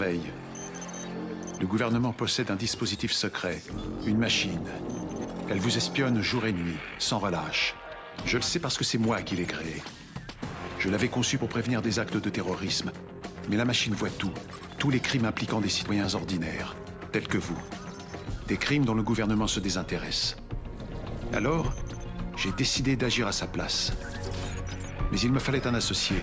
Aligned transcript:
Le 0.00 1.66
gouvernement 1.66 2.12
possède 2.12 2.50
un 2.50 2.56
dispositif 2.56 3.12
secret, 3.12 3.60
une 4.06 4.16
machine. 4.16 4.66
Elle 5.50 5.58
vous 5.58 5.76
espionne 5.76 6.22
jour 6.22 6.46
et 6.46 6.54
nuit, 6.54 6.78
sans 6.98 7.18
relâche. 7.18 7.74
Je 8.24 8.38
le 8.38 8.42
sais 8.42 8.60
parce 8.60 8.78
que 8.78 8.84
c'est 8.84 8.96
moi 8.96 9.20
qui 9.20 9.36
l'ai 9.36 9.44
créée. 9.44 9.82
Je 10.78 10.88
l'avais 10.88 11.08
conçue 11.08 11.36
pour 11.36 11.50
prévenir 11.50 11.82
des 11.82 11.98
actes 11.98 12.16
de 12.16 12.30
terrorisme. 12.30 12.92
Mais 13.50 13.58
la 13.58 13.66
machine 13.66 13.92
voit 13.92 14.08
tout, 14.08 14.32
tous 14.78 14.88
les 14.88 15.00
crimes 15.00 15.26
impliquant 15.26 15.60
des 15.60 15.68
citoyens 15.68 16.14
ordinaires, 16.14 16.76
tels 17.12 17.28
que 17.28 17.36
vous. 17.38 17.58
Des 18.48 18.56
crimes 18.56 18.86
dont 18.86 18.94
le 18.94 19.02
gouvernement 19.02 19.48
se 19.48 19.60
désintéresse. 19.60 20.36
Alors, 21.34 21.74
j'ai 22.38 22.52
décidé 22.52 22.96
d'agir 22.96 23.26
à 23.26 23.32
sa 23.32 23.46
place. 23.46 23.92
Mais 25.12 25.20
il 25.20 25.30
me 25.30 25.40
fallait 25.40 25.66
un 25.66 25.74
associé, 25.74 26.16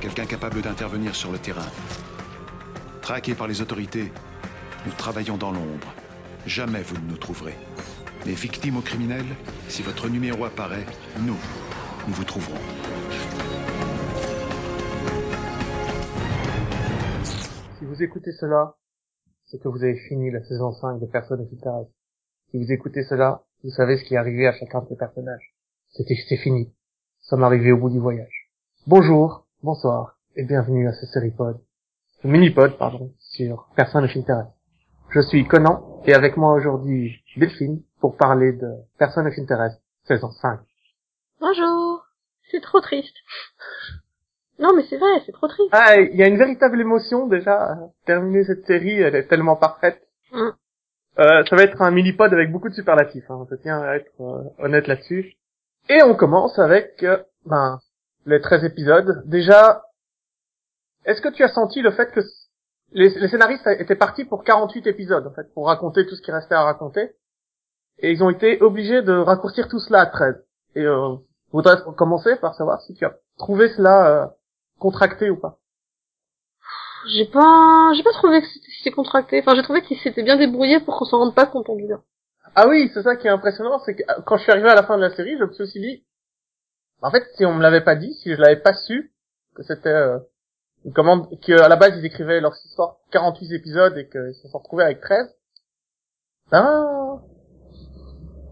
quelqu'un 0.00 0.24
capable 0.24 0.62
d'intervenir 0.62 1.14
sur 1.14 1.30
le 1.30 1.38
terrain. 1.38 1.68
Traqué 3.08 3.34
par 3.34 3.48
les 3.48 3.62
autorités, 3.62 4.12
nous 4.84 4.92
travaillons 4.92 5.38
dans 5.38 5.50
l'ombre. 5.50 5.94
Jamais 6.44 6.82
vous 6.82 7.00
ne 7.00 7.08
nous 7.08 7.16
trouverez. 7.16 7.54
Mais 8.26 8.34
victime 8.34 8.76
aux 8.76 8.82
criminels, 8.82 9.34
si 9.66 9.80
votre 9.80 10.10
numéro 10.10 10.44
apparaît, 10.44 10.84
nous, 11.22 11.38
nous 12.06 12.12
vous 12.12 12.24
trouverons. 12.24 12.60
Si 17.78 17.86
vous 17.86 18.02
écoutez 18.02 18.32
cela, 18.32 18.76
c'est 19.46 19.58
que 19.58 19.68
vous 19.68 19.82
avez 19.82 19.96
fini 20.06 20.30
la 20.30 20.44
saison 20.44 20.72
5 20.72 21.00
de 21.00 21.06
Personne 21.06 21.48
Filtrage. 21.48 21.86
Si 22.50 22.62
vous 22.62 22.70
écoutez 22.70 23.04
cela, 23.04 23.42
vous 23.64 23.70
savez 23.70 23.96
ce 23.96 24.04
qui 24.04 24.16
est 24.16 24.18
arrivé 24.18 24.46
à 24.46 24.52
chacun 24.52 24.82
de 24.82 24.88
ces 24.90 24.96
personnages. 24.96 25.54
C'était, 25.92 26.14
c'est 26.28 26.36
fini. 26.36 26.64
Nous 26.66 27.26
sommes 27.26 27.44
arrivés 27.44 27.72
au 27.72 27.78
bout 27.78 27.88
du 27.88 28.00
voyage. 28.00 28.50
Bonjour, 28.86 29.46
bonsoir, 29.62 30.18
et 30.36 30.44
bienvenue 30.44 30.86
à 30.88 30.92
ce 30.92 31.06
série-pod. 31.06 31.58
Ce 31.58 31.67
mini-pod, 32.24 32.76
pardon, 32.78 33.12
sur 33.18 33.68
Personne 33.76 34.02
ne 34.02 34.08
s'intéresse. 34.08 34.46
Je 35.10 35.20
suis 35.20 35.46
Conan, 35.46 36.02
et 36.04 36.14
avec 36.14 36.36
moi 36.36 36.52
aujourd'hui, 36.52 37.22
Delphine, 37.36 37.82
pour 38.00 38.16
parler 38.16 38.52
de 38.52 38.68
Personne 38.98 39.24
ne 39.24 39.30
s'intéresse, 39.30 39.80
saison 40.04 40.30
5. 40.30 40.60
Bonjour. 41.40 42.04
C'est 42.50 42.60
trop 42.60 42.80
triste. 42.80 43.16
Non, 44.58 44.74
mais 44.74 44.82
c'est 44.88 44.96
vrai, 44.96 45.22
c'est 45.24 45.32
trop 45.32 45.48
triste. 45.48 45.70
Ah, 45.72 45.96
il 45.96 46.16
y 46.16 46.22
a 46.22 46.26
une 46.26 46.38
véritable 46.38 46.80
émotion 46.80 47.26
déjà. 47.28 47.78
Terminer 48.06 48.44
cette 48.44 48.66
série, 48.66 49.00
elle 49.00 49.14
est 49.14 49.28
tellement 49.28 49.56
parfaite. 49.56 50.02
Mm. 50.32 50.48
Euh, 51.20 51.44
ça 51.48 51.56
va 51.56 51.62
être 51.62 51.80
un 51.80 51.90
mini-pod 51.90 52.32
avec 52.32 52.50
beaucoup 52.50 52.68
de 52.68 52.74
superlatifs. 52.74 53.30
Hein. 53.30 53.46
Je 53.50 53.56
tiens 53.56 53.80
à 53.80 53.96
être 53.96 54.12
euh, 54.20 54.42
honnête 54.58 54.86
là-dessus. 54.86 55.36
Et 55.88 56.02
on 56.02 56.14
commence 56.14 56.58
avec 56.58 57.02
euh, 57.02 57.18
ben, 57.46 57.78
les 58.26 58.40
13 58.40 58.64
épisodes. 58.64 59.22
Déjà, 59.26 59.82
est-ce 61.04 61.20
que 61.20 61.28
tu 61.28 61.42
as 61.42 61.48
senti 61.48 61.80
le 61.80 61.90
fait 61.90 62.12
que 62.12 62.20
les, 62.92 63.08
les 63.08 63.28
scénaristes 63.28 63.66
étaient 63.66 63.96
partis 63.96 64.24
pour 64.24 64.44
48 64.44 64.86
épisodes, 64.86 65.26
en 65.26 65.32
fait, 65.32 65.52
pour 65.54 65.66
raconter 65.66 66.06
tout 66.06 66.16
ce 66.16 66.22
qui 66.22 66.32
restait 66.32 66.54
à 66.54 66.62
raconter 66.62 67.12
Et 67.98 68.12
ils 68.12 68.22
ont 68.22 68.30
été 68.30 68.60
obligés 68.62 69.02
de 69.02 69.12
raccourcir 69.12 69.68
tout 69.68 69.78
cela 69.78 70.00
à 70.00 70.06
13. 70.06 70.36
Et 70.74 70.82
euh, 70.82 71.16
je 71.48 71.52
voudrais 71.52 71.76
commencer 71.96 72.36
par 72.36 72.54
savoir 72.54 72.80
si 72.82 72.94
tu 72.94 73.04
as 73.04 73.14
trouvé 73.38 73.68
cela 73.68 74.06
euh, 74.06 74.26
contracté 74.78 75.30
ou 75.30 75.36
pas. 75.36 75.58
J'ai 77.08 77.26
pas, 77.26 77.92
j'ai 77.94 78.02
pas 78.02 78.12
trouvé 78.12 78.40
que 78.40 78.46
c'était 78.48 78.70
si 78.82 78.90
contracté. 78.90 79.40
Enfin, 79.40 79.54
j'ai 79.54 79.62
trouvé 79.62 79.82
qu'ils 79.82 79.98
s'étaient 79.98 80.22
bien 80.22 80.36
débrouillés 80.36 80.80
pour 80.80 80.98
qu'on 80.98 81.04
s'en 81.04 81.18
rende 81.18 81.34
pas 81.34 81.46
compte 81.46 81.70
en 81.70 81.76
du 81.76 81.86
bien. 81.86 82.02
Ah 82.54 82.66
oui, 82.68 82.90
c'est 82.92 83.02
ça 83.02 83.16
qui 83.16 83.26
est 83.26 83.30
impressionnant, 83.30 83.78
c'est 83.80 83.94
que 83.94 84.02
euh, 84.02 84.20
quand 84.26 84.36
je 84.36 84.42
suis 84.42 84.52
arrivé 84.52 84.68
à 84.68 84.74
la 84.74 84.82
fin 84.82 84.96
de 84.96 85.02
la 85.02 85.14
série, 85.14 85.36
je 85.38 85.44
me 85.44 85.52
suis 85.52 85.62
aussi 85.62 85.80
dit, 85.80 86.04
en 87.02 87.10
fait, 87.10 87.24
si 87.36 87.44
on 87.46 87.54
me 87.54 87.62
l'avait 87.62 87.84
pas 87.84 87.94
dit, 87.94 88.12
si 88.14 88.34
je 88.34 88.40
l'avais 88.40 88.60
pas 88.60 88.74
su, 88.74 89.12
que 89.54 89.62
c'était 89.62 89.88
euh, 89.88 90.18
commande, 90.94 91.28
que 91.40 91.52
à 91.52 91.68
la 91.68 91.76
base 91.76 91.94
ils 91.98 92.04
écrivaient 92.04 92.40
leur 92.40 92.54
histoire 92.64 92.96
48 93.12 93.52
épisodes 93.52 93.96
et 93.98 94.08
qu'ils 94.08 94.34
se 94.42 94.48
sont 94.48 94.58
retrouvés 94.58 94.84
avec 94.84 95.00
13, 95.00 95.34
ben, 96.50 97.20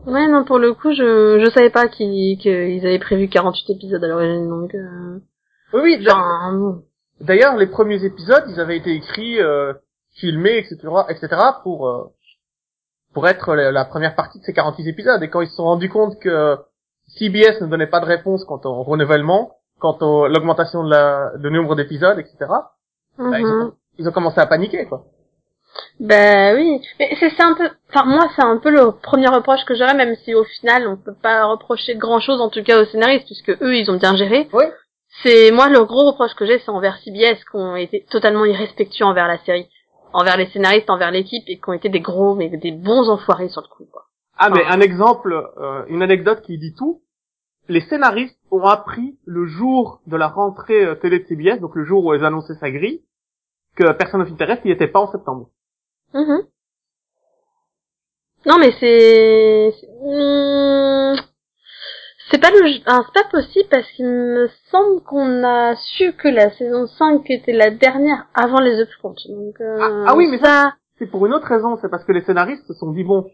Ouais, 0.06 0.28
non, 0.28 0.44
pour 0.44 0.60
le 0.60 0.72
coup, 0.72 0.92
je, 0.92 1.42
je 1.44 1.50
savais 1.50 1.70
pas 1.70 1.88
qu'ils, 1.88 2.38
qu'ils 2.38 2.86
avaient 2.86 3.00
prévu 3.00 3.28
48 3.28 3.72
épisodes 3.74 4.04
à 4.04 4.06
l'origine, 4.06 4.48
donc, 4.48 4.72
euh... 4.74 5.18
oui, 5.72 5.80
oui, 5.82 6.06
Enfin, 6.08 6.80
d'ailleurs, 7.20 7.56
les 7.56 7.66
premiers 7.66 8.04
épisodes, 8.04 8.44
ils 8.48 8.60
avaient 8.60 8.76
été 8.76 8.94
écrits, 8.94 9.42
euh, 9.42 9.74
filmés, 10.14 10.58
etc., 10.58 10.78
etc., 11.08 11.28
pour, 11.64 11.88
euh, 11.88 12.04
pour 13.14 13.26
être 13.26 13.56
la, 13.56 13.72
la 13.72 13.84
première 13.84 14.14
partie 14.14 14.38
de 14.38 14.44
ces 14.44 14.52
48 14.52 14.86
épisodes. 14.86 15.22
Et 15.24 15.28
quand 15.28 15.40
ils 15.40 15.48
se 15.48 15.56
sont 15.56 15.64
rendus 15.64 15.88
compte 15.88 16.20
que 16.20 16.56
CBS 17.18 17.60
ne 17.60 17.66
donnait 17.66 17.88
pas 17.88 18.00
de 18.00 18.06
réponse 18.06 18.44
quant 18.44 18.60
au 18.64 18.84
renouvellement, 18.84 19.55
quant 19.78 19.92
à 20.00 20.28
l'augmentation 20.28 20.84
de 20.84 20.90
la, 20.90 21.32
de 21.36 21.48
nombre 21.50 21.74
d'épisodes, 21.76 22.18
etc., 22.18 22.36
bah, 22.40 22.70
ils, 23.18 23.44
Mhm. 23.46 23.62
ont, 23.62 23.72
ils 23.98 24.08
ont 24.08 24.12
commencé 24.12 24.40
à 24.40 24.46
paniquer, 24.46 24.86
quoi. 24.86 25.04
Bah 26.00 26.54
oui, 26.54 26.80
mais 26.98 27.14
c'est 27.20 27.28
c'est 27.30 27.42
un 27.42 27.54
peu, 27.54 27.68
enfin 27.90 28.06
moi 28.06 28.28
c'est 28.34 28.42
un 28.42 28.56
peu 28.56 28.70
le 28.70 28.92
premier 28.92 29.28
reproche 29.28 29.62
que 29.66 29.74
j'aurais, 29.74 29.94
même 29.94 30.14
si 30.24 30.34
au 30.34 30.44
final 30.44 30.86
on 30.88 30.96
peut 30.96 31.12
pas 31.14 31.44
reprocher 31.44 31.96
grand 31.96 32.18
chose 32.18 32.40
en 32.40 32.48
tout 32.48 32.62
cas 32.62 32.80
aux 32.80 32.86
scénaristes 32.86 33.26
puisque 33.26 33.50
eux 33.62 33.76
ils 33.76 33.90
ont 33.90 33.98
bien 33.98 34.16
géré. 34.16 34.48
Oui. 34.54 34.64
C'est 35.22 35.50
moi 35.50 35.68
le 35.68 35.84
gros 35.84 36.06
reproche 36.06 36.34
que 36.34 36.46
j'ai 36.46 36.58
c'est 36.60 36.70
envers 36.70 36.96
CBS 36.98 37.44
qui 37.50 37.56
ont 37.56 37.76
été 37.76 38.06
totalement 38.10 38.46
irrespectueux 38.46 39.04
envers 39.04 39.28
la 39.28 39.36
série, 39.44 39.68
envers 40.14 40.38
les 40.38 40.46
scénaristes, 40.46 40.88
envers 40.88 41.10
l'équipe 41.10 41.44
et 41.46 41.56
qui 41.58 41.68
ont 41.68 41.74
été 41.74 41.90
des 41.90 42.00
gros 42.00 42.34
mais 42.34 42.48
des 42.48 42.72
bons 42.72 43.10
enfoirés 43.10 43.48
sur 43.50 43.60
le 43.60 43.68
coup 43.68 43.84
quoi. 43.92 44.04
Ah, 44.38 44.48
mais 44.50 44.64
un 44.64 44.80
exemple, 44.80 45.32
euh, 45.58 45.84
une 45.88 46.02
anecdote 46.02 46.40
qui 46.42 46.56
dit 46.58 46.74
tout. 46.74 47.02
Les 47.68 47.80
scénaristes 47.80 48.38
ont 48.50 48.62
appris 48.64 49.18
le 49.24 49.46
jour 49.46 50.00
de 50.06 50.16
la 50.16 50.28
rentrée 50.28 50.84
euh, 50.84 50.94
télé 50.94 51.18
de 51.20 51.26
CBS, 51.26 51.60
donc 51.60 51.74
le 51.74 51.84
jour 51.84 52.04
où 52.04 52.14
ils 52.14 52.24
annonçaient 52.24 52.54
sa 52.54 52.70
grille, 52.70 53.02
que 53.74 53.90
Personne 53.92 54.22
of 54.22 54.30
Interest, 54.30 54.62
il 54.64 54.70
était 54.70 54.86
pas 54.88 55.00
en 55.00 55.10
septembre. 55.10 55.48
Mhm. 56.14 56.42
Non 58.46 58.58
mais 58.60 58.70
c'est 58.78 59.74
c'est- 59.80 59.88
hmm, 60.02 61.16
pas 62.40 62.50
le 62.50 62.84
pas 62.84 63.24
possible 63.30 63.68
parce 63.70 63.90
qu'il 63.92 64.06
me 64.06 64.48
semble 64.70 65.02
qu'on 65.02 65.42
a 65.44 65.74
su 65.76 66.12
que 66.12 66.28
la 66.28 66.50
saison 66.50 66.86
5 66.86 67.28
était 67.30 67.52
la 67.52 67.70
dernière 67.70 68.26
avant 68.34 68.60
les 68.60 68.80
upfronts. 68.80 69.16
Donc 69.28 69.60
euh, 69.60 69.78
Ah- 69.80 70.04
ah 70.08 70.16
oui, 70.16 70.28
mais 70.30 70.38
ça 70.38 70.74
C'est 70.98 71.06
pour 71.10 71.26
une 71.26 71.34
autre 71.34 71.48
raison, 71.48 71.76
c'est 71.80 71.88
parce 71.90 72.04
que 72.04 72.12
les 72.12 72.22
scénaristes 72.22 72.66
se 72.66 72.74
sont 72.74 72.92
dit 72.92 73.02
bon, 73.04 73.26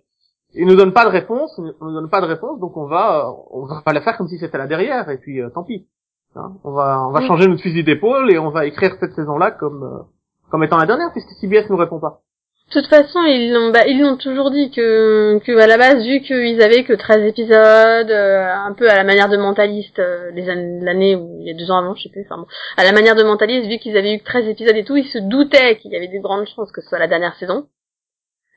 ils 0.54 0.66
nous 0.66 0.76
donnent 0.76 0.92
pas 0.92 1.04
de 1.04 1.10
réponse, 1.10 1.54
ils 1.58 1.72
nous 1.80 1.92
donnent 1.92 2.10
pas 2.10 2.20
de 2.20 2.26
réponse, 2.26 2.60
donc 2.60 2.76
on 2.76 2.86
va, 2.86 3.26
euh, 3.26 3.32
on 3.50 3.64
va 3.64 3.82
pas 3.84 3.92
la 3.92 4.00
faire 4.00 4.16
comme 4.16 4.28
si 4.28 4.38
c'était 4.38 4.58
la 4.58 4.66
derrière, 4.66 5.08
et 5.10 5.18
puis 5.18 5.40
euh, 5.40 5.48
tant 5.50 5.64
pis. 5.64 5.86
Hein, 6.34 6.52
on 6.64 6.72
va, 6.72 7.06
on 7.06 7.10
va 7.10 7.20
changer 7.20 7.46
notre 7.46 7.62
fusil 7.62 7.84
d'épaule 7.84 8.32
et 8.32 8.38
on 8.38 8.50
va 8.50 8.64
écrire 8.64 8.96
cette 8.98 9.12
saison-là 9.12 9.50
comme, 9.50 9.82
euh, 9.82 10.02
comme 10.50 10.64
étant 10.64 10.78
la 10.78 10.86
dernière, 10.86 11.12
puisque 11.12 11.30
CBS 11.40 11.68
nous 11.68 11.76
répond 11.76 12.00
pas. 12.00 12.22
de 12.68 12.80
toute 12.80 12.88
façon, 12.88 13.20
ils 13.24 13.52
l'ont 13.52 13.70
bah, 13.70 13.86
ils 13.86 14.00
l'ont 14.00 14.16
toujours 14.16 14.50
dit 14.50 14.70
que 14.70 15.38
que 15.40 15.58
à 15.58 15.66
la 15.66 15.76
base 15.76 16.02
vu 16.06 16.20
qu'ils 16.20 16.62
avaient 16.62 16.84
que 16.84 16.94
13 16.94 17.26
épisodes 17.26 18.10
euh, 18.10 18.46
un 18.50 18.72
peu 18.72 18.88
à 18.88 18.96
la 18.96 19.04
manière 19.04 19.28
de 19.28 19.36
mentaliste 19.36 19.98
euh, 19.98 20.30
les 20.30 20.48
années 20.48 20.80
l'année 20.80 21.16
ou 21.16 21.36
il 21.40 21.48
y 21.48 21.50
a 21.50 21.54
deux 21.54 21.70
ans 21.70 21.78
avant, 21.78 21.94
je 21.94 22.04
sais 22.04 22.08
plus, 22.08 22.24
enfin 22.24 22.38
bon, 22.40 22.46
à 22.78 22.84
la 22.84 22.92
manière 22.92 23.14
de 23.14 23.24
mentaliste 23.24 23.68
vu 23.68 23.76
qu'ils 23.76 23.96
avaient 23.98 24.14
eu 24.14 24.18
que 24.18 24.24
13 24.24 24.48
épisodes 24.48 24.76
et 24.76 24.84
tout, 24.84 24.96
ils 24.96 25.08
se 25.08 25.18
doutaient 25.18 25.76
qu'il 25.76 25.92
y 25.92 25.96
avait 25.96 26.08
des 26.08 26.20
grandes 26.20 26.46
chances 26.46 26.72
que 26.72 26.80
ce 26.80 26.88
soit 26.88 26.98
la 26.98 27.08
dernière 27.08 27.34
saison. 27.34 27.66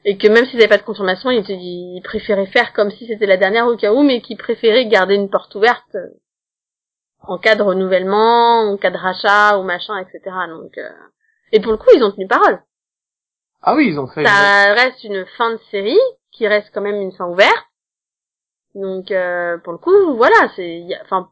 Et 0.07 0.17
que 0.17 0.27
même 0.27 0.45
s'ils 0.45 0.57
n'avaient 0.59 0.69
pas 0.69 0.77
de 0.77 0.83
confirmation, 0.83 1.31
ils, 1.31 1.43
ils 1.49 2.01
préféraient 2.03 2.45
faire 2.45 2.73
comme 2.73 2.91
si 2.91 3.07
c'était 3.07 3.25
la 3.25 3.37
dernière 3.37 3.67
au 3.67 3.75
cas 3.75 3.91
où, 3.91 4.03
mais 4.03 4.21
qu'ils 4.21 4.37
préféraient 4.37 4.85
garder 4.85 5.15
une 5.15 5.29
porte 5.31 5.53
ouverte 5.55 5.95
euh, 5.95 6.09
en 7.27 7.39
cas 7.39 7.55
de 7.55 7.63
renouvellement, 7.63 8.71
en 8.71 8.77
cas 8.77 8.91
de 8.91 8.97
rachat 8.97 9.57
ou 9.57 9.63
machin, 9.63 9.97
etc. 9.97 10.21
Donc, 10.47 10.77
euh, 10.77 10.89
et 11.51 11.59
pour 11.59 11.71
le 11.71 11.77
coup, 11.77 11.89
ils 11.95 12.03
ont 12.03 12.11
tenu 12.11 12.27
parole 12.27 12.61
Ah 13.63 13.75
oui, 13.75 13.87
ils 13.87 13.99
ont 13.99 14.07
fait. 14.07 14.23
ça 14.23 14.73
reste 14.73 15.03
une 15.03 15.25
fin 15.37 15.51
de 15.51 15.59
série 15.71 15.99
qui 16.31 16.47
reste 16.47 16.69
quand 16.73 16.81
même 16.81 17.01
une 17.01 17.11
fin 17.11 17.25
ouverte. 17.25 17.65
Donc 18.75 19.09
euh, 19.09 19.57
pour 19.59 19.73
le 19.73 19.79
coup, 19.79 20.15
voilà, 20.15 20.49
c'est 20.55 20.85
enfin 21.03 21.29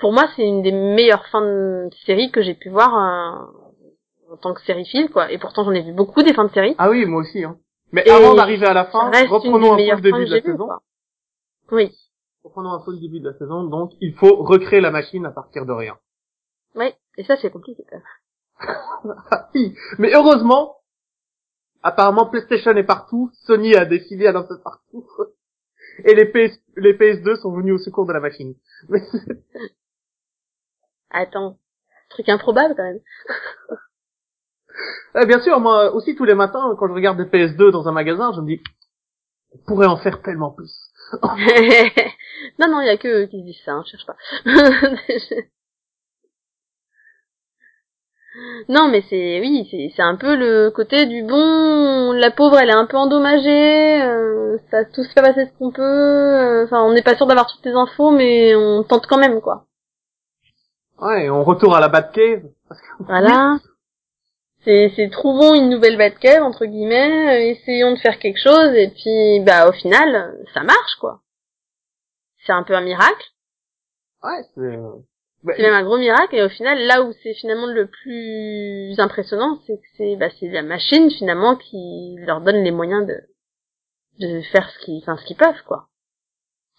pour 0.00 0.12
moi 0.12 0.24
c'est 0.34 0.42
une 0.42 0.62
des 0.62 0.72
meilleures 0.72 1.26
fins 1.26 1.42
de 1.42 1.90
série 2.06 2.30
que 2.30 2.42
j'ai 2.42 2.54
pu 2.54 2.70
voir 2.70 2.96
euh, 2.96 4.32
en 4.32 4.36
tant 4.38 4.54
que 4.54 4.62
sériephile 4.62 5.10
quoi. 5.10 5.30
Et 5.30 5.38
pourtant 5.38 5.64
j'en 5.64 5.72
ai 5.72 5.82
vu 5.82 5.92
beaucoup 5.92 6.22
des 6.22 6.32
fins 6.32 6.46
de 6.46 6.52
série. 6.52 6.74
Ah 6.78 6.88
oui, 6.88 7.04
moi 7.04 7.20
aussi. 7.20 7.44
Hein. 7.44 7.58
Mais 7.92 8.02
Et 8.06 8.10
avant 8.10 8.34
d'arriver 8.34 8.66
à 8.66 8.74
la 8.74 8.86
fin, 8.86 9.10
reprenons 9.28 9.74
un 9.74 9.76
peu 9.76 9.96
le 9.96 10.00
début 10.02 10.24
de 10.26 10.30
la 10.30 10.42
saison. 10.42 10.68
Oui, 11.70 11.94
Reprenons 12.44 12.72
un 12.72 12.80
peu 12.80 12.92
le 12.92 12.98
début 12.98 13.20
de 13.20 13.28
la 13.28 13.36
saison. 13.36 13.64
Donc, 13.64 13.92
il 14.00 14.14
faut 14.14 14.36
recréer 14.36 14.80
la 14.80 14.90
machine 14.90 15.26
à 15.26 15.30
partir 15.30 15.66
de 15.66 15.72
rien. 15.72 15.98
oui. 16.74 16.94
Et 17.16 17.24
ça 17.24 17.36
c'est 17.36 17.50
compliqué 17.50 17.84
quand 17.90 17.96
même. 17.96 18.04
Ah 19.30 19.48
oui. 19.54 19.74
Mais 19.98 20.14
heureusement, 20.14 20.76
apparemment 21.82 22.26
PlayStation 22.26 22.70
est 22.76 22.84
partout, 22.84 23.30
Sony 23.32 23.74
a 23.74 23.84
défilé 23.84 24.28
à 24.28 24.36
un 24.36 24.44
peu 24.44 24.60
partout. 24.60 25.06
Et 26.04 26.14
les 26.14 26.26
PS, 26.26 26.60
les 26.76 26.94
PS2 26.94 27.40
sont 27.40 27.52
venus 27.52 27.74
au 27.74 27.78
secours 27.78 28.06
de 28.06 28.12
la 28.12 28.20
machine. 28.20 28.54
Mais 28.88 29.00
Attends, 31.10 31.58
truc 32.08 32.28
improbable 32.28 32.74
quand 32.76 32.84
même. 32.84 33.00
Ah, 35.14 35.24
bien 35.26 35.40
sûr, 35.40 35.58
moi 35.60 35.92
aussi 35.94 36.14
tous 36.14 36.24
les 36.24 36.34
matins, 36.34 36.74
quand 36.78 36.86
je 36.88 36.92
regarde 36.92 37.16
des 37.18 37.24
PS2 37.24 37.70
dans 37.70 37.88
un 37.88 37.92
magasin, 37.92 38.32
je 38.34 38.40
me 38.40 38.46
dis, 38.46 38.60
on 39.54 39.58
pourrait 39.66 39.86
en 39.86 39.96
faire 39.96 40.22
tellement 40.22 40.50
plus. 40.50 40.72
non 42.58 42.68
non, 42.68 42.80
il 42.82 42.86
y 42.86 42.90
a 42.90 42.96
que 42.98 43.24
eux 43.24 43.26
qui 43.26 43.40
se 43.40 43.44
disent 43.44 43.62
ça, 43.64 43.72
hein, 43.72 43.84
cherche 43.90 44.06
pas. 44.06 44.16
Non, 48.68 48.88
mais 48.88 49.02
c'est 49.08 49.40
oui, 49.40 49.66
c'est 49.70 49.90
c'est 49.96 50.02
un 50.02 50.14
peu 50.16 50.36
le 50.36 50.70
côté 50.70 51.06
du 51.06 51.22
bon. 51.24 52.12
La 52.12 52.30
pauvre, 52.30 52.58
elle 52.58 52.68
est 52.70 52.72
un 52.72 52.86
peu 52.86 52.96
endommagée. 52.96 54.02
euh, 54.02 54.58
ça 54.70 54.84
tout 54.84 55.02
se 55.02 55.08
fait 55.12 55.22
passer 55.22 55.46
ce 55.46 55.52
qu'on 55.58 55.72
peut. 55.72 55.82
euh, 55.82 56.64
Enfin, 56.64 56.82
on 56.82 56.92
n'est 56.92 57.02
pas 57.02 57.16
sûr 57.16 57.26
d'avoir 57.26 57.46
toutes 57.46 57.64
les 57.64 57.72
infos, 57.72 58.10
mais 58.12 58.54
on 58.54 58.84
tente 58.84 59.06
quand 59.06 59.18
même, 59.18 59.40
quoi. 59.40 59.64
Ouais, 61.00 61.24
et 61.24 61.30
on 61.30 61.42
retourne 61.42 61.74
à 61.74 61.80
la 61.80 61.88
Batcave. 61.88 62.42
Parce 62.68 62.80
que... 62.80 62.86
Voilà. 63.04 63.56
C'est 64.64 65.08
trouvons 65.10 65.54
une 65.54 65.70
nouvelle 65.70 65.96
Batcave 65.96 66.42
entre 66.42 66.66
guillemets, 66.66 67.28
euh, 67.28 67.50
essayons 67.52 67.92
de 67.94 67.98
faire 67.98 68.18
quelque 68.18 68.40
chose 68.40 68.74
et 68.74 68.88
puis 68.88 69.40
bah 69.44 69.68
au 69.68 69.72
final 69.72 70.36
ça 70.52 70.62
marche 70.62 70.96
quoi. 71.00 71.22
C'est 72.44 72.52
un 72.52 72.62
peu 72.64 72.74
un 72.74 72.82
miracle. 72.82 73.24
Ouais, 74.22 74.42
c'est... 74.54 74.60
euh, 74.60 74.92
bah, 75.42 75.54
C'est 75.56 75.62
même 75.62 75.74
un 75.74 75.84
gros 75.84 75.96
miracle 75.98 76.34
et 76.34 76.42
au 76.42 76.48
final 76.48 76.78
là 76.86 77.02
où 77.02 77.12
c'est 77.22 77.34
finalement 77.34 77.66
le 77.66 77.86
plus 77.86 78.94
impressionnant 78.98 79.58
c'est 79.66 79.76
que 79.76 79.86
c'est 79.96 80.16
bah 80.16 80.28
c'est 80.38 80.48
la 80.48 80.62
machine 80.62 81.10
finalement 81.10 81.56
qui 81.56 82.16
leur 82.18 82.40
donne 82.40 82.62
les 82.62 82.72
moyens 82.72 83.06
de 83.06 83.16
de 84.18 84.42
faire 84.42 84.68
ce 84.70 84.78
qu'ils 84.84 84.98
enfin 85.02 85.16
ce 85.16 85.24
qu'ils 85.24 85.36
peuvent 85.36 85.62
quoi. 85.66 85.88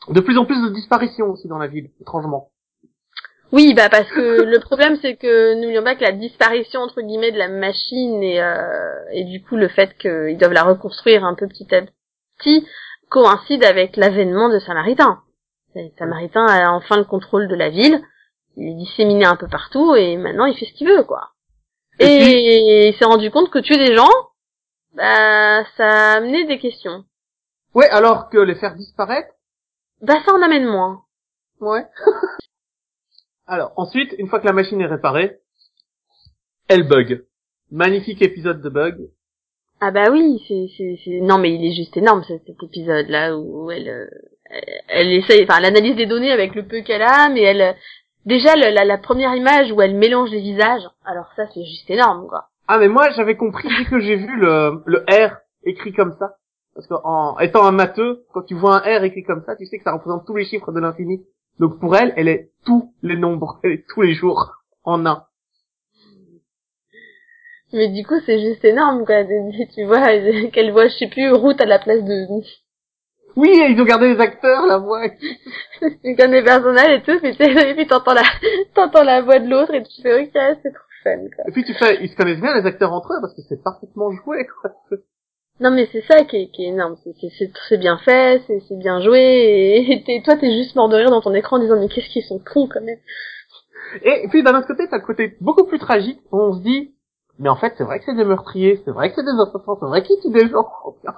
De 0.09 0.19
plus 0.21 0.37
en 0.37 0.45
plus 0.45 0.61
de 0.61 0.69
disparitions 0.73 1.27
aussi 1.31 1.47
dans 1.47 1.57
la 1.57 1.67
ville, 1.67 1.89
étrangement. 2.01 2.51
Oui 3.51 3.73
bah 3.73 3.89
parce 3.89 4.09
que 4.11 4.43
le 4.43 4.59
problème 4.59 4.97
c'est 5.01 5.15
que 5.15 5.55
n'oublions 5.55 5.83
pas 5.83 5.95
que 5.95 6.03
la 6.03 6.11
disparition 6.11 6.81
entre 6.81 7.01
guillemets 7.01 7.31
de 7.31 7.37
la 7.39 7.47
machine 7.47 8.21
et 8.21 8.41
euh, 8.41 9.03
et 9.11 9.23
du 9.23 9.41
coup 9.43 9.55
le 9.55 9.67
fait 9.69 9.97
qu'ils 9.97 10.37
doivent 10.37 10.53
la 10.53 10.63
reconstruire 10.63 11.23
un 11.25 11.33
peu 11.33 11.47
petit 11.47 11.73
à 11.73 11.81
petit 12.37 12.67
coïncide 13.09 13.63
avec 13.63 13.97
l'avènement 13.97 14.49
de 14.49 14.59
Samaritain. 14.59 15.23
Et 15.75 15.91
Samaritain 15.97 16.45
a 16.45 16.71
enfin 16.71 16.97
le 16.97 17.05
contrôle 17.05 17.47
de 17.47 17.55
la 17.55 17.69
ville, 17.69 17.99
il 18.55 18.67
est 18.69 18.75
disséminé 18.75 19.25
un 19.25 19.35
peu 19.35 19.47
partout 19.47 19.95
et 19.95 20.15
maintenant 20.17 20.45
il 20.45 20.55
fait 20.55 20.65
ce 20.65 20.73
qu'il 20.73 20.87
veut 20.87 21.03
quoi. 21.03 21.29
Et 21.97 22.05
Et 22.05 22.87
il 22.89 22.93
s'est 22.95 23.05
rendu 23.05 23.31
compte 23.31 23.49
que 23.49 23.59
tuer 23.59 23.77
des 23.77 23.95
gens, 23.95 24.09
bah 24.93 25.63
ça 25.75 25.87
a 25.87 26.17
amené 26.17 26.45
des 26.45 26.59
questions. 26.59 27.03
Ouais, 27.73 27.89
alors 27.89 28.29
que 28.29 28.37
les 28.37 28.55
faire 28.55 28.75
disparaître, 28.75 29.29
Bah 30.01 30.15
ça 30.25 30.33
en 30.33 30.41
amène 30.43 30.65
moins. 30.67 31.01
ouais. 31.61 31.85
alors, 33.49 33.73
ensuite, 33.75 34.15
une 34.17 34.27
fois 34.27 34.39
que 34.39 34.47
la 34.47 34.53
machine 34.53 34.79
est 34.81 34.85
réparée, 34.85 35.39
elle 36.67 36.87
bug. 36.87 37.25
Magnifique 37.71 38.21
épisode 38.21 38.61
de 38.61 38.69
bug. 38.69 38.97
Ah 39.81 39.91
bah 39.91 40.05
oui, 40.11 40.43
c'est 40.47 41.19
non 41.21 41.37
mais 41.37 41.53
il 41.53 41.65
est 41.65 41.75
juste 41.75 41.95
énorme 41.95 42.23
cet, 42.27 42.43
cet 42.45 42.61
épisode 42.63 43.07
là 43.07 43.37
où 43.37 43.71
elle 43.71 43.87
euh, 43.87 44.07
elle, 44.89 45.13
essaye 45.13 45.43
enfin 45.43 45.59
elle 45.59 45.65
analyse 45.65 45.95
les 45.95 46.05
données 46.05 46.31
avec 46.31 46.53
le 46.53 46.67
peu 46.67 46.81
qu'elle 46.81 47.01
a 47.01 47.29
mais 47.29 47.41
elle 47.43 47.75
déjà 48.25 48.55
le- 48.57 48.73
la, 48.73 48.83
la 48.83 48.97
première 48.97 49.33
image 49.35 49.71
où 49.71 49.81
elle 49.81 49.95
mélange 49.95 50.31
les 50.31 50.41
visages 50.41 50.83
alors 51.05 51.31
ça 51.37 51.43
c'est 51.53 51.63
juste 51.63 51.89
énorme 51.89 52.27
quoi. 52.27 52.49
Ah, 52.67 52.77
mais 52.77 52.87
moi, 52.87 53.09
j'avais 53.15 53.35
compris 53.35 53.67
dès 53.77 53.85
que 53.89 53.99
j'ai 53.99 54.15
vu 54.15 54.35
le, 54.37 54.83
le 54.85 54.99
R 55.09 55.37
écrit 55.63 55.91
comme 55.93 56.15
ça. 56.19 56.35
Parce 56.75 56.85
que 56.85 56.93
en 57.03 57.39
étant 57.39 57.65
un 57.65 57.71
matheux, 57.71 58.25
quand 58.31 58.43
tu 58.43 58.53
vois 58.53 58.85
un 58.85 58.99
R 58.99 59.03
écrit 59.03 59.23
comme 59.23 59.43
ça, 59.43 59.55
tu 59.55 59.65
sais 59.65 59.77
que 59.79 59.83
ça 59.83 59.93
représente 59.93 60.27
tous 60.27 60.35
les 60.35 60.45
chiffres 60.45 60.71
de 60.71 60.79
l'infini. 60.79 61.25
Donc 61.59 61.79
pour 61.79 61.95
elle, 61.95 62.13
elle 62.15 62.27
est 62.27 62.51
tous 62.65 62.93
les 63.01 63.17
nombres, 63.17 63.59
elle 63.63 63.71
est 63.71 63.85
tous 63.87 64.01
les 64.01 64.13
jours 64.13 64.63
en 64.83 65.05
un. 65.05 65.25
Mais 67.73 67.89
du 67.89 68.05
coup 68.05 68.15
c'est 68.25 68.39
juste 68.39 68.65
énorme 68.65 69.05
quoi. 69.05 69.23
Tu 69.25 69.67
tu 69.75 69.83
vois 69.83 70.01
qu'elle 70.53 70.71
voit 70.71 70.87
je 70.87 70.97
sais 70.97 71.09
plus 71.09 71.31
route 71.31 71.61
à 71.61 71.65
la 71.65 71.79
place 71.79 72.03
de 72.03 72.27
Oui, 73.35 73.51
ils 73.69 73.79
ont 73.79 73.85
gardé 73.85 74.13
les 74.13 74.19
acteurs, 74.19 74.65
la 74.65 74.77
voix. 74.77 75.03
c'est 75.79 76.15
comme 76.15 76.31
des 76.31 76.43
personnages 76.43 76.99
et 76.99 77.03
tout 77.03 77.19
et 77.23 77.75
puis 77.75 77.87
t'entends 77.87 78.13
la 78.13 78.23
t'entends 78.73 79.03
la 79.03 79.21
voix 79.21 79.39
de 79.39 79.49
l'autre 79.49 79.73
et 79.73 79.83
tu 79.83 80.01
fais 80.01 80.23
ok 80.23 80.31
c'est 80.33 80.73
trop 80.73 80.89
fun 81.03 81.17
quoi. 81.35 81.45
Et 81.47 81.51
puis 81.51 81.63
tu 81.63 81.73
fais, 81.73 82.01
ils 82.01 82.09
se 82.09 82.15
connaissent 82.15 82.41
bien 82.41 82.55
les 82.59 82.65
acteurs 82.65 82.93
entre 82.93 83.13
eux 83.13 83.21
parce 83.21 83.33
que 83.33 83.41
c'est 83.47 83.61
parfaitement 83.63 84.11
joué, 84.11 84.45
quoi. 84.61 84.71
Non 85.59 85.71
mais 85.71 85.89
c'est 85.91 86.01
ça 86.01 86.23
qui 86.23 86.37
est, 86.37 86.47
qui 86.51 86.63
est 86.63 86.69
énorme, 86.69 86.95
c'est 87.69 87.77
bien 87.77 87.97
fait, 87.97 88.41
c'est 88.47 88.77
bien 88.79 89.01
joué 89.01 89.19
et, 89.19 89.91
et 89.93 90.03
t'es- 90.03 90.21
toi 90.23 90.35
t'es 90.37 90.51
juste 90.53 90.75
mort 90.75 90.87
de 90.89 90.95
rire 90.95 91.09
dans 91.09 91.21
ton 91.21 91.33
écran 91.33 91.57
en 91.57 91.59
disant 91.59 91.77
mais 91.79 91.89
qu'est-ce 91.89 92.09
qu'ils 92.09 92.23
sont 92.23 92.39
cons 92.39 92.67
quand 92.71 92.81
même. 92.81 92.99
Et 94.03 94.27
puis 94.29 94.43
d'un 94.43 94.57
autre 94.57 94.67
côté, 94.67 94.87
t'as 94.89 94.97
le 94.97 95.05
côté 95.05 95.35
beaucoup 95.41 95.65
plus 95.65 95.79
tragique 95.79 96.19
où 96.31 96.39
on 96.39 96.53
se 96.53 96.59
dit, 96.61 96.93
mais 97.39 97.49
en 97.49 97.55
fait, 97.55 97.73
c'est 97.77 97.83
vrai 97.83 97.99
que 97.99 98.05
c'est 98.05 98.15
des 98.15 98.23
meurtriers, 98.23 98.79
c'est 98.85 98.91
vrai 98.91 99.09
que 99.09 99.15
c'est 99.15 99.23
des 99.23 99.31
assassins, 99.41 99.77
c'est 99.79 99.85
vrai 99.87 100.03
qu'ils 100.03 100.19
tuent 100.21 100.31
des 100.31 100.47
gens. 100.49 100.67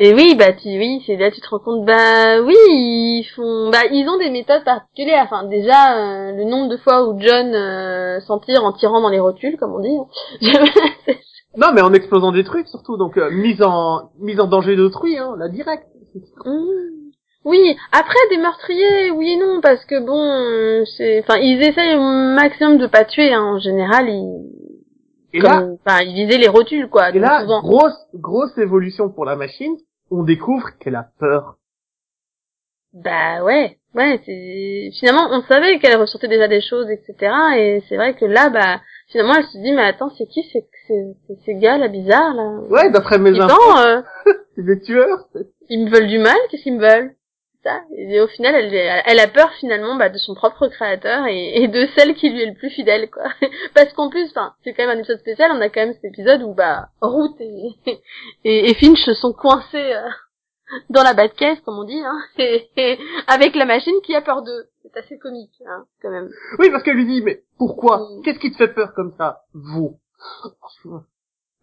Et 0.00 0.14
oui 0.14 0.36
bah 0.36 0.52
tu 0.52 0.68
oui 0.68 1.02
c'est 1.06 1.16
là 1.16 1.32
tu 1.32 1.40
te 1.40 1.48
rends 1.48 1.58
compte 1.58 1.84
bah 1.84 2.40
oui 2.40 2.54
ils 2.68 3.24
font 3.34 3.68
bah 3.70 3.84
ils 3.90 4.08
ont 4.08 4.16
des 4.16 4.30
méthodes 4.30 4.62
particulières 4.62 5.24
enfin 5.24 5.42
déjà 5.48 5.96
euh, 5.98 6.32
le 6.36 6.44
nombre 6.44 6.68
de 6.68 6.76
fois 6.76 7.04
où 7.08 7.18
John 7.18 7.52
euh, 7.52 8.20
s'en 8.20 8.38
tire 8.38 8.64
en 8.64 8.72
tirant 8.72 9.00
dans 9.00 9.08
les 9.08 9.18
rotules 9.18 9.56
comme 9.56 9.74
on 9.74 9.80
dit. 9.80 9.98
hein. 9.98 10.64
Non, 11.56 11.72
mais 11.74 11.80
en 11.80 11.92
explosant 11.92 12.32
des 12.32 12.44
trucs 12.44 12.68
surtout, 12.68 12.96
donc 12.96 13.16
euh, 13.16 13.30
mise 13.30 13.62
en 13.62 14.10
mise 14.20 14.38
en 14.40 14.46
danger 14.46 14.76
d'autrui, 14.76 15.16
hein, 15.18 15.34
la 15.38 15.48
direct. 15.48 15.86
Mmh. 16.44 16.60
Oui, 17.44 17.76
après 17.92 18.18
des 18.30 18.36
meurtriers, 18.38 19.10
oui 19.10 19.30
et 19.30 19.36
non, 19.38 19.60
parce 19.62 19.84
que 19.86 19.98
bon, 20.04 20.20
euh, 20.20 20.84
c'est, 20.96 21.20
enfin, 21.20 21.38
ils 21.38 21.62
essayent 21.62 21.94
au 21.96 22.34
maximum 22.34 22.76
de 22.78 22.86
pas 22.86 23.04
tuer. 23.04 23.32
Hein. 23.32 23.42
En 23.42 23.58
général, 23.58 24.08
ils, 24.08 24.50
Et 25.32 25.38
comme- 25.38 25.78
ils 26.02 26.26
visaient 26.26 26.38
les 26.38 26.48
rotules, 26.48 26.88
quoi. 26.90 27.08
et 27.10 27.12
donc 27.12 27.22
là, 27.22 27.40
souvent. 27.40 27.62
grosse 27.62 28.06
grosse 28.14 28.58
évolution 28.58 29.08
pour 29.08 29.24
la 29.24 29.36
machine. 29.36 29.74
On 30.10 30.24
découvre 30.24 30.66
qu'elle 30.78 30.96
a 30.96 31.08
peur. 31.18 31.56
Bah 32.92 33.42
ouais, 33.44 33.78
ouais. 33.94 34.20
C'est 34.24 34.90
finalement, 34.98 35.28
on 35.30 35.42
savait 35.42 35.78
qu'elle 35.78 35.98
ressortait 36.00 36.28
déjà 36.28 36.48
des 36.48 36.60
choses, 36.62 36.88
etc. 36.90 37.32
Et 37.56 37.82
c'est 37.88 37.96
vrai 37.96 38.14
que 38.14 38.24
là, 38.24 38.48
bah, 38.50 38.80
finalement, 39.08 39.34
elle 39.36 39.46
se 39.46 39.58
dit, 39.58 39.72
mais 39.72 39.82
attends, 39.82 40.10
c'est 40.16 40.26
qui, 40.26 40.42
c'est 40.52 40.66
c'est 40.86 41.16
c'est 41.26 41.38
ces 41.44 41.54
gars 41.54 41.78
là 41.78 41.88
bizarres 41.88 42.34
là. 42.34 42.60
Ouais, 42.70 42.90
d'après 42.90 43.18
mes 43.18 43.38
infos, 43.38 43.78
euh, 43.78 44.02
c'est 44.54 44.64
des 44.64 44.80
tueurs. 44.80 45.28
ils 45.68 45.84
me 45.84 45.90
veulent 45.90 46.08
du 46.08 46.18
mal, 46.18 46.36
qu'est-ce 46.50 46.62
qu'ils 46.62 46.76
me 46.76 46.80
veulent? 46.80 47.14
Ça. 47.64 47.80
Et 47.96 48.20
au 48.20 48.28
final, 48.28 48.54
elle, 48.54 49.02
elle 49.04 49.18
a 49.18 49.26
peur 49.26 49.50
finalement 49.58 49.96
bah, 49.96 50.08
de 50.10 50.18
son 50.18 50.34
propre 50.34 50.68
créateur 50.68 51.26
et, 51.26 51.62
et 51.62 51.66
de 51.66 51.88
celle 51.96 52.14
qui 52.14 52.30
lui 52.30 52.42
est 52.42 52.46
le 52.46 52.54
plus 52.54 52.70
fidèle, 52.70 53.10
quoi. 53.10 53.24
Parce 53.74 53.92
qu'en 53.94 54.10
plus, 54.10 54.30
enfin, 54.30 54.54
c'est 54.62 54.74
quand 54.74 54.86
même 54.86 54.96
un 54.96 55.00
épisode 55.00 55.18
spécial. 55.18 55.50
On 55.52 55.60
a 55.60 55.68
quand 55.68 55.80
même 55.80 55.94
cet 55.94 56.04
épisode 56.04 56.42
où 56.42 56.54
bah 56.54 56.90
Root 57.02 57.34
et, 57.40 57.70
et, 58.44 58.70
et 58.70 58.74
Finch 58.74 59.10
sont 59.14 59.32
coincés 59.32 59.92
euh, 59.92 60.08
dans 60.90 61.02
la 61.02 61.14
Batcave, 61.14 61.60
comme 61.64 61.78
on 61.78 61.84
dit, 61.84 62.00
hein, 62.00 62.18
et, 62.38 62.68
et 62.76 62.98
avec 63.26 63.56
la 63.56 63.64
machine 63.64 64.00
qui 64.04 64.14
a 64.14 64.20
peur 64.20 64.42
d'eux. 64.42 64.68
C'est 64.92 65.00
assez 65.00 65.18
comique, 65.18 65.62
hein, 65.66 65.86
quand 66.00 66.10
même. 66.10 66.30
Oui, 66.58 66.70
parce 66.70 66.82
qu'elle 66.82 66.96
lui 66.96 67.06
dit, 67.06 67.22
mais 67.22 67.44
pourquoi 67.58 67.98
Mm. 67.98 68.22
Qu'est-ce 68.22 68.38
qui 68.38 68.50
te 68.50 68.56
fait 68.56 68.72
peur 68.72 68.94
comme 68.94 69.12
ça 69.16 69.44
Vous? 69.54 69.98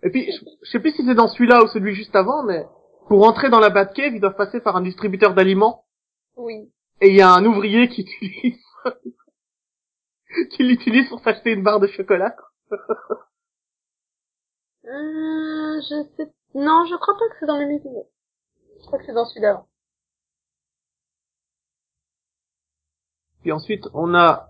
Et 0.03 0.10
puis, 0.10 0.32
je, 0.32 0.46
je 0.63 0.72
sais 0.72 0.79
plus 0.79 0.91
si 0.91 1.05
c'est 1.05 1.15
dans 1.15 1.27
celui-là 1.27 1.63
ou 1.63 1.67
celui 1.67 1.96
juste 1.96 2.15
avant, 2.15 2.44
mais 2.44 2.67
pour 3.08 3.25
entrer 3.25 3.50
dans 3.50 3.60
la 3.60 3.70
Batcave, 3.70 4.13
ils 4.13 4.22
doivent 4.22 4.36
passer 4.36 4.60
par 4.62 4.75
un 4.75 4.82
distributeur 4.82 5.34
d'aliments. 5.34 5.86
Oui. 6.38 6.72
Et 7.01 7.10
il 7.10 7.15
y 7.15 7.22
a 7.22 7.32
un 7.32 7.46
ouvrier 7.46 7.89
qui 7.89 8.01
utilise, 8.01 8.63
qui 10.51 10.63
l'utilise 10.63 11.10
pour 11.10 11.20
s'acheter 11.22 11.51
une 11.51 11.63
barre 11.63 11.79
de 11.79 11.88
chocolat. 11.88 12.36
Euh, 14.86 15.82
je 15.82 16.03
sais. 16.15 16.32
Non, 16.53 16.86
je 16.86 16.96
crois 16.96 17.15
pas 17.17 17.27
que 17.29 17.36
c'est 17.39 17.46
dans 17.48 17.58
le 17.58 17.72
épisode. 17.74 18.05
Je 18.82 18.86
crois 18.86 19.00
que 19.00 19.05
c'est 19.05 19.13
dans 19.13 19.25
celui 19.25 19.41
d'avant. 19.41 19.67
Puis 23.46 23.52
ensuite, 23.52 23.88
on 23.94 24.16
a 24.16 24.50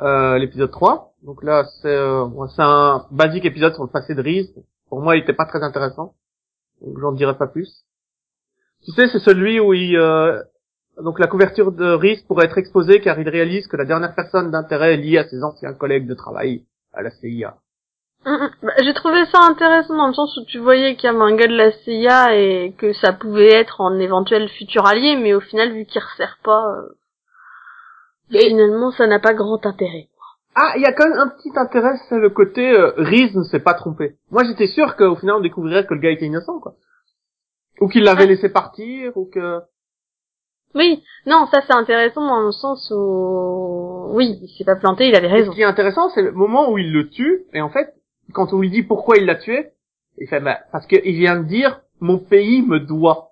euh, 0.00 0.36
l'épisode 0.36 0.72
3. 0.72 1.12
Donc 1.22 1.44
là, 1.44 1.62
c'est 1.80 1.94
euh, 1.94 2.26
un 2.58 3.06
basique 3.12 3.44
épisode 3.44 3.74
sur 3.74 3.84
le 3.84 3.90
passé 3.90 4.16
de 4.16 4.20
Reese. 4.20 4.52
Pour 4.88 5.00
moi, 5.00 5.14
il 5.14 5.22
était 5.22 5.34
pas 5.34 5.46
très 5.46 5.62
intéressant. 5.62 6.14
Donc 6.80 6.98
j'en 6.98 7.12
dirai 7.12 7.38
pas 7.38 7.46
plus. 7.46 7.84
Tu 8.84 8.90
sais, 8.90 9.06
c'est 9.06 9.20
celui 9.20 9.60
où 9.60 9.72
il... 9.72 9.96
euh, 9.96 10.42
donc 11.00 11.20
la 11.20 11.28
couverture 11.28 11.70
de 11.70 11.92
Reese 11.92 12.22
pourrait 12.22 12.46
être 12.46 12.58
exposée 12.58 13.00
car 13.00 13.20
il 13.20 13.28
réalise 13.28 13.68
que 13.68 13.76
la 13.76 13.84
dernière 13.84 14.16
personne 14.16 14.50
d'intérêt 14.50 14.94
est 14.94 14.96
liée 14.96 15.18
à 15.18 15.28
ses 15.28 15.44
anciens 15.44 15.72
collègues 15.72 16.08
de 16.08 16.14
travail 16.14 16.64
à 16.92 17.02
la 17.02 17.10
CIA. 17.12 17.54
Hum, 18.26 18.34
hum. 18.34 18.50
Bah, 18.64 18.72
J'ai 18.82 18.94
trouvé 18.94 19.26
ça 19.26 19.42
intéressant 19.48 19.96
dans 19.96 20.08
le 20.08 20.14
sens 20.14 20.36
où 20.38 20.44
tu 20.46 20.58
voyais 20.58 20.96
qu'il 20.96 21.04
y 21.04 21.14
avait 21.14 21.22
un 21.22 21.36
gars 21.36 21.46
de 21.46 21.54
la 21.56 21.70
CIA 21.70 22.34
et 22.34 22.74
que 22.76 22.92
ça 22.94 23.12
pouvait 23.12 23.54
être 23.54 23.80
en 23.80 23.96
éventuel 24.00 24.48
futur 24.48 24.86
allié, 24.86 25.14
mais 25.14 25.34
au 25.34 25.40
final, 25.40 25.72
vu 25.72 25.84
qu'il 25.84 26.02
resserre 26.02 26.38
pas, 26.42 26.66
euh, 26.66 26.88
Finalement, 28.40 28.90
ça 28.92 29.06
n'a 29.06 29.18
pas 29.20 29.34
grand 29.34 29.64
intérêt. 29.66 30.08
Ah, 30.54 30.74
il 30.76 30.82
y 30.82 30.86
a 30.86 30.92
quand 30.92 31.08
même 31.08 31.18
un 31.18 31.28
petit 31.28 31.50
intérêt, 31.56 31.94
c'est 32.08 32.18
le 32.18 32.28
côté 32.30 32.70
euh, 32.70 32.92
Reese 32.96 33.34
ne 33.36 33.42
s'est 33.44 33.60
pas 33.60 33.74
trompé. 33.74 34.16
Moi, 34.30 34.42
j'étais 34.44 34.66
sûr 34.66 34.96
qu'au 34.96 35.16
final, 35.16 35.36
on 35.36 35.40
découvrirait 35.40 35.86
que 35.86 35.94
le 35.94 36.00
gars 36.00 36.10
était 36.10 36.26
innocent, 36.26 36.60
quoi. 36.60 36.74
Ou 37.80 37.88
qu'il 37.88 38.04
l'avait 38.04 38.24
Ah. 38.24 38.26
laissé 38.26 38.48
partir, 38.50 39.16
ou 39.16 39.24
que... 39.32 39.60
Oui, 40.74 41.02
non, 41.26 41.46
ça 41.52 41.62
c'est 41.66 41.74
intéressant 41.74 42.26
dans 42.26 42.40
le 42.40 42.52
sens 42.52 42.90
où, 42.94 44.10
oui, 44.14 44.38
il 44.42 44.48
s'est 44.56 44.64
pas 44.64 44.76
planté, 44.76 45.08
il 45.08 45.14
avait 45.14 45.26
Et 45.28 45.32
raison. 45.32 45.50
ce 45.52 45.56
qui 45.56 45.62
est 45.62 45.66
intéressant, 45.66 46.08
c'est 46.10 46.22
le 46.22 46.32
moment 46.32 46.70
où 46.70 46.78
il 46.78 46.92
le 46.92 47.08
tue, 47.10 47.44
et 47.52 47.60
en 47.60 47.68
fait, 47.70 47.94
quand 48.32 48.52
on 48.52 48.60
lui 48.60 48.70
dit 48.70 48.82
pourquoi 48.82 49.16
il 49.18 49.26
l'a 49.26 49.34
tué, 49.36 49.70
il 50.18 50.28
fait, 50.28 50.40
bah, 50.40 50.60
parce 50.70 50.86
qu'il 50.86 51.00
vient 51.14 51.40
de 51.40 51.44
dire, 51.46 51.80
mon 52.00 52.18
pays 52.18 52.62
me 52.62 52.78
doit. 52.80 53.31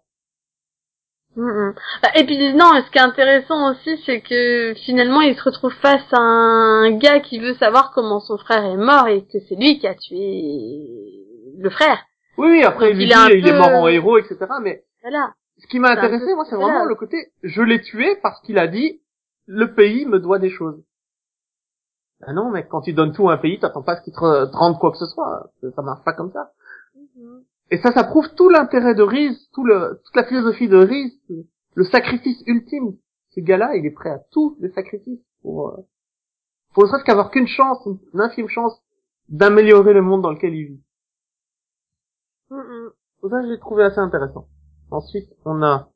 Mm, 1.37 1.43
mm. 1.43 1.75
Bah, 2.03 2.09
et 2.17 2.25
puis 2.25 2.53
non, 2.55 2.67
ce 2.85 2.91
qui 2.91 2.99
est 2.99 3.03
intéressant 3.03 3.71
aussi, 3.71 3.97
c'est 4.05 4.21
que 4.21 4.75
finalement, 4.85 5.21
il 5.21 5.37
se 5.37 5.43
retrouve 5.45 5.73
face 5.75 6.05
à 6.13 6.19
un 6.21 6.91
gars 6.93 7.21
qui 7.21 7.39
veut 7.39 7.55
savoir 7.55 7.93
comment 7.95 8.21
son 8.21 8.37
frère 8.39 8.65
est 8.65 8.77
mort 8.77 9.07
et 9.09 9.23
que 9.23 9.39
c'est 9.49 9.55
lui 9.55 9.79
qui 9.79 9.87
a 9.87 9.95
tué 9.95 11.25
le 11.59 11.71
frère. 11.71 11.99
Oui, 12.37 12.49
oui, 12.51 12.65
après, 12.65 12.87
Donc, 12.93 12.97
il 13.01 13.03
il 13.03 13.43
dit, 13.43 13.49
est 13.49 13.59
mort 13.59 13.69
en 13.69 13.87
héros, 13.89 14.19
etc. 14.19 14.39
Mais 14.63 14.85
Voilà. 15.03 15.35
ce 15.59 15.67
qui 15.69 15.79
m'a 15.79 15.91
intéressé, 15.91 16.25
peu- 16.27 16.35
moi, 16.35 16.45
c'est 16.49 16.57
voilà. 16.57 16.73
vraiment 16.73 16.85
le 16.87 16.95
côté, 16.95 17.33
je 17.43 17.63
l'ai 17.63 17.81
tué 17.81 18.17
parce 18.23 18.41
qu'il 18.43 18.59
a 18.59 18.67
dit, 18.67 19.01
le 19.47 19.73
pays 19.75 20.07
me 20.07 20.19
doit 20.19 20.39
des 20.39 20.51
choses. 20.51 20.83
Ah 22.27 22.33
non, 22.33 22.51
mais 22.51 22.67
quand 22.67 22.83
tu 22.83 22.93
donnes 22.93 23.13
tout 23.13 23.31
à 23.31 23.35
un 23.35 23.39
pays, 23.39 23.59
t'attends 23.59 23.83
pas 23.83 23.93
à 23.93 23.97
ce 23.97 24.03
qu'il 24.03 24.13
te 24.13 24.19
re- 24.19 24.51
te 24.51 24.57
rende 24.57 24.79
quoi 24.79 24.91
que 24.91 24.99
ce 24.99 25.07
soit. 25.07 25.51
Ça- 25.61 25.71
Ça 25.75 25.83
marche 25.83 26.05
pas 26.05 26.13
comme 26.13 26.33
ça. 26.33 26.51
Et 27.71 27.79
ça, 27.79 27.93
ça 27.93 28.05
prouve 28.05 28.29
tout 28.35 28.49
l'intérêt 28.49 28.95
de 28.95 29.03
Reese, 29.03 29.49
tout 29.53 29.65
le, 29.65 30.01
toute 30.05 30.17
la 30.17 30.25
philosophie 30.25 30.69
de 30.69 30.77
Reese, 30.77 31.21
le 31.75 31.85
sacrifice 31.85 32.43
ultime. 32.47 32.97
Ce 33.31 33.41
gars-là, 33.41 33.77
il 33.77 33.87
est 33.87 33.93
prêt 33.93 34.11
à 34.11 34.19
tous 34.33 34.57
les 34.61 34.71
sacrifices 34.71 35.25
pour, 35.43 35.69
euh, 35.69 35.77
pour 36.75 36.83
ne 36.83 36.89
serait-ce 36.89 37.05
qu'avoir 37.05 37.31
qu'une 37.31 37.47
chance, 37.47 37.79
une 38.13 38.21
infime 38.21 38.49
chance 38.49 38.83
d'améliorer 39.29 39.93
le 39.93 40.03
monde 40.03 40.23
dans 40.23 40.33
lequel 40.33 40.55
il 40.55 40.67
vit. 40.67 40.81
Mm, 42.51 42.57
mm. 42.57 43.29
Ça, 43.31 43.43
je 43.43 43.47
l'ai 43.47 43.59
trouvé 43.61 43.85
assez 43.85 43.99
intéressant. 43.99 44.49
Ensuite, 44.91 45.31
on 45.45 45.63
a, 45.63 45.89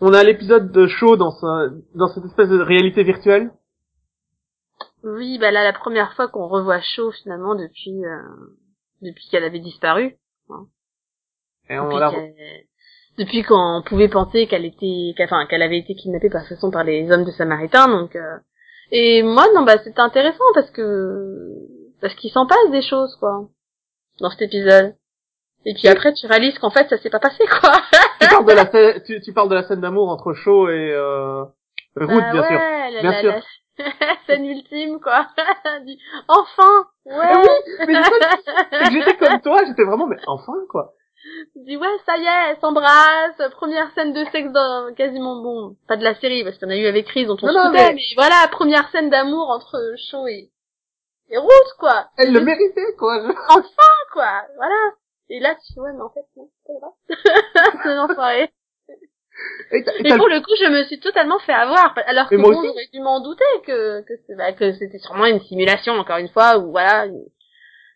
on 0.00 0.14
a 0.14 0.24
l'épisode 0.24 0.72
de 0.72 0.86
Shaw 0.86 1.16
dans 1.16 1.32
sa, 1.32 1.68
dans 1.94 2.08
cette 2.08 2.24
espèce 2.24 2.48
de 2.48 2.58
réalité 2.58 3.02
virtuelle. 3.02 3.52
Oui, 5.04 5.38
bah 5.38 5.50
là, 5.50 5.64
la 5.64 5.72
première 5.72 6.14
fois 6.14 6.28
qu'on 6.28 6.46
revoit 6.48 6.80
Shaw 6.80 7.10
finalement 7.12 7.54
depuis 7.54 8.04
euh, 8.04 8.18
depuis 9.02 9.28
qu'elle 9.30 9.44
avait 9.44 9.58
disparu. 9.58 10.16
Et 11.68 11.78
on 11.78 11.84
depuis, 11.86 11.98
la, 11.98 12.10
qu'elle- 12.10 12.64
depuis 13.18 13.42
qu'on 13.42 13.82
pouvait 13.84 14.08
penser 14.08 14.46
qu'elle 14.46 14.64
était, 14.64 15.14
qu'elle- 15.16 15.26
enfin, 15.26 15.46
qu'elle 15.46 15.62
avait 15.62 15.78
été 15.78 15.94
kidnappée 15.94 16.30
par 16.30 16.46
façon 16.46 16.70
par 16.70 16.84
les 16.84 17.10
hommes 17.10 17.24
de 17.24 17.30
Samaritain, 17.32 17.88
donc. 17.88 18.14
euh, 18.16 18.38
Et 18.90 19.22
moi, 19.22 19.46
non, 19.54 19.62
bah 19.62 19.78
c'était 19.82 20.00
intéressant 20.00 20.44
parce 20.54 20.70
que 20.70 21.48
parce 22.00 22.14
qu'il 22.14 22.30
s'en 22.30 22.46
passe 22.46 22.70
des 22.70 22.82
choses, 22.82 23.16
quoi, 23.16 23.48
dans 24.20 24.30
cet 24.30 24.42
épisode. 24.42 24.94
Et 25.64 25.74
puis 25.74 25.86
après, 25.88 26.12
tu 26.12 26.26
réalises 26.26 26.58
qu'en 26.58 26.70
fait, 26.70 26.88
ça 26.88 26.98
s'est 26.98 27.10
pas 27.10 27.20
passé, 27.20 27.44
quoi. 27.46 27.72
tu 28.20 28.28
parles 28.28 28.44
de 28.46 28.52
la 28.52 28.66
scène, 28.72 29.02
tu, 29.06 29.20
tu 29.20 29.32
parles 29.32 29.48
de 29.48 29.54
la 29.54 29.62
scène 29.62 29.80
d'amour 29.80 30.08
entre 30.10 30.32
Shaw 30.34 30.68
et, 30.68 30.92
euh, 30.92 31.44
Ruth, 31.94 32.08
Bah 32.10 32.32
bien 32.32 32.42
sûr. 32.48 32.58
ouais, 32.58 32.90
la, 32.90 33.00
Bien 33.00 33.10
la, 33.12 33.20
sûr. 33.20 33.32
scène 34.26 34.44
ultime, 34.46 35.00
quoi. 35.00 35.26
Du- 35.86 35.98
enfin, 36.28 36.86
ouais. 37.06 37.36
oui, 37.36 37.86
mais 37.88 37.94
j'étais 38.90 39.16
comme 39.16 39.40
toi, 39.40 39.64
j'étais 39.66 39.84
vraiment, 39.84 40.06
mais 40.06 40.16
enfin, 40.26 40.52
quoi. 40.68 40.92
dit 41.56 41.76
ouais 41.76 41.98
ça 42.06 42.16
y 42.18 42.24
est, 42.24 42.50
elle 42.50 42.58
s'embrasse, 42.60 43.40
première 43.52 43.90
scène 43.94 44.12
de 44.12 44.24
sexe 44.32 44.50
dans 44.52 44.92
quasiment 44.94 45.40
bon, 45.42 45.76
pas 45.88 45.96
de 45.96 46.04
la 46.04 46.14
série 46.16 46.42
parce 46.44 46.58
qu'il 46.58 46.68
y 46.68 46.70
en 46.70 46.74
a 46.74 46.78
eu 46.78 46.86
avec 46.86 47.06
Chris 47.06 47.26
dont 47.26 47.36
on 47.40 47.46
Non, 47.46 47.52
se 47.52 47.58
non, 47.58 47.64
foutait, 47.66 47.88
mais- 47.88 47.94
mais... 47.94 48.02
voilà, 48.16 48.48
première 48.50 48.88
scène 48.90 49.08
d'amour 49.10 49.48
entre 49.50 49.94
Shaw 50.10 50.26
et, 50.26 50.50
et 51.30 51.38
Ruth 51.38 51.72
quoi. 51.78 52.08
Elle 52.18 52.32
le 52.32 52.40
méritait, 52.40 52.94
quoi. 52.98 53.20
Je- 53.22 53.30
Enfin 53.48 53.92
quoi, 54.12 54.42
voilà. 54.56 54.74
Et 55.30 55.38
là 55.40 55.54
tu 55.54 55.80
ouais 55.80 55.92
mais 55.94 56.02
en 56.02 56.10
fait 56.10 56.26
non, 56.36 56.48
c'est 56.66 56.72
pas 56.72 56.78
grave. 56.80 58.16
c'est. 58.16 58.52
Et 59.70 59.82
pour 60.16 60.28
le 60.28 60.40
coup 60.40 60.54
je 60.58 60.68
me 60.70 60.84
suis 60.84 61.00
totalement 61.00 61.38
fait 61.40 61.52
avoir, 61.52 61.94
alors 62.06 62.28
que 62.28 62.36
bon 62.36 62.52
j'aurais 62.52 62.88
dû 62.92 63.00
m'en 63.00 63.20
douter 63.20 63.44
que 63.66 64.02
que 64.02 64.12
c'est- 64.26 64.36
bah, 64.36 64.52
que 64.52 64.72
c'était 64.72 64.98
sûrement 64.98 65.26
une 65.26 65.40
simulation 65.40 65.94
encore 65.94 66.18
une 66.18 66.28
fois 66.28 66.58
ou 66.58 66.70
voilà. 66.70 67.06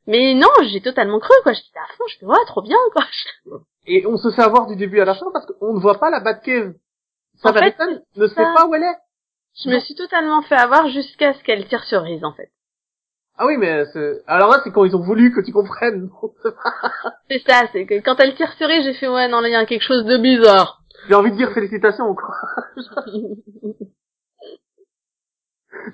Mais 0.07 0.35
non, 0.35 0.49
j'ai 0.63 0.81
totalement 0.81 1.19
cru 1.19 1.35
quoi, 1.43 1.53
j'étais 1.53 1.79
à 1.79 1.87
fond, 1.97 2.05
je 2.09 2.19
fais 2.19 2.27
ouais 2.27 2.45
trop 2.47 2.63
bien 2.63 2.79
quoi. 2.93 3.05
Et 3.87 4.07
on 4.07 4.17
se 4.17 4.31
fait 4.31 4.43
avoir 4.43 4.67
du 4.67 4.77
début 4.77 5.01
à 5.01 5.05
la 5.05 5.15
fin 5.15 5.27
parce 5.33 5.47
qu'on 5.47 5.75
ne 5.75 5.81
voit 5.81 5.99
pas 5.99 6.11
la 6.11 6.21
Batcave. 6.21 6.73
Fait, 6.73 7.49
Samaritan 7.49 7.85
ne 8.17 8.27
sait 8.27 8.35
ça. 8.35 8.53
pas 8.55 8.67
où 8.67 8.75
elle 8.75 8.83
est. 8.83 8.97
Je 9.63 9.71
me 9.71 9.79
suis 9.81 9.95
totalement 9.95 10.43
fait 10.43 10.57
avoir 10.57 10.89
jusqu'à 10.89 11.33
ce 11.35 11.43
qu'elle 11.43 11.67
tire 11.67 11.85
sur 11.85 12.03
Reese, 12.03 12.25
en 12.25 12.33
fait. 12.33 12.51
Ah 13.39 13.47
oui, 13.47 13.57
mais 13.59 13.85
alors 14.27 14.51
là, 14.51 14.61
c'est 14.65 14.71
quand 14.73 14.85
ils 14.85 14.97
ont 14.97 15.03
voulu 15.03 15.33
que 15.33 15.41
tu 15.41 15.53
comprennes. 15.53 16.09
C'est 17.31 17.43
ça, 17.47 17.65
c'est 17.73 17.85
que 17.87 18.01
quand 18.01 18.19
elle 18.19 18.35
tire 18.35 18.53
sur 18.55 18.67
Reese, 18.67 18.85
j'ai 18.85 18.95
fait, 18.95 19.09
ouais, 19.09 19.29
non, 19.29 19.41
là, 19.41 19.49
il 19.49 19.53
y 19.53 19.57
a 19.57 19.67
quelque 19.67 19.83
chose 19.85 20.05
de 20.05 20.17
bizarre. 20.17 20.83
J'ai 21.09 21.15
envie 21.15 21.31
de 21.31 21.37
dire 21.37 21.53
félicitations, 21.53 22.15
quoi. 22.15 22.35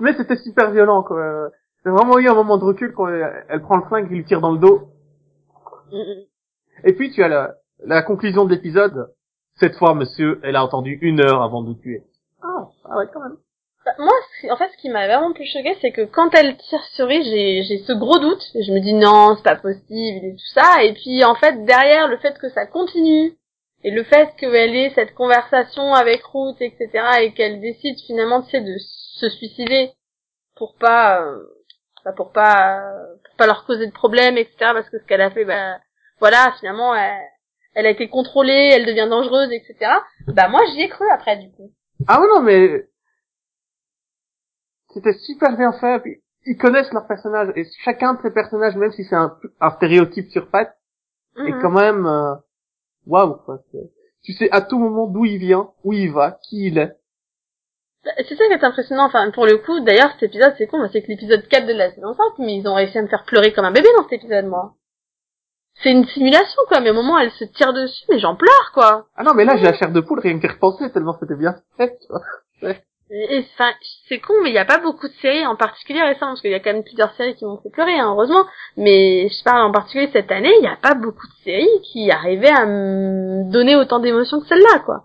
Mais 0.01 0.15
c'était 0.15 0.37
super 0.37 0.71
violent, 0.71 1.03
quoi. 1.03 1.51
J'ai 1.85 1.91
vraiment 1.91 2.19
eu 2.19 2.29
un 2.29 2.35
moment 2.35 2.59
de 2.59 2.65
recul 2.65 2.93
quand 2.95 3.09
elle, 3.09 3.63
prend 3.63 3.77
le 3.77 3.85
flingue 3.85 4.11
et 4.11 4.15
lui 4.15 4.25
tire 4.25 4.41
dans 4.41 4.53
le 4.53 4.59
dos. 4.59 4.89
Et 6.85 6.95
puis 6.95 7.11
tu 7.11 7.23
as 7.23 7.29
la, 7.29 7.57
la 7.85 8.03
conclusion 8.03 8.45
de 8.45 8.51
l'épisode. 8.51 9.13
Cette 9.57 9.77
fois, 9.77 9.95
monsieur, 9.95 10.41
elle 10.43 10.57
a 10.57 10.65
entendu 10.65 10.99
une 11.03 11.21
heure 11.21 11.43
avant 11.43 11.63
de 11.63 11.71
le 11.71 11.75
tuer. 11.77 12.03
Ah, 12.43 12.69
ah 12.85 12.97
ouais, 12.97 13.07
quand 13.13 13.21
même. 13.21 13.37
Bah, 13.85 13.93
Moi, 13.99 14.13
en 14.51 14.57
fait, 14.57 14.71
ce 14.71 14.77
qui 14.79 14.89
m'a 14.89 15.07
vraiment 15.07 15.33
plus 15.33 15.45
choqué, 15.45 15.77
c'est 15.81 15.93
que 15.93 16.03
quand 16.03 16.35
elle 16.35 16.57
tire 16.57 16.83
sur 16.95 17.07
Reese, 17.07 17.25
j'ai, 17.25 17.63
j'ai 17.65 17.79
ce 17.79 17.93
gros 17.93 18.19
doute. 18.19 18.43
Et 18.55 18.63
je 18.63 18.73
me 18.73 18.81
dis, 18.81 18.95
non, 18.95 19.35
c'est 19.37 19.43
pas 19.43 19.57
possible, 19.57 20.25
et 20.25 20.33
tout 20.33 20.55
ça. 20.55 20.83
Et 20.85 20.95
puis, 20.95 21.25
en 21.25 21.35
fait, 21.35 21.65
derrière, 21.65 22.09
le 22.09 22.17
fait 22.19 22.39
que 22.39 22.49
ça 22.51 22.67
continue, 22.67 23.37
et 23.85 23.91
le 23.91 24.05
fait 24.05 24.35
qu'elle 24.37 24.77
ait 24.77 24.93
cette 24.95 25.15
conversation 25.15 25.95
avec 25.95 26.23
Ruth, 26.25 26.61
etc., 26.61 26.91
et 27.23 27.33
qu'elle 27.35 27.61
décide 27.61 27.99
finalement, 28.07 28.43
tu 28.43 28.51
sais, 28.51 28.61
de 28.61 28.77
se 28.79 29.29
suicider 29.31 29.91
pour 30.57 30.77
pas, 30.77 31.23
euh, 31.23 31.43
pour 32.17 32.33
pas, 32.33 32.83
pour 33.25 33.37
pas 33.37 33.47
leur 33.47 33.65
causer 33.67 33.87
de 33.87 33.93
problème, 33.93 34.37
etc., 34.37 34.55
parce 34.59 34.89
que 34.91 34.99
ce 34.99 35.05
qu'elle 35.05 35.21
a 35.21 35.31
fait, 35.31 35.45
bah, 35.45 35.79
voilà, 36.21 36.53
finalement, 36.61 36.95
elle, 36.95 37.21
elle 37.75 37.87
a 37.87 37.91
été 37.91 38.09
contrôlée, 38.09 38.71
elle 38.73 38.87
devient 38.87 39.09
dangereuse, 39.11 39.51
etc. 39.53 39.91
Bah, 40.29 40.49
moi, 40.49 40.61
j'y 40.73 40.83
ai 40.83 40.89
cru 40.89 41.09
après, 41.11 41.37
du 41.39 41.51
coup. 41.53 41.73
Ah 42.07 42.21
ouais, 42.21 42.29
non, 42.29 42.43
mais 42.43 42.89
c'était 44.93 45.15
super 45.15 45.57
bien 45.57 45.73
fait. 45.73 46.01
Puis, 46.01 46.23
ils 46.45 46.59
connaissent 46.59 46.93
leurs 46.93 47.07
personnages 47.07 47.53
et 47.57 47.65
chacun 47.85 48.15
de 48.15 48.23
ces 48.23 48.31
personnages, 48.33 48.77
même 48.77 48.93
si 48.93 49.05
c'est 49.05 49.15
un, 49.17 49.37
un 49.61 49.71
stéréotype 49.71 50.29
sur 50.31 50.51
pattes, 50.51 50.77
est 51.39 51.53
Mhm. 51.53 51.63
quand 51.63 51.71
même 51.71 52.07
euh, 52.07 52.35
waouh. 53.07 53.35
quoi. 53.45 53.59
Tu 54.23 54.33
sais 54.33 54.49
à 54.53 54.61
tout 54.61 54.79
moment 54.79 55.07
d'où 55.07 55.25
il 55.25 55.39
vient, 55.39 55.71
où 55.85 55.93
il 55.93 56.13
va, 56.13 56.39
qui 56.43 56.67
il 56.67 56.79
est. 56.79 56.97
Bah, 58.05 58.13
C'est 58.29 58.37
ça 58.37 58.47
qui 58.47 58.53
est 58.53 58.65
impressionnant, 58.65 59.07
enfin, 59.07 59.31
pour 59.31 59.47
le 59.47 59.59
coup, 59.59 59.81
d'ailleurs, 59.81 60.11
cet 60.13 60.25
épisode, 60.25 60.55
c'est 60.59 60.67
con, 60.67 60.79
c'est 60.93 61.03
que 61.03 61.09
l'épisode 61.09 61.47
4 61.49 61.67
de 61.67 61.73
la 61.73 61.93
saison 61.93 62.15
5, 62.15 62.39
mais 62.39 62.57
ils 62.57 62.67
ont 62.69 62.75
réussi 62.75 62.99
à 62.99 63.03
me 63.03 63.09
faire 63.09 63.25
pleurer 63.25 63.53
comme 63.53 63.65
un 63.65 63.73
bébé 63.73 63.89
dans 63.97 64.05
cet 64.05 64.15
épisode, 64.15 64.47
moi. 64.47 64.75
C'est 65.83 65.91
une 65.91 66.07
simulation, 66.07 66.61
quoi, 66.69 66.81
mais 66.81 66.91
au 66.91 66.95
moment 66.95 67.15
où 67.15 67.19
elle 67.19 67.31
se 67.33 67.45
tire 67.45 67.73
dessus, 67.73 68.05
mais 68.11 68.19
j'en 68.19 68.37
pleure, 68.37 68.71
quoi. 68.75 69.09
Ah 69.17 69.23
non, 69.25 69.35
mais 69.35 69.45
là 69.45 69.57
j'ai 69.57 69.65
la 69.65 69.73
chair 69.73 69.91
de 69.91 70.01
poule 70.01 70.21
rien 70.21 70.39
qu'y 70.39 70.47
repenser 70.47 70.91
tellement 70.93 71.17
c'était 71.19 71.35
bien 71.35 71.57
fait. 71.77 71.99
tu 72.01 72.07
vois. 72.09 72.75
Enfin, 73.39 73.71
c'est 74.09 74.21
con, 74.21 74.33
mais 74.43 74.49
il 74.49 74.53
n'y 74.53 74.59
a 74.59 74.65
pas 74.65 74.79
beaucoup 74.79 75.07
de 75.07 75.13
séries, 75.21 75.47
en 75.47 75.55
particulier 75.57 76.03
récemment, 76.03 76.33
parce 76.33 76.41
qu'il 76.41 76.51
y 76.51 76.55
a 76.55 76.61
quand 76.61 76.73
même 76.73 76.83
plusieurs 76.85 77.13
séries 77.15 77.35
qui 77.35 77.45
m'ont 77.45 77.59
fait 77.59 77.69
pleurer, 77.71 77.99
hein, 77.99 78.11
heureusement, 78.11 78.45
mais 78.79 79.29
je 79.29 79.45
parle 79.45 79.65
en 79.67 79.73
particulier 79.73 80.09
cette 80.13 80.31
année, 80.33 80.53
il 80.57 80.63
n'y 80.63 80.67
a 80.69 80.77
pas 80.81 80.95
beaucoup 80.95 81.27
de 81.27 81.43
séries 81.45 81.81
qui 81.93 82.11
arrivaient 82.11 82.49
à 82.49 82.65
me 82.65 83.51
donner 83.53 83.77
autant 83.77 83.99
d'émotions 83.99 84.41
que 84.41 84.47
celle-là, 84.47 84.79
quoi. 84.87 85.05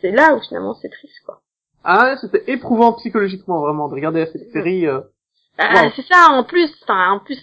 C'est 0.00 0.10
là 0.10 0.34
où 0.34 0.40
finalement 0.40 0.74
c'est 0.74 0.88
triste, 0.90 1.20
quoi. 1.24 1.40
Ah 1.84 2.16
c'était 2.20 2.42
éprouvant 2.50 2.92
psychologiquement 2.94 3.60
vraiment 3.60 3.88
de 3.88 3.94
regarder 3.94 4.26
cette 4.26 4.50
série. 4.52 4.86
euh, 4.86 5.00
Bah, 5.56 5.64
Wow. 5.84 5.90
C'est 5.94 6.06
ça, 6.06 6.30
en 6.30 6.42
plus, 6.42 6.68
enfin, 6.82 7.12
en 7.12 7.20
plus, 7.20 7.38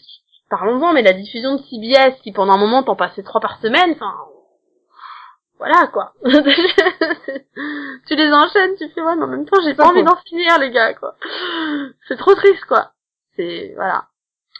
parlons-en, 0.49 0.91
mais 0.93 1.01
la 1.01 1.13
diffusion 1.13 1.55
de 1.55 1.61
CBS, 1.63 2.19
qui 2.23 2.31
pendant 2.33 2.53
un 2.53 2.57
moment 2.57 2.83
t'en 2.83 2.95
passait 2.97 3.23
trois 3.23 3.39
par 3.41 3.59
semaine, 3.61 3.91
enfin, 3.93 4.13
voilà, 5.57 5.87
quoi. 5.87 6.13
tu 6.23 8.15
les 8.15 8.31
enchaînes, 8.31 8.75
tu 8.77 8.89
fais, 8.89 9.01
ouais, 9.01 9.15
mais 9.15 9.23
en 9.23 9.27
même 9.27 9.45
temps, 9.45 9.61
j'ai 9.63 9.73
pas 9.73 9.83
Ça, 9.83 9.89
envie 9.89 10.03
d'en 10.03 10.17
finir, 10.27 10.59
les 10.59 10.71
gars, 10.71 10.93
quoi. 10.93 11.15
C'est 12.07 12.17
trop 12.17 12.35
triste, 12.35 12.65
quoi. 12.65 12.91
C'est, 13.35 13.73
voilà. 13.75 14.05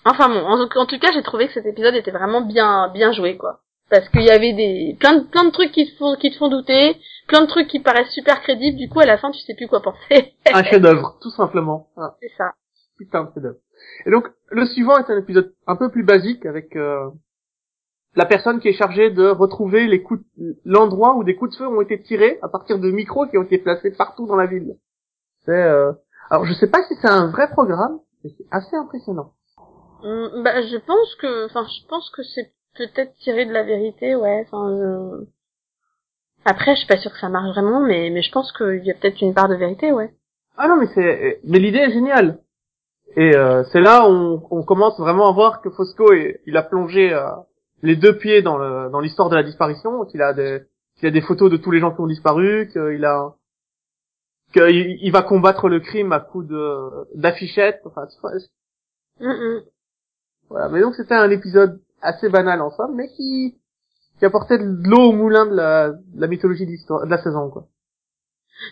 Enfin 0.06 0.30
bon, 0.30 0.46
en, 0.46 0.62
en 0.62 0.86
tout 0.86 1.00
cas, 1.00 1.12
j'ai 1.12 1.24
trouvé 1.24 1.48
que 1.48 1.54
cet 1.54 1.66
épisode 1.66 1.96
était 1.96 2.12
vraiment 2.12 2.42
bien, 2.42 2.90
bien 2.90 3.12
joué, 3.12 3.38
quoi. 3.38 3.62
Parce 3.90 4.08
qu'il 4.10 4.24
y 4.24 4.32
avait 4.32 4.54
des, 4.54 4.98
plein 5.00 5.20
de, 5.20 5.24
plein 5.26 5.46
de 5.46 5.52
trucs 5.52 5.72
qui 5.72 5.86
te 5.92 5.96
font, 5.98 6.16
qui 6.16 6.32
te 6.32 6.38
font 6.38 6.48
douter, 6.48 6.98
plein 7.28 7.42
de 7.42 7.48
trucs 7.48 7.68
qui 7.68 7.80
paraissent 7.80 8.12
super 8.12 8.42
crédibles, 8.42 8.78
du 8.78 8.90
coup, 8.90 9.00
à 9.00 9.06
la 9.06 9.18
fin, 9.18 9.32
tu 9.32 9.40
sais 9.40 9.54
plus 9.54 9.68
quoi 9.68 9.82
penser. 9.82 10.34
un 10.54 10.64
chef-d'œuvre, 10.64 11.18
tout 11.22 11.30
simplement. 11.32 11.90
Ah. 11.98 12.16
C'est 12.22 12.32
ça. 12.38 12.54
putain 12.98 13.26
de 13.26 13.30
chef-d'œuvre. 13.34 13.58
Et 14.06 14.12
donc, 14.12 14.28
le 14.50 14.66
suivant 14.66 14.98
est 14.98 15.12
un 15.12 15.20
épisode 15.20 15.54
un 15.68 15.76
peu 15.76 15.90
plus 15.90 16.04
basique 16.04 16.46
avec 16.46 16.76
euh, 16.76 17.10
la 18.16 18.26
personne 18.26 18.60
qui 18.60 18.70
est 18.70 18.74
chargée 18.74 19.10
de 19.12 19.28
retrouver 19.28 19.88
les 19.88 20.02
coups, 20.02 20.24
l'endroit 20.66 21.16
où 21.16 21.24
des 21.24 21.36
coups 21.36 21.52
de 21.52 21.58
feu 21.58 21.68
ont 21.68 21.82
été 21.82 22.02
tirés 22.02 22.40
à 22.42 22.48
partir 22.50 22.80
de 22.80 22.90
micros 22.92 23.28
qui 23.28 23.38
ont 23.38 23.44
été 23.44 23.58
placés 23.58 23.92
partout 23.92 24.26
dans 24.28 24.36
la 24.36 24.46
ville. 24.46 24.78
C'est, 25.46 25.52
euh... 25.52 25.92
alors 26.30 26.46
je 26.46 26.54
sais 26.54 26.70
pas 26.70 26.84
si 26.84 26.96
c'est 27.02 27.10
un 27.10 27.28
vrai 27.28 27.50
programme, 27.50 28.00
mais 28.24 28.32
c'est 28.38 28.46
assez 28.52 28.76
impressionnant. 28.76 29.34
Hum, 30.04 30.44
bah, 30.44 30.62
je 30.62 30.78
pense 30.78 31.16
que, 31.16 31.46
enfin, 31.46 31.66
je 31.66 31.88
pense 31.88 32.10
que 32.12 32.24
c'est 32.24 32.52
peut-être 32.76 33.14
tiré 33.16 33.46
de 33.46 33.54
la 33.54 33.64
vérité, 33.64 34.16
ouais. 34.16 34.46
Enfin, 34.48 34.70
je- 34.78 35.26
après, 36.46 36.76
je 36.76 36.80
suis 36.80 36.88
pas 36.88 36.98
sûre 36.98 37.12
que 37.12 37.20
ça 37.20 37.30
marche 37.30 37.50
vraiment, 37.54 37.80
mais 37.82 38.10
mais 38.12 38.22
je 38.22 38.32
pense 38.32 38.52
qu'il 38.52 38.86
y 38.86 38.92
a 38.92 38.94
peut-être 38.94 39.22
une 39.22 39.34
part 39.34 39.50
de 39.50 39.56
vérité, 39.56 39.92
ouais. 39.92 40.14
Ah 40.58 40.68
non, 40.68 40.78
mais 40.78 40.88
c'est, 40.94 41.40
mais 41.44 41.60
l'idée 41.60 41.80
est 41.80 41.92
géniale. 41.92 42.40
Et 43.16 43.36
euh, 43.36 43.64
c'est 43.72 43.82
là 43.82 44.08
où 44.08 44.12
on, 44.14 44.48
on 44.52 44.64
commence 44.64 45.00
vraiment 45.00 45.28
à 45.30 45.34
voir 45.34 45.62
que 45.62 45.70
Fosco, 45.70 46.12
est- 46.14 46.42
il 46.46 46.56
a 46.58 46.64
plongé 46.64 47.14
euh, 47.14 47.26
les 47.86 47.96
deux 47.96 48.18
pieds 48.18 48.42
dans 48.42 48.58
le 48.58 48.90
dans 48.90 49.00
l'histoire 49.00 49.30
de 49.30 49.36
la 49.36 49.44
disparition, 49.44 50.06
qu'il 50.06 50.22
a 50.22 50.34
des 50.34 50.62
qu'il 50.98 51.08
a 51.08 51.12
des 51.12 51.22
photos 51.22 51.52
de 51.52 51.58
tous 51.58 51.72
les 51.72 51.80
gens 51.80 51.94
qui 51.94 52.02
ont 52.02 52.08
disparu, 52.08 52.70
qu'il 52.72 53.06
a 53.06 53.36
qu'il 54.54 54.98
il 55.02 55.12
va 55.12 55.22
combattre 55.22 55.70
le 55.70 55.80
crime 55.80 56.12
à 56.12 56.20
coups 56.20 56.48
de 56.48 56.90
d'affichettes, 57.16 57.82
enfin 57.86 58.08
Mm, 59.20 59.30
mm. 59.30 59.64
voilà. 60.50 60.70
Mais 60.70 60.82
donc 60.82 60.96
c'était 60.96 61.16
un 61.16 61.30
épisode 61.30 61.82
assez 62.02 62.28
banal 62.30 62.62
en 62.62 62.72
somme, 62.72 62.96
mais 62.96 63.08
qui 63.10 63.56
qui 64.20 64.26
apportait 64.26 64.58
de 64.58 64.90
l'eau 64.90 65.10
au 65.10 65.12
moulin 65.14 65.46
de 65.46 65.56
la, 65.56 65.90
de 65.92 66.22
la 66.22 66.28
mythologie 66.28 66.66
de 66.66 66.72
l'histoire 66.72 67.06
de 67.06 67.12
la 67.12 67.22
saison 67.22 67.50
quoi. 67.50 67.68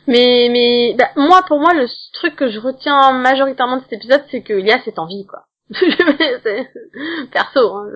Mais, 0.08 0.48
mais, 0.50 0.96
bah, 0.98 1.10
moi, 1.16 1.44
pour 1.48 1.60
moi, 1.60 1.74
le 1.74 1.88
truc 2.14 2.36
que 2.36 2.50
je 2.50 2.60
retiens 2.60 3.12
majoritairement 3.20 3.78
de 3.78 3.84
cet 3.84 3.94
épisode, 3.94 4.24
c'est 4.32 4.42
qu'il 4.42 4.66
y 4.66 4.72
a 4.72 4.82
cette 4.84 5.00
envie, 5.00 5.26
quoi. 5.26 5.46
Perso, 7.32 7.76
hein. 7.76 7.90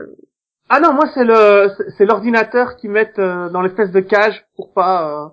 Ah 0.70 0.80
non, 0.80 0.94
moi 0.94 1.06
c'est 1.14 1.24
le 1.24 1.70
c'est- 1.98 2.06
l'ordinateur 2.06 2.76
qui 2.76 2.88
mettent 2.90 3.20
euh, 3.20 3.50
dans 3.50 3.62
l'espèce 3.62 3.92
de 3.92 4.00
cage 4.02 4.46
pour 4.56 4.74
pas 4.74 5.08
euh, 5.10 5.30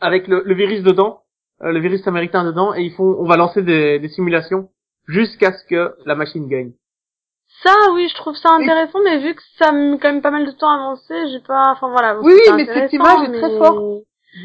avec 0.00 0.28
le, 0.28 0.42
le 0.44 0.54
virus 0.54 0.82
dedans, 0.82 1.22
euh, 1.62 1.72
le 1.72 1.80
virus 1.80 2.06
américain 2.06 2.44
dedans, 2.44 2.74
et 2.74 2.82
ils 2.82 2.92
font 2.92 3.16
on 3.18 3.26
va 3.26 3.36
lancer 3.36 3.62
des, 3.62 3.98
des 3.98 4.08
simulations 4.08 4.68
jusqu'à 5.08 5.52
ce 5.52 5.64
que 5.68 5.94
la 6.04 6.14
machine 6.14 6.48
gagne. 6.48 6.72
Ça, 7.62 7.72
oui, 7.94 8.08
je 8.08 8.14
trouve 8.16 8.36
ça 8.36 8.50
intéressant, 8.50 8.98
mais 9.02 9.18
vu 9.18 9.34
que 9.34 9.42
ça 9.58 9.72
met 9.72 9.98
quand 9.98 10.12
même 10.12 10.20
pas 10.20 10.30
mal 10.30 10.44
de 10.46 10.50
temps 10.50 10.68
à 10.68 10.74
avancer, 10.74 11.14
j'ai 11.32 11.40
pas, 11.40 11.70
enfin 11.72 11.88
voilà. 11.90 12.14
bon, 12.16 12.22
Oui, 12.26 12.34
mais 12.54 12.66
cette 12.66 12.92
image 12.92 13.28
est 13.28 13.38
très 13.38 13.48
mais- 13.50 13.58
forte. 13.58 14.04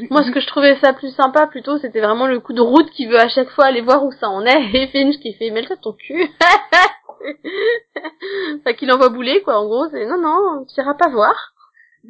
Moi, 0.09 0.23
ce 0.23 0.31
que 0.31 0.39
je 0.39 0.47
trouvais 0.47 0.77
ça 0.79 0.93
plus 0.93 1.13
sympa, 1.13 1.47
plutôt, 1.47 1.77
c'était 1.77 1.99
vraiment 1.99 2.25
le 2.25 2.39
coup 2.39 2.53
de 2.53 2.61
route 2.61 2.89
qui 2.91 3.07
veut 3.07 3.19
à 3.19 3.27
chaque 3.27 3.49
fois 3.49 3.65
aller 3.65 3.81
voir 3.81 4.05
où 4.05 4.11
ça 4.13 4.29
en 4.29 4.45
est, 4.45 4.69
et 4.73 4.87
Finch 4.87 5.17
qui 5.19 5.33
fait, 5.33 5.49
mets-le 5.51 5.75
ton 5.81 5.91
cul. 5.93 6.29
enfin, 8.59 8.73
qu'il 8.73 8.91
envoie 8.91 9.09
bouler, 9.09 9.41
quoi, 9.43 9.57
en 9.59 9.65
gros, 9.65 9.87
c'est, 9.89 10.05
non, 10.05 10.17
non, 10.17 10.65
tu 10.65 10.79
iras 10.79 10.93
pas 10.95 11.09
voir. 11.09 11.53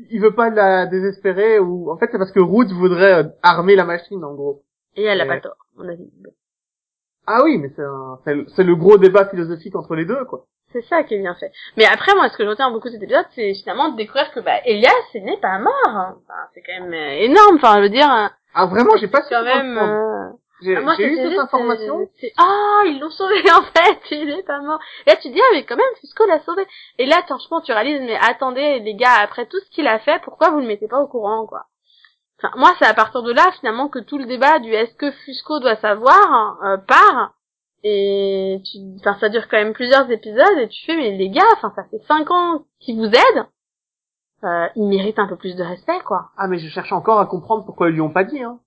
il 0.09 0.21
veut 0.21 0.33
pas 0.33 0.49
la 0.49 0.85
désespérer 0.85 1.59
ou 1.59 1.91
en 1.91 1.97
fait 1.97 2.07
c'est 2.11 2.17
parce 2.17 2.31
que 2.31 2.39
Root 2.39 2.67
voudrait 2.73 3.23
euh, 3.23 3.27
armer 3.43 3.75
la 3.75 3.83
machine 3.85 4.23
en 4.23 4.33
gros. 4.33 4.63
Et 4.95 5.03
elle 5.03 5.19
a 5.21 5.25
Et- 5.25 5.27
pas 5.27 5.39
tort, 5.41 5.55
à 5.77 5.83
mon 5.83 5.89
avis. 5.89 6.09
Ah 7.27 7.41
oui, 7.43 7.57
mais 7.57 7.69
c'est 7.75 7.83
un- 7.83 8.19
c'est 8.55 8.63
le- 8.63 8.75
gros 8.75 8.97
débat 8.97 9.25
philosophique 9.29 9.75
entre 9.75 9.95
les 9.95 10.05
deux 10.05 10.23
quoi. 10.25 10.45
C'est 10.73 10.81
ça 10.83 11.03
qui 11.03 11.15
est 11.15 11.19
bien 11.19 11.35
fait. 11.35 11.51
Mais 11.75 11.83
après, 11.85 12.15
moi, 12.15 12.29
ce 12.29 12.37
que 12.37 12.45
je 12.45 12.49
retiens 12.49 12.71
beaucoup 12.71 12.87
de 12.87 12.93
cet 12.93 13.03
épisode, 13.03 13.25
c'est 13.35 13.53
finalement 13.55 13.89
de 13.89 13.97
découvrir 13.97 14.31
que, 14.31 14.39
bah, 14.39 14.55
Elias, 14.65 14.93
n'est 15.15 15.35
pas 15.41 15.59
mort. 15.59 15.73
hein. 15.85 16.15
Enfin, 16.23 16.39
c'est 16.53 16.61
quand 16.61 16.79
même 16.85 16.93
euh, 16.93 17.25
énorme, 17.25 17.55
enfin, 17.57 17.75
je 17.77 17.81
veux 17.81 17.89
dire, 17.89 18.09
euh, 18.09 18.27
Ah 18.53 18.65
vraiment, 18.67 18.95
j'ai 18.95 19.09
pas 19.09 19.21
su 19.23 19.33
quand 19.33 19.43
même, 19.43 19.77
euh, 19.77 20.29
J'ai 20.61 20.75
Ah, 20.75 20.81
moi, 20.81 20.93
j'ai 20.97 21.07
eu 21.07 21.15
cette 21.15 21.29
juste, 21.29 21.39
information. 21.39 22.09
Ah, 22.37 22.83
ils 22.85 22.99
l'ont 22.99 23.09
sauvé 23.09 23.35
en 23.51 23.63
fait, 23.63 23.99
il 24.11 24.29
est 24.29 24.43
pas 24.43 24.59
mort. 24.61 24.79
Et 25.05 25.11
là, 25.11 25.15
tu 25.15 25.29
te 25.29 25.33
dis, 25.33 25.41
ah, 25.41 25.53
mais 25.53 25.65
quand 25.65 25.75
même, 25.75 25.85
Fusco 25.99 26.25
l'a 26.25 26.39
sauvé. 26.41 26.65
Et 26.97 27.05
là, 27.05 27.21
franchement, 27.25 27.61
tu 27.61 27.71
réalises, 27.71 28.01
mais 28.01 28.17
attendez, 28.17 28.79
les 28.79 28.95
gars, 28.95 29.19
après 29.21 29.45
tout 29.45 29.59
ce 29.59 29.69
qu'il 29.71 29.87
a 29.87 29.99
fait, 29.99 30.21
pourquoi 30.23 30.49
vous 30.51 30.59
le 30.59 30.67
mettez 30.67 30.87
pas 30.87 30.99
au 31.01 31.07
courant, 31.07 31.45
quoi? 31.47 31.65
Enfin, 32.37 32.53
moi, 32.57 32.73
c'est 32.79 32.87
à 32.87 32.93
partir 32.93 33.23
de 33.23 33.31
là, 33.31 33.51
finalement, 33.59 33.87
que 33.87 33.99
tout 33.99 34.17
le 34.17 34.25
débat 34.25 34.59
du 34.59 34.71
est-ce 34.71 34.95
que 34.95 35.11
Fusco 35.11 35.59
doit 35.59 35.75
savoir 35.77 36.57
euh, 36.63 36.77
part. 36.77 37.33
Et 37.83 38.61
tu, 38.65 38.77
enfin, 38.99 39.17
ça 39.19 39.29
dure 39.29 39.47
quand 39.47 39.57
même 39.57 39.73
plusieurs 39.73 40.09
épisodes, 40.11 40.57
et 40.59 40.67
tu 40.67 40.85
fais, 40.85 40.95
mais 40.95 41.17
les 41.17 41.29
gars, 41.29 41.41
enfin, 41.53 41.71
ça 41.75 41.83
fait 41.89 42.01
cinq 42.07 42.29
ans 42.29 42.65
qu'ils 42.79 42.97
vous 42.97 43.05
aident. 43.05 43.47
Euh, 44.43 44.67
ils 44.75 44.87
méritent 44.87 45.19
un 45.19 45.27
peu 45.27 45.35
plus 45.35 45.55
de 45.55 45.63
respect, 45.63 45.99
quoi. 46.05 46.31
Ah 46.35 46.47
mais 46.47 46.57
je 46.57 46.67
cherche 46.67 46.91
encore 46.91 47.19
à 47.19 47.27
comprendre 47.27 47.63
pourquoi 47.63 47.89
ils 47.89 47.93
lui 47.93 48.01
ont 48.01 48.09
pas 48.09 48.23
dit 48.23 48.41
hein. 48.41 48.59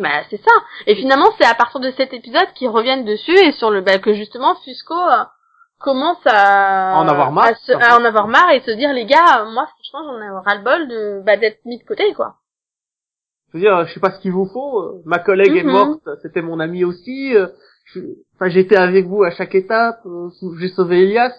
Bah 0.00 0.22
c'est 0.30 0.38
ça. 0.42 0.50
Et 0.86 0.94
finalement 0.96 1.30
c'est 1.38 1.44
à 1.46 1.54
partir 1.54 1.78
de 1.80 1.90
cet 1.92 2.12
épisode 2.12 2.52
qu'ils 2.54 2.68
reviennent 2.70 3.04
dessus 3.04 3.36
et 3.36 3.52
sur 3.52 3.70
le 3.70 3.80
bah, 3.82 3.98
que 3.98 4.14
justement 4.14 4.54
Fusco 4.64 4.94
euh, 4.94 5.24
commence 5.78 6.18
à 6.26 6.96
en 6.96 7.06
avoir 7.08 7.30
marre, 7.32 7.46
à, 7.48 7.54
se- 7.54 7.72
à 7.72 7.98
en 8.00 8.04
avoir 8.04 8.26
marre 8.28 8.50
et 8.50 8.60
se 8.60 8.70
dire 8.72 8.92
les 8.92 9.04
gars 9.06 9.44
moi 9.44 9.66
franchement 9.66 10.04
j'en 10.04 10.20
ai 10.22 10.30
ras 10.44 10.54
le 10.56 10.62
bol 10.64 10.88
de 10.88 11.22
bah, 11.24 11.36
d'être 11.36 11.64
mis 11.66 11.78
de 11.78 11.84
côté 11.84 12.12
quoi. 12.14 12.36
Je 13.52 13.58
veux 13.58 13.62
dire, 13.64 13.84
je 13.86 13.92
sais 13.94 13.98
pas 14.00 14.12
ce 14.12 14.20
qu'il 14.20 14.30
vous 14.30 14.46
faut. 14.46 15.02
Ma 15.04 15.18
collègue 15.18 15.56
est 15.56 15.64
Mhm. 15.64 15.72
morte, 15.72 16.08
c'était 16.22 16.40
mon 16.40 16.60
amie 16.60 16.84
aussi. 16.84 17.34
euh, 17.36 17.48
je- 17.86 17.98
Enfin, 18.36 18.48
j'étais 18.48 18.76
avec 18.76 19.06
vous 19.06 19.24
à 19.24 19.32
chaque 19.32 19.56
étape. 19.56 20.00
J'ai 20.60 20.68
sauvé 20.68 21.02
Elias. 21.02 21.34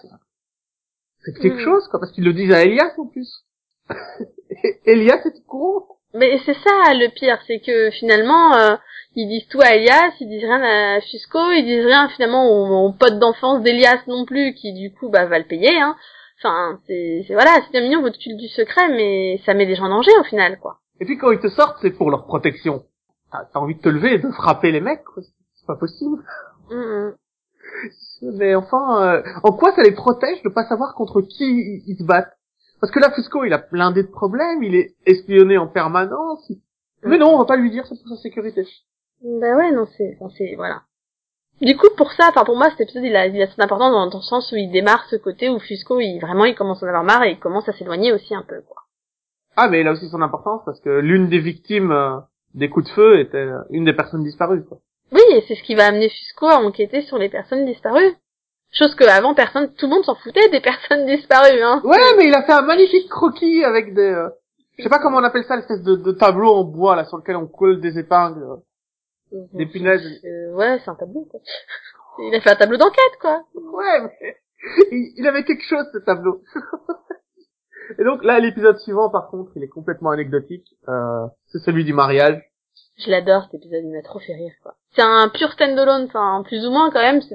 C'est 1.24 1.32
quelque 1.40 1.54
Mhm. 1.56 1.64
chose, 1.64 1.88
quoi, 1.88 1.98
parce 2.00 2.12
qu'ils 2.12 2.24
le 2.24 2.34
disent 2.34 2.52
à 2.52 2.62
Elias 2.64 2.92
en 2.98 3.06
plus. 3.06 3.44
Elias 4.84 5.22
est 5.24 5.38
au 5.38 5.42
courant. 5.48 5.91
Mais 6.14 6.38
c'est 6.44 6.54
ça 6.54 6.94
le 6.94 7.08
pire 7.08 7.38
c'est 7.46 7.60
que 7.60 7.90
finalement 7.90 8.54
euh, 8.54 8.76
ils 9.14 9.28
disent 9.28 9.48
tout 9.48 9.60
à 9.60 9.74
Elias, 9.74 10.12
ils 10.20 10.28
disent 10.28 10.44
rien 10.44 10.62
à 10.62 11.00
Fusco, 11.00 11.38
ils 11.52 11.64
disent 11.64 11.86
rien 11.86 12.08
finalement 12.10 12.48
au, 12.50 12.88
au 12.88 12.92
pote 12.92 13.18
d'enfance 13.18 13.62
d'Elias 13.62 14.02
non 14.06 14.24
plus 14.24 14.54
qui 14.54 14.72
du 14.72 14.92
coup 14.92 15.08
bah 15.08 15.26
va 15.26 15.38
le 15.38 15.46
payer 15.46 15.80
hein. 15.80 15.96
Enfin 16.38 16.78
c'est 16.86 17.24
voilà 17.30 17.52
c'est 17.64 17.70
bien 17.72 17.82
mignon 17.82 18.02
votre 18.02 18.18
culte 18.18 18.36
du 18.36 18.48
secret 18.48 18.88
mais 18.90 19.40
ça 19.46 19.54
met 19.54 19.66
des 19.66 19.74
gens 19.74 19.84
en 19.84 19.90
danger 19.90 20.12
au 20.20 20.24
final 20.24 20.58
quoi. 20.58 20.78
Et 21.00 21.04
puis 21.04 21.18
quand 21.18 21.32
ils 21.32 21.40
te 21.40 21.48
sortent, 21.48 21.78
c'est 21.82 21.90
pour 21.90 22.10
leur 22.10 22.26
protection. 22.26 22.84
T'as 23.32 23.44
t'as 23.52 23.58
envie 23.58 23.74
de 23.74 23.80
te 23.80 23.88
lever 23.88 24.14
et 24.14 24.18
de 24.18 24.30
frapper 24.30 24.70
les 24.70 24.80
mecs, 24.80 25.02
quoi. 25.02 25.22
C'est 25.54 25.66
pas 25.66 25.76
possible. 25.76 26.22
Mais 28.22 28.54
enfin, 28.54 29.02
euh, 29.02 29.22
en 29.42 29.52
quoi 29.52 29.74
ça 29.74 29.82
les 29.82 29.92
protège 29.92 30.42
de 30.42 30.48
pas 30.48 30.64
savoir 30.68 30.94
contre 30.94 31.20
qui 31.22 31.82
ils 31.86 31.96
se 31.98 32.04
battent? 32.04 32.36
Parce 32.82 32.90
que 32.90 32.98
là, 32.98 33.12
Fusco, 33.12 33.44
il 33.44 33.52
a 33.52 33.58
blindé 33.58 34.02
de 34.02 34.10
problèmes, 34.10 34.64
il 34.64 34.74
est 34.74 34.96
espionné 35.06 35.56
en 35.56 35.68
permanence. 35.68 36.50
Mais 37.04 37.16
non, 37.16 37.28
on 37.28 37.38
va 37.38 37.44
pas 37.44 37.56
lui 37.56 37.70
dire, 37.70 37.86
c'est 37.86 37.96
pour 37.96 38.08
sa 38.08 38.20
sécurité. 38.20 38.66
Bah 39.22 39.54
ouais, 39.54 39.70
non, 39.70 39.86
c'est, 39.96 40.18
c'est, 40.36 40.56
voilà. 40.56 40.82
Du 41.60 41.76
coup, 41.76 41.86
pour 41.96 42.10
ça, 42.10 42.30
enfin, 42.30 42.44
pour 42.44 42.56
moi, 42.56 42.70
cet 42.70 42.80
épisode, 42.80 43.04
il 43.04 43.14
a, 43.14 43.28
il 43.28 43.40
a 43.40 43.46
son 43.46 43.60
importance 43.60 43.92
dans, 43.92 44.08
dans 44.08 44.18
le 44.18 44.24
sens 44.24 44.50
où 44.50 44.56
il 44.56 44.72
démarre 44.72 45.06
ce 45.10 45.14
côté 45.14 45.48
où 45.48 45.60
Fusco, 45.60 46.00
il, 46.00 46.18
vraiment, 46.18 46.44
il 46.44 46.56
commence 46.56 46.82
à 46.82 46.86
en 46.86 46.88
avoir 46.88 47.04
marre 47.04 47.22
et 47.22 47.30
il 47.30 47.38
commence 47.38 47.68
à 47.68 47.72
s'éloigner 47.72 48.12
aussi 48.12 48.34
un 48.34 48.42
peu, 48.42 48.60
quoi. 48.62 48.82
Ah, 49.56 49.68
mais 49.68 49.82
il 49.82 49.86
a 49.86 49.92
aussi 49.92 50.08
son 50.08 50.20
importance 50.20 50.62
parce 50.64 50.80
que 50.80 50.90
l'une 50.90 51.28
des 51.28 51.38
victimes 51.38 51.92
euh, 51.92 52.18
des 52.54 52.68
coups 52.68 52.86
de 52.86 52.92
feu 52.94 53.20
était 53.20 53.36
euh, 53.36 53.62
une 53.70 53.84
des 53.84 53.92
personnes 53.92 54.24
disparues. 54.24 54.64
Quoi. 54.64 54.80
Oui, 55.12 55.22
et 55.30 55.44
c'est 55.46 55.54
ce 55.54 55.62
qui 55.62 55.76
va 55.76 55.86
amener 55.86 56.08
Fusco 56.08 56.46
à 56.46 56.56
enquêter 56.56 57.02
sur 57.02 57.18
les 57.18 57.28
personnes 57.28 57.64
disparues. 57.64 58.16
Chose 58.72 58.94
que 58.94 59.04
avant 59.04 59.34
personne, 59.34 59.72
tout 59.74 59.86
le 59.86 59.94
monde 59.94 60.04
s'en 60.04 60.14
foutait 60.14 60.48
des 60.48 60.60
personnes 60.60 61.06
disparues, 61.06 61.62
hein. 61.62 61.82
Ouais, 61.84 62.16
mais 62.16 62.26
il 62.26 62.34
a 62.34 62.42
fait 62.42 62.52
un 62.52 62.62
magnifique 62.62 63.08
croquis 63.08 63.64
avec 63.64 63.94
des... 63.94 64.00
euh, 64.00 64.28
je 64.78 64.82
sais 64.82 64.88
pas 64.88 64.98
comment 64.98 65.18
on 65.18 65.24
appelle 65.24 65.44
ça, 65.44 65.56
l'espèce 65.56 65.82
de, 65.82 65.94
de 65.96 66.12
tableau 66.12 66.48
en 66.48 66.64
bois 66.64 66.96
là 66.96 67.04
sur 67.04 67.18
lequel 67.18 67.36
on 67.36 67.46
colle 67.46 67.80
des 67.80 67.98
épingles. 67.98 68.42
Des 69.54 69.66
punaises. 69.66 70.02
Euh, 70.24 70.52
ouais, 70.54 70.78
c'est 70.84 70.90
un 70.90 70.94
tableau, 70.94 71.26
quoi. 71.30 71.40
Il 72.18 72.34
a 72.34 72.40
fait 72.40 72.50
un 72.50 72.56
tableau 72.56 72.76
d'enquête, 72.76 73.18
quoi. 73.20 73.42
Ouais, 73.54 74.00
mais 74.02 74.36
il, 74.92 75.14
il 75.16 75.26
avait 75.26 75.44
quelque 75.44 75.64
chose 75.64 75.86
ce 75.92 75.98
tableau. 75.98 76.42
Et 77.98 78.04
donc 78.04 78.22
là, 78.24 78.38
l'épisode 78.38 78.78
suivant, 78.78 79.10
par 79.10 79.28
contre, 79.28 79.50
il 79.56 79.62
est 79.62 79.68
complètement 79.68 80.10
anecdotique. 80.10 80.66
Euh, 80.88 81.26
c'est 81.46 81.58
celui 81.58 81.84
du 81.84 81.92
mariage. 81.92 82.40
Je 82.98 83.10
l'adore 83.10 83.44
cet 83.50 83.54
épisode, 83.54 83.82
il 83.84 83.90
m'a 83.90 84.02
trop 84.02 84.18
fait 84.18 84.34
rire 84.34 84.52
quoi. 84.62 84.74
C'est 84.94 85.02
un 85.02 85.28
pur 85.28 85.50
stand-alone, 85.52 86.04
enfin 86.06 86.42
plus 86.46 86.66
ou 86.66 86.70
moins 86.70 86.90
quand 86.90 87.00
même, 87.00 87.22
c'est 87.22 87.34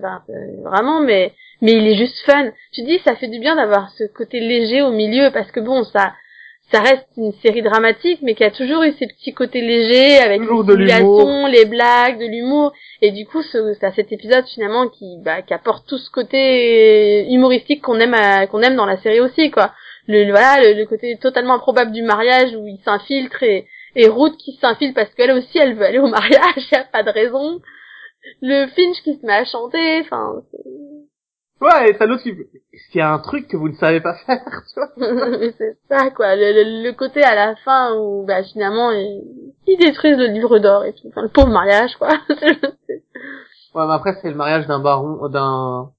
vraiment, 0.63 0.99
mais 1.01 1.33
mais 1.61 1.73
il 1.73 1.87
est 1.87 1.95
juste 1.95 2.19
fun. 2.25 2.51
Tu 2.73 2.83
dis 2.83 2.99
ça 2.99 3.15
fait 3.15 3.27
du 3.27 3.39
bien 3.39 3.55
d'avoir 3.55 3.89
ce 3.97 4.03
côté 4.05 4.39
léger 4.39 4.81
au 4.83 4.91
milieu 4.91 5.31
parce 5.31 5.51
que 5.51 5.59
bon 5.59 5.83
ça 5.83 6.13
ça 6.71 6.81
reste 6.81 7.07
une 7.15 7.31
série 7.41 7.61
dramatique 7.63 8.19
mais 8.21 8.35
qui 8.35 8.43
a 8.43 8.51
toujours 8.51 8.83
eu 8.83 8.91
ces 8.99 9.07
petits 9.07 9.33
côtés 9.33 9.61
légers 9.61 10.19
avec 10.19 10.41
les 10.75 10.85
les 11.47 11.65
blagues, 11.65 12.19
de 12.19 12.25
l'humour 12.25 12.73
et 13.01 13.11
du 13.11 13.25
coup 13.25 13.41
ce, 13.41 13.73
c'est 13.73 13.85
à 13.85 13.93
cet 13.93 14.11
épisode 14.11 14.45
finalement 14.45 14.87
qui 14.89 15.17
bah, 15.23 15.41
qui 15.41 15.53
apporte 15.53 15.87
tout 15.87 15.97
ce 15.97 16.11
côté 16.11 17.25
humoristique 17.31 17.81
qu'on 17.81 17.99
aime 17.99 18.47
qu'on 18.49 18.61
aime 18.61 18.75
dans 18.75 18.85
la 18.85 18.97
série 18.97 19.21
aussi 19.21 19.49
quoi. 19.49 19.73
Le 20.07 20.23
le- 20.25 20.31
voilà 20.31 20.61
le, 20.61 20.73
le 20.73 20.85
côté 20.85 21.17
totalement 21.17 21.55
improbable 21.55 21.91
du 21.91 22.03
mariage 22.03 22.53
où 22.55 22.67
il 22.67 22.79
s'infiltre 22.85 23.41
et 23.43 23.65
et 23.97 24.07
Ruth 24.07 24.37
qui 24.37 24.53
s'infile 24.61 24.93
parce 24.93 25.13
qu'elle 25.15 25.31
aussi 25.31 25.57
elle 25.57 25.75
veut 25.75 25.85
aller 25.85 25.99
au 25.99 26.07
mariage, 26.19 26.71
y 26.71 26.75
a 26.75 26.85
pas 26.85 27.03
de 27.03 27.11
raison. 27.11 27.61
Le 28.41 28.67
Finch 28.67 29.01
qui 29.03 29.15
se 29.19 29.25
met 29.25 29.33
à 29.33 29.45
chanter, 29.45 30.01
enfin, 30.01 30.43
Ouais, 31.59 31.89
et 31.89 31.97
t'as 31.97 32.05
l'autre 32.05 32.21
qui... 32.23 32.35
Qu'il 32.91 32.99
y 32.99 33.01
a 33.01 33.11
un 33.11 33.19
truc 33.19 33.47
que 33.47 33.57
vous 33.57 33.69
ne 33.69 33.75
savez 33.75 33.99
pas 33.99 34.13
faire, 34.25 34.43
tu 34.73 34.79
vois 34.79 34.91
mais 35.39 35.51
c'est 35.57 35.77
ça 35.89 36.11
quoi, 36.11 36.35
le, 36.35 36.53
le- 36.53 36.83
le 36.83 36.93
côté 36.93 37.23
à 37.23 37.33
la 37.35 37.55
fin 37.57 37.95
où 37.97 38.23
bah 38.25 38.43
finalement 38.43 38.91
ils, 38.91 39.23
ils 39.65 39.77
détruisent 39.77 40.17
le 40.17 40.27
livre 40.27 40.59
d'or 40.59 40.85
et 40.85 40.93
tout, 40.93 41.07
enfin 41.07 41.23
le 41.23 41.29
pauvre 41.29 41.49
mariage 41.49 41.95
quoi. 41.97 42.09
Ouais, 43.75 43.85
mais 43.85 43.93
après, 43.93 44.15
c'est 44.21 44.29
le 44.29 44.35
mariage 44.35 44.65
d'un 44.65 44.79
baron, 44.79 45.27
d'un... 45.29 45.91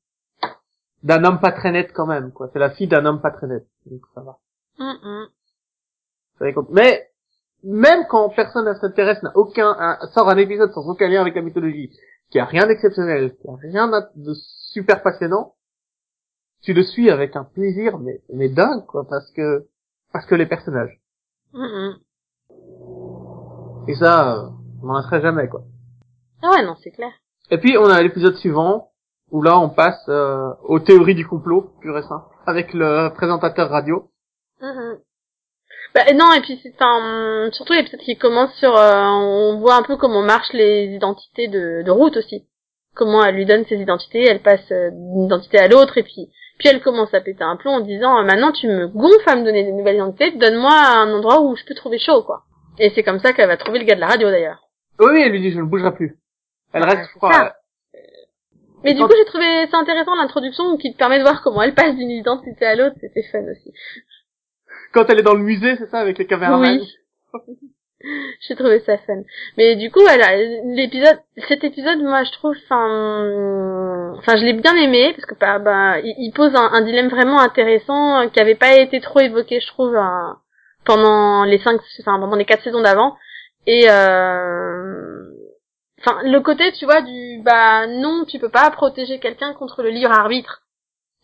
d'un 1.04 1.24
homme 1.24 1.38
pas 1.38 1.52
très 1.52 1.70
net 1.70 1.92
quand 1.94 2.06
même, 2.06 2.32
quoi. 2.32 2.48
C'est 2.52 2.58
la 2.58 2.70
fille 2.70 2.88
d'un 2.88 3.04
homme 3.06 3.20
pas 3.20 3.30
très 3.30 3.46
net. 3.46 3.64
Donc 3.86 4.00
ça 4.14 4.20
va. 4.22 4.38
Va 6.40 6.52
compte. 6.52 6.70
Mais, 6.70 7.07
même 7.64 8.06
quand 8.08 8.28
personne 8.30 8.66
ne 8.66 8.74
s'intéresse, 8.74 9.22
n'a 9.22 9.32
aucun, 9.36 9.74
un- 9.78 9.98
sort 10.14 10.28
un 10.28 10.36
épisode 10.36 10.72
sans 10.72 10.88
aucun 10.88 11.08
lien 11.08 11.20
avec 11.20 11.34
la 11.34 11.42
mythologie, 11.42 11.90
qui 12.30 12.38
a 12.38 12.44
rien 12.44 12.66
d'exceptionnel, 12.66 13.34
qui 13.36 13.48
a 13.48 13.56
rien 13.60 13.88
de 14.16 14.34
super 14.72 15.02
passionnant, 15.02 15.54
tu 16.62 16.72
le 16.72 16.82
suis 16.82 17.10
avec 17.10 17.36
un 17.36 17.44
plaisir, 17.44 17.98
mais, 17.98 18.20
mais 18.32 18.48
dingue, 18.48 18.84
quoi, 18.86 19.06
parce 19.08 19.30
que, 19.32 19.66
parce 20.12 20.26
que 20.26 20.34
les 20.34 20.46
personnages. 20.46 21.00
Hum. 21.54 21.96
Et 23.86 23.94
ça, 23.94 24.36
euh, 24.36 24.48
on 24.82 24.88
n'en 24.88 25.02
serait 25.02 25.22
jamais, 25.22 25.48
quoi. 25.48 25.62
Ah 26.42 26.50
ouais 26.50 26.64
non 26.64 26.76
c'est 26.82 26.90
clair. 26.90 27.12
Et 27.50 27.58
puis, 27.58 27.76
on 27.78 27.86
a 27.86 28.02
l'épisode 28.02 28.34
suivant, 28.36 28.90
où 29.30 29.42
là 29.42 29.58
on 29.58 29.70
passe 29.70 30.04
euh, 30.08 30.52
aux 30.64 30.78
théories 30.80 31.14
du 31.14 31.26
complot 31.26 31.72
pur 31.80 31.96
et 31.98 32.02
simple 32.02 32.26
avec 32.46 32.72
le 32.74 33.08
présentateur 33.14 33.68
radio. 33.70 34.10
Mhm. 34.60 34.98
Bah, 35.94 36.02
non, 36.14 36.32
et 36.32 36.40
puis 36.40 36.58
c'est 36.62 36.74
enfin 36.74 37.50
surtout 37.52 37.72
l'épisode 37.72 38.00
qui 38.00 38.16
commence 38.16 38.52
sur 38.54 38.76
euh, 38.76 39.04
on 39.04 39.58
voit 39.58 39.76
un 39.76 39.82
peu 39.82 39.96
comment 39.96 40.22
marchent 40.22 40.52
les 40.52 40.86
identités 40.94 41.48
de, 41.48 41.82
de 41.82 41.90
route 41.90 42.16
aussi. 42.16 42.46
Comment 42.94 43.24
elle 43.24 43.34
lui 43.36 43.46
donne 43.46 43.64
ses 43.66 43.76
identités, 43.76 44.24
elle 44.28 44.40
passe 44.42 44.70
euh, 44.70 44.90
d'une 44.90 45.24
identité 45.24 45.58
à 45.58 45.68
l'autre 45.68 45.98
et 45.98 46.02
puis 46.02 46.28
puis 46.58 46.68
elle 46.68 46.82
commence 46.82 47.14
à 47.14 47.20
péter 47.20 47.44
un 47.44 47.56
plomb 47.56 47.72
en 47.76 47.80
disant 47.80 48.22
maintenant 48.24 48.52
tu 48.52 48.66
me 48.66 48.88
gonfles 48.88 49.28
à 49.28 49.36
me 49.36 49.44
donner 49.44 49.64
des 49.64 49.72
nouvelles 49.72 49.96
identités, 49.96 50.32
donne-moi 50.32 50.72
un 50.72 51.12
endroit 51.14 51.40
où 51.40 51.56
je 51.56 51.64
peux 51.64 51.74
trouver 51.74 51.98
chaud 51.98 52.22
quoi. 52.22 52.42
Et 52.78 52.90
c'est 52.94 53.02
comme 53.02 53.20
ça 53.20 53.32
qu'elle 53.32 53.48
va 53.48 53.56
trouver 53.56 53.78
le 53.78 53.84
gars 53.84 53.94
de 53.94 54.00
la 54.00 54.08
radio 54.08 54.30
d'ailleurs. 54.30 54.60
Oui, 55.00 55.20
elle 55.22 55.32
lui 55.32 55.40
dit 55.40 55.52
je 55.52 55.58
ne 55.58 55.64
bougerai 55.64 55.94
plus. 55.94 56.18
Elle 56.72 56.82
Ouais, 56.82 56.88
reste 56.90 57.10
c'est 57.12 57.18
froide. 57.18 57.32
ça. 57.32 57.54
Mais 58.84 58.94
du 58.94 59.02
coup, 59.02 59.12
j'ai 59.16 59.24
trouvé 59.24 59.66
ça 59.72 59.78
intéressant 59.78 60.14
l'introduction 60.14 60.76
qui 60.76 60.92
te 60.92 60.98
permet 60.98 61.18
de 61.18 61.22
voir 61.24 61.42
comment 61.42 61.62
elle 61.62 61.74
passe 61.74 61.96
d'une 61.96 62.10
identité 62.10 62.64
à 62.64 62.76
l'autre, 62.76 62.94
c'était 63.00 63.24
fun 63.24 63.40
aussi. 63.50 63.72
Quand 64.92 65.08
elle 65.08 65.20
est 65.20 65.22
dans 65.22 65.34
le 65.34 65.42
musée, 65.42 65.76
c'est 65.76 65.90
ça, 65.90 65.98
avec 65.98 66.18
les 66.18 66.26
caméramans. 66.26 66.78
Oui. 66.78 66.94
J'ai 68.46 68.54
trouvé 68.54 68.80
ça 68.80 68.96
fun. 68.98 69.22
Mais 69.56 69.74
du 69.74 69.90
coup, 69.90 70.00
voilà, 70.00 70.36
l'épisode, 70.36 71.18
cet 71.48 71.64
épisode, 71.64 72.00
moi, 72.00 72.22
je 72.22 72.30
trouve, 72.30 72.54
enfin, 72.64 74.14
enfin, 74.16 74.36
je 74.36 74.44
l'ai 74.44 74.52
bien 74.52 74.74
aimé 74.76 75.12
parce 75.14 75.26
que, 75.26 75.34
bah, 75.34 75.58
bah, 75.58 75.98
il, 76.00 76.32
pose 76.32 76.54
un, 76.54 76.70
un 76.72 76.82
dilemme 76.82 77.08
vraiment 77.08 77.40
intéressant 77.40 78.20
euh, 78.20 78.28
qui 78.28 78.38
avait 78.38 78.54
pas 78.54 78.76
été 78.76 79.00
trop 79.00 79.18
évoqué, 79.18 79.60
je 79.60 79.66
trouve, 79.66 79.96
euh, 79.96 80.32
pendant 80.84 81.44
les 81.44 81.58
cinq, 81.58 81.80
enfin, 82.00 82.20
pendant 82.20 82.36
les 82.36 82.44
quatre 82.44 82.62
saisons 82.62 82.82
d'avant. 82.82 83.16
Et, 83.66 83.90
euh, 83.90 85.24
enfin, 86.00 86.20
le 86.22 86.38
côté, 86.40 86.70
tu 86.72 86.84
vois, 86.84 87.02
du, 87.02 87.42
bah, 87.42 87.88
non, 87.88 88.24
tu 88.26 88.38
peux 88.38 88.48
pas 88.48 88.70
protéger 88.70 89.18
quelqu'un 89.18 89.54
contre 89.54 89.82
le 89.82 89.90
libre 89.90 90.12
arbitre. 90.12 90.62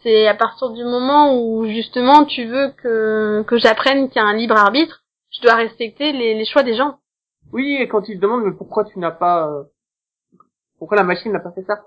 C'est 0.04 0.28
à 0.28 0.34
partir 0.34 0.70
du 0.70 0.84
moment 0.84 1.34
où, 1.36 1.66
justement, 1.66 2.26
tu 2.26 2.44
veux 2.44 2.70
que, 2.82 3.42
que 3.42 3.56
j'apprenne 3.56 4.08
qu'il 4.08 4.22
y 4.22 4.24
a 4.24 4.28
un 4.28 4.36
libre 4.36 4.56
arbitre, 4.56 5.02
je 5.32 5.40
dois 5.40 5.54
respecter 5.54 6.12
les, 6.12 6.34
les 6.34 6.44
choix 6.44 6.62
des 6.62 6.74
gens. 6.74 6.98
Oui, 7.52 7.78
et 7.80 7.88
quand 7.88 8.08
il 8.08 8.16
se 8.16 8.20
demande 8.20 8.44
mais 8.44 8.52
pourquoi 8.52 8.84
tu 8.84 8.98
n'as 8.98 9.10
pas, 9.10 9.48
euh, 9.48 9.64
pourquoi 10.78 10.98
la 10.98 11.04
machine 11.04 11.32
n'a 11.32 11.40
pas 11.40 11.52
fait 11.52 11.64
ça, 11.66 11.82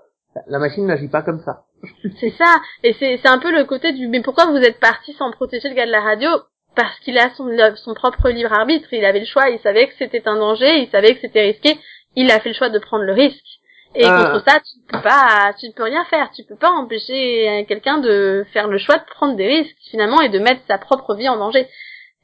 la 0.46 0.58
machine 0.58 0.84
n'agit 0.86 1.08
pas 1.08 1.22
comme 1.22 1.40
ça. 1.40 1.64
C'est 2.20 2.32
ça. 2.32 2.56
Et 2.82 2.92
c'est, 2.98 3.18
c'est 3.22 3.28
un 3.28 3.38
peu 3.38 3.52
le 3.52 3.64
côté 3.64 3.92
du, 3.92 4.08
mais 4.08 4.20
pourquoi 4.20 4.46
vous 4.46 4.56
êtes 4.56 4.80
parti 4.80 5.12
sans 5.12 5.30
protéger 5.30 5.68
le 5.68 5.74
gars 5.74 5.86
de 5.86 5.92
la 5.92 6.00
radio? 6.00 6.28
Parce 6.74 6.98
qu'il 7.00 7.18
a 7.18 7.30
son, 7.30 7.48
son 7.76 7.94
propre 7.94 8.28
libre 8.30 8.52
arbitre. 8.52 8.92
Il 8.92 9.04
avait 9.04 9.20
le 9.20 9.26
choix. 9.26 9.48
Il 9.48 9.58
savait 9.60 9.88
que 9.88 9.94
c'était 9.98 10.28
un 10.28 10.36
danger. 10.36 10.80
Il 10.80 10.90
savait 10.90 11.14
que 11.14 11.20
c'était 11.20 11.42
risqué. 11.42 11.78
Il 12.14 12.30
a 12.30 12.40
fait 12.40 12.50
le 12.50 12.54
choix 12.54 12.68
de 12.68 12.78
prendre 12.78 13.04
le 13.04 13.12
risque. 13.12 13.57
Et 13.94 14.04
Euh. 14.04 14.32
contre 14.32 14.44
ça, 14.48 14.60
tu 14.60 14.78
peux 14.86 15.00
pas, 15.00 15.52
tu 15.58 15.66
ne 15.66 15.72
peux 15.72 15.82
rien 15.84 16.04
faire. 16.04 16.30
Tu 16.30 16.44
peux 16.44 16.56
pas 16.56 16.70
empêcher 16.70 17.64
quelqu'un 17.68 17.98
de 17.98 18.44
faire 18.52 18.68
le 18.68 18.78
choix 18.78 18.96
de 18.98 19.04
prendre 19.04 19.34
des 19.36 19.46
risques, 19.46 19.76
finalement, 19.90 20.20
et 20.20 20.28
de 20.28 20.38
mettre 20.38 20.60
sa 20.68 20.78
propre 20.78 21.14
vie 21.14 21.28
en 21.28 21.36
danger. 21.38 21.66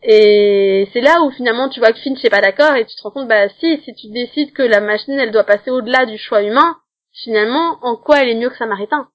Et 0.03 0.87
c'est 0.93 1.01
là 1.01 1.23
où 1.23 1.31
finalement 1.31 1.71
tu 1.71 1.81
vois 1.81 1.93
que 1.93 1.99
Finch 1.99 2.23
est 2.25 2.31
pas 2.31 2.43
d'accord 2.43 2.75
et 2.77 2.85
tu 2.85 2.95
te 2.95 3.03
rends 3.03 3.11
compte, 3.11 3.29
bah 3.29 3.49
si, 3.49 3.81
si 3.85 3.95
tu 3.95 4.09
décides 4.11 4.53
que 4.53 4.63
la 4.63 4.81
machine 4.81 5.15
elle 5.15 5.31
doit 5.31 5.45
passer 5.45 5.71
au-delà 5.71 6.05
du 6.05 6.19
choix 6.19 6.43
humain, 6.43 6.77
finalement, 7.13 7.79
en 7.81 7.97
quoi 7.97 8.19
elle 8.23 8.29
est 8.29 8.35
mieux 8.35 8.51
que 8.51 8.57
Samaritain 8.57 9.09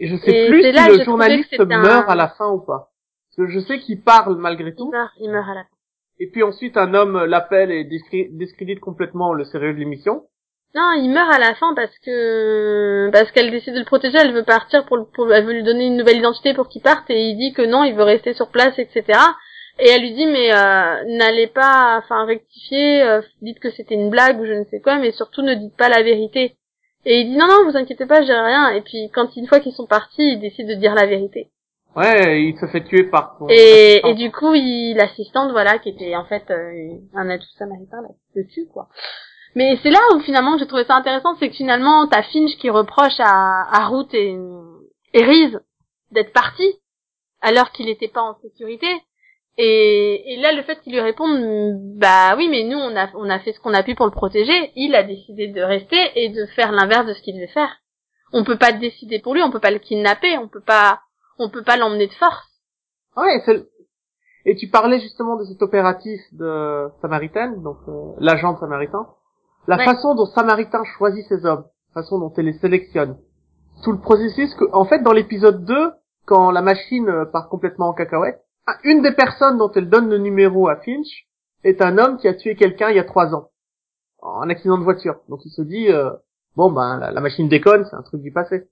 Et 0.00 0.08
je 0.08 0.16
sais 0.16 0.30
Et 0.30 0.48
plus 0.48 0.62
si 0.62 0.72
là 0.72 0.88
le 0.88 1.04
journaliste 1.04 1.56
meurt 1.60 2.08
un- 2.08 2.12
à 2.12 2.16
la 2.16 2.28
fin 2.30 2.48
ou 2.50 2.58
pas. 2.60 2.90
Parce 3.36 3.46
que 3.48 3.52
je 3.54 3.60
sais 3.60 3.78
qu'il 3.78 4.02
parle 4.02 4.36
malgré 4.38 4.70
Il 4.70 4.74
tout. 4.74 4.90
meurt, 4.90 5.12
il 5.20 5.30
meurt 5.30 5.48
à 5.48 5.54
la 5.54 5.62
fin. 5.62 5.68
Et 6.18 6.26
puis 6.26 6.42
ensuite 6.42 6.76
un 6.76 6.94
homme 6.94 7.24
l'appelle 7.24 7.70
et 7.70 7.84
discré- 7.84 8.28
discrédite 8.32 8.80
complètement 8.80 9.32
le 9.34 9.44
sérieux 9.44 9.72
de 9.72 9.78
l'émission. 9.78 10.24
Non, 10.74 10.92
il 10.92 11.08
meurt 11.10 11.32
à 11.32 11.38
la 11.38 11.54
fin 11.54 11.74
parce 11.74 11.96
que 12.04 13.10
parce 13.10 13.30
qu'elle 13.32 13.50
décide 13.50 13.74
de 13.74 13.78
le 13.80 13.84
protéger, 13.84 14.18
elle 14.18 14.32
veut 14.34 14.44
partir 14.44 14.84
pour, 14.84 14.96
le- 14.98 15.06
pour 15.06 15.32
elle 15.32 15.44
veut 15.44 15.54
lui 15.54 15.62
donner 15.62 15.86
une 15.86 15.96
nouvelle 15.96 16.18
identité 16.18 16.52
pour 16.54 16.68
qu'il 16.68 16.82
parte 16.82 17.08
et 17.10 17.30
il 17.30 17.36
dit 17.38 17.52
que 17.52 17.62
non, 17.62 17.84
il 17.84 17.94
veut 17.94 18.02
rester 18.04 18.34
sur 18.34 18.48
place, 18.50 18.78
etc. 18.78 19.18
Et 19.80 19.88
elle 19.88 20.02
lui 20.02 20.12
dit 20.12 20.26
mais 20.26 20.52
euh, 20.54 21.04
n'allez 21.16 21.46
pas, 21.46 21.96
enfin 21.98 22.24
rectifier, 22.26 23.02
euh, 23.02 23.22
dites 23.42 23.60
que 23.60 23.70
c'était 23.70 23.94
une 23.94 24.10
blague 24.10 24.38
ou 24.40 24.44
je 24.46 24.52
ne 24.52 24.64
sais 24.64 24.80
quoi, 24.80 24.98
mais 24.98 25.12
surtout 25.12 25.42
ne 25.42 25.54
dites 25.54 25.76
pas 25.76 25.88
la 25.88 26.02
vérité. 26.02 26.56
Et 27.06 27.20
il 27.20 27.30
dit 27.30 27.36
non 27.36 27.46
non, 27.46 27.64
vous 27.70 27.76
inquiétez 27.76 28.06
pas, 28.06 28.22
j'ai 28.22 28.34
rien. 28.34 28.70
Et 28.70 28.82
puis 28.82 29.10
quand 29.14 29.34
une 29.36 29.46
fois 29.46 29.60
qu'ils 29.60 29.72
sont 29.74 29.86
partis, 29.86 30.32
il 30.34 30.40
décide 30.40 30.68
de 30.68 30.74
dire 30.74 30.94
la 30.94 31.06
vérité. 31.06 31.48
Ouais, 31.96 32.42
il 32.42 32.56
se 32.58 32.66
fait 32.66 32.84
tuer 32.84 33.04
par 33.04 33.36
son 33.38 33.46
Et, 33.48 34.00
et 34.06 34.14
du 34.14 34.30
coup, 34.30 34.54
il, 34.54 34.94
l'assistante, 34.96 35.50
voilà, 35.50 35.78
qui 35.78 35.88
était 35.88 36.14
en 36.14 36.26
fait 36.26 36.44
euh, 36.50 36.90
un 37.14 37.28
atout 37.30 37.48
samaritain, 37.58 38.02
là, 38.02 38.08
le 38.34 38.46
tue, 38.46 38.66
quoi. 38.72 38.88
Mais 39.58 39.76
c'est 39.82 39.90
là 39.90 39.98
où 40.14 40.20
finalement 40.20 40.56
j'ai 40.56 40.68
trouvé 40.68 40.84
ça 40.84 40.94
intéressant, 40.94 41.34
c'est 41.34 41.48
que 41.48 41.56
finalement 41.56 42.06
t'as 42.06 42.22
Finch 42.22 42.56
qui 42.58 42.70
reproche 42.70 43.18
à, 43.18 43.64
à 43.72 43.88
Ruth 43.88 44.14
et, 44.14 44.38
et 45.14 45.24
Reese 45.24 45.58
d'être 46.12 46.32
partis 46.32 46.78
alors 47.40 47.72
qu'il 47.72 47.86
n'était 47.86 48.06
pas 48.06 48.22
en 48.22 48.38
sécurité. 48.40 48.86
Et, 49.56 50.32
et 50.32 50.36
là 50.36 50.52
le 50.52 50.62
fait 50.62 50.80
qu'ils 50.80 50.92
lui 50.92 51.00
répondent, 51.00 51.98
bah 51.98 52.36
oui, 52.36 52.46
mais 52.48 52.62
nous 52.62 52.78
on 52.78 52.96
a 52.96 53.08
on 53.16 53.28
a 53.28 53.40
fait 53.40 53.52
ce 53.52 53.58
qu'on 53.58 53.74
a 53.74 53.82
pu 53.82 53.96
pour 53.96 54.06
le 54.06 54.12
protéger. 54.12 54.70
Il 54.76 54.94
a 54.94 55.02
décidé 55.02 55.48
de 55.48 55.60
rester 55.60 55.98
et 56.14 56.28
de 56.28 56.46
faire 56.54 56.70
l'inverse 56.70 57.06
de 57.06 57.14
ce 57.14 57.22
qu'il 57.22 57.34
devait 57.34 57.48
faire. 57.48 57.78
On 58.32 58.44
peut 58.44 58.58
pas 58.58 58.70
décider 58.70 59.18
pour 59.18 59.34
lui, 59.34 59.42
on 59.42 59.50
peut 59.50 59.58
pas 59.58 59.72
le 59.72 59.80
kidnapper, 59.80 60.38
on 60.38 60.46
peut 60.46 60.62
pas 60.64 61.00
on 61.40 61.50
peut 61.50 61.64
pas 61.64 61.76
l'emmener 61.76 62.06
de 62.06 62.14
force. 62.14 62.46
Ouais, 63.16 63.42
et 64.44 64.54
tu 64.54 64.68
parlais 64.68 65.00
justement 65.00 65.34
de 65.34 65.44
cet 65.46 65.62
opératif 65.62 66.20
de 66.30 66.86
Samaritaine, 67.02 67.60
donc 67.64 67.78
euh, 67.88 68.12
l'agent 68.20 68.52
de 68.52 68.60
Samaritain. 68.60 69.08
La 69.68 69.76
Ouais. 69.76 69.84
façon 69.84 70.14
dont 70.14 70.26
Samaritain 70.26 70.82
choisit 70.96 71.24
ses 71.28 71.44
hommes, 71.46 71.64
la 71.94 72.02
façon 72.02 72.18
dont 72.18 72.32
elle 72.36 72.46
les 72.46 72.58
sélectionne. 72.58 73.16
Tout 73.84 73.92
le 73.92 74.00
processus 74.00 74.52
que, 74.56 74.64
en 74.72 74.84
fait, 74.84 75.00
dans 75.02 75.12
l'épisode 75.12 75.64
2, 75.64 75.92
quand 76.26 76.50
la 76.50 76.62
machine 76.62 77.08
euh, 77.08 77.24
part 77.26 77.48
complètement 77.48 77.90
en 77.90 77.92
cacahuète, 77.92 78.40
ah, 78.66 78.76
une 78.84 79.02
des 79.02 79.12
personnes 79.12 79.58
dont 79.58 79.70
elle 79.76 79.88
donne 79.88 80.08
le 80.08 80.18
numéro 80.18 80.68
à 80.68 80.76
Finch 80.76 81.26
est 81.64 81.80
un 81.82 81.96
homme 81.98 82.16
qui 82.18 82.28
a 82.28 82.34
tué 82.34 82.54
quelqu'un 82.56 82.90
il 82.90 82.96
y 82.96 83.00
a 83.00 83.04
trois 83.04 83.34
ans. 83.34 83.50
En 84.20 84.48
accident 84.48 84.78
de 84.78 84.84
voiture. 84.84 85.20
Donc 85.28 85.44
il 85.44 85.50
se 85.50 85.62
dit, 85.62 85.88
euh, 85.92 86.10
bon 86.56 86.72
ben, 86.72 86.98
la, 86.98 87.12
la 87.12 87.20
machine 87.20 87.48
déconne, 87.48 87.84
c'est 87.84 87.96
un 87.96 88.02
truc 88.02 88.20
du 88.20 88.32
passé. 88.32 88.66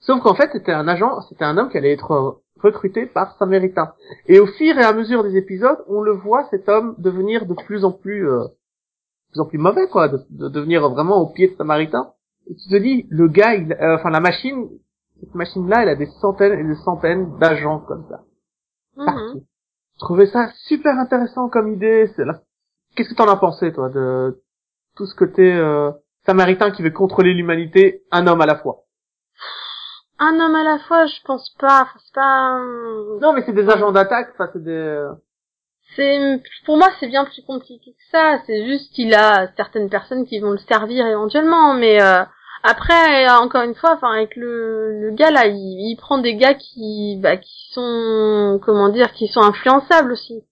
Sauf 0.00 0.22
qu'en 0.22 0.34
fait, 0.34 0.50
c'était 0.52 0.72
un 0.72 0.88
agent, 0.88 1.20
c'était 1.28 1.44
un 1.44 1.56
homme 1.58 1.68
qui 1.70 1.76
allait 1.78 1.92
être 1.92 2.10
euh, 2.12 2.30
recruté 2.62 3.06
par 3.06 3.36
Samaritain. 3.38 3.92
Et 4.26 4.40
au 4.40 4.46
fur 4.46 4.76
et 4.78 4.82
à 4.84 4.92
mesure 4.92 5.22
des 5.22 5.36
épisodes, 5.36 5.78
on 5.88 6.00
le 6.00 6.12
voit 6.12 6.44
cet 6.50 6.68
homme 6.68 6.94
devenir 6.98 7.46
de 7.46 7.54
plus 7.54 7.84
en 7.84 7.92
plus, 7.92 8.28
euh, 8.28 8.44
plus 9.30 9.40
en 9.40 9.46
plus 9.46 9.58
mauvais, 9.58 9.88
quoi, 9.88 10.08
de, 10.08 10.18
de 10.30 10.48
devenir 10.48 10.88
vraiment 10.88 11.18
au 11.18 11.26
pied 11.32 11.48
de 11.48 11.56
Samaritain. 11.56 12.12
Et 12.48 12.54
tu 12.54 12.68
te 12.68 12.76
dis, 12.76 13.06
le 13.10 13.28
gars, 13.28 13.54
il, 13.54 13.72
euh, 13.72 13.96
enfin 13.96 14.10
la 14.10 14.20
machine, 14.20 14.68
cette 15.20 15.34
machine-là, 15.34 15.82
elle 15.82 15.88
a 15.90 15.94
des 15.96 16.06
centaines 16.20 16.58
et 16.58 16.64
des 16.64 16.74
centaines 16.82 17.38
d'agents 17.38 17.80
comme 17.80 18.04
ça. 18.08 18.22
Mhm. 18.96 19.04
partout. 19.06 19.42
Je 19.94 19.98
trouvais 20.04 20.26
ça 20.26 20.50
super 20.66 20.98
intéressant 20.98 21.48
comme 21.48 21.68
idée. 21.72 22.10
Qu'est-ce 22.96 23.10
que 23.10 23.14
t'en 23.14 23.28
as 23.30 23.36
pensé, 23.36 23.72
toi, 23.72 23.88
de 23.90 24.40
tout 24.96 25.06
ce 25.06 25.14
côté 25.14 25.52
euh, 25.52 25.90
Samaritain 26.26 26.70
qui 26.70 26.82
veut 26.82 26.90
contrôler 26.90 27.34
l'humanité, 27.34 28.02
un 28.10 28.26
homme 28.26 28.40
à 28.40 28.46
la 28.46 28.56
fois? 28.56 28.84
Un 30.18 30.38
homme 30.40 30.54
à 30.54 30.64
la 30.64 30.78
fois, 30.80 31.06
je 31.06 31.20
pense 31.24 31.54
pas. 31.58 31.88
C'est 31.98 32.14
pas. 32.14 32.58
euh, 32.60 33.18
Non, 33.20 33.32
mais 33.32 33.42
c'est 33.46 33.52
des 33.52 33.68
agents 33.68 33.92
d'attaque, 33.92 34.30
enfin 34.34 34.50
c'est 34.52 34.62
des... 34.62 35.06
C'est 35.96 36.40
pour 36.64 36.76
moi 36.76 36.88
c'est 36.98 37.08
bien 37.08 37.24
plus 37.24 37.42
compliqué 37.42 37.92
que 37.92 38.10
ça. 38.10 38.40
C'est 38.46 38.66
juste 38.66 38.92
qu'il 38.92 39.14
a 39.14 39.48
certaines 39.56 39.90
personnes 39.90 40.26
qui 40.26 40.38
vont 40.38 40.52
le 40.52 40.58
servir 40.58 41.06
éventuellement, 41.06 41.74
mais 41.74 42.02
euh, 42.02 42.22
après 42.62 43.28
encore 43.30 43.62
une 43.62 43.74
fois, 43.74 43.94
enfin 43.94 44.12
avec 44.12 44.36
le, 44.36 45.00
le 45.00 45.10
gars 45.12 45.30
là, 45.30 45.46
il, 45.46 45.56
il 45.90 45.96
prend 45.96 46.18
des 46.18 46.36
gars 46.36 46.54
qui 46.54 47.18
bah, 47.20 47.36
qui 47.36 47.72
sont 47.72 48.60
comment 48.64 48.88
dire, 48.88 49.12
qui 49.12 49.28
sont 49.28 49.42
influençables 49.42 50.12
aussi. 50.12 50.42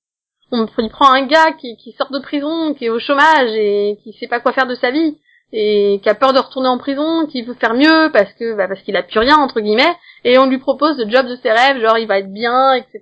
On, 0.50 0.66
il 0.78 0.88
prend 0.88 1.12
un 1.12 1.26
gars 1.26 1.52
qui, 1.52 1.76
qui 1.76 1.92
sort 1.92 2.10
de 2.10 2.20
prison, 2.20 2.74
qui 2.74 2.86
est 2.86 2.90
au 2.90 2.98
chômage 2.98 3.50
et 3.52 3.98
qui 4.02 4.14
sait 4.14 4.28
pas 4.28 4.40
quoi 4.40 4.52
faire 4.52 4.66
de 4.66 4.74
sa 4.74 4.90
vie 4.90 5.18
et 5.52 6.00
qui 6.02 6.08
a 6.08 6.14
peur 6.14 6.32
de 6.32 6.38
retourner 6.38 6.68
en 6.68 6.78
prison, 6.78 7.26
qui 7.26 7.42
veut 7.42 7.54
faire 7.54 7.74
mieux 7.74 8.10
parce 8.12 8.32
que 8.34 8.54
bah, 8.54 8.68
parce 8.68 8.82
qu'il 8.82 8.96
a 8.96 9.02
plus 9.02 9.18
rien 9.18 9.36
entre 9.36 9.60
guillemets 9.60 9.96
et 10.24 10.38
on 10.38 10.46
lui 10.46 10.58
propose 10.58 10.98
le 10.98 11.08
job 11.10 11.26
de 11.26 11.36
ses 11.36 11.50
rêves, 11.50 11.80
genre 11.80 11.98
il 11.98 12.06
va 12.06 12.18
être 12.18 12.32
bien, 12.32 12.74
etc. 12.74 13.00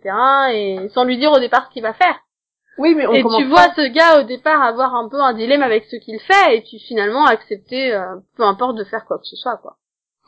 et 0.53 0.88
sans 0.94 1.05
lui 1.05 1.18
dire 1.18 1.33
au 1.33 1.38
départ 1.38 1.66
ce 1.66 1.72
qu'il 1.72 1.83
va 1.83 1.92
faire. 1.92 2.20
Oui, 2.79 2.95
mais 2.95 3.07
on 3.07 3.12
Et 3.15 3.23
tu 3.23 3.45
vois 3.49 3.69
ce 3.75 3.89
gars 3.93 4.21
au 4.21 4.23
départ 4.25 4.61
avoir 4.62 4.95
un 4.95 5.09
peu 5.09 5.19
un 5.21 5.33
dilemme 5.35 5.62
avec 5.62 5.85
ce 5.87 5.97
qu'il 5.97 6.21
fait 6.21 6.57
et 6.57 6.61
puis 6.61 6.79
finalement 6.79 7.25
accepter 7.25 7.95
euh, 7.95 8.17
peu 8.37 8.43
importe 8.45 8.77
de 8.77 8.85
faire 8.85 9.05
quoi 9.07 9.19
que 9.19 9.25
ce 9.27 9.37
soit 9.37 9.57
quoi. 9.57 9.77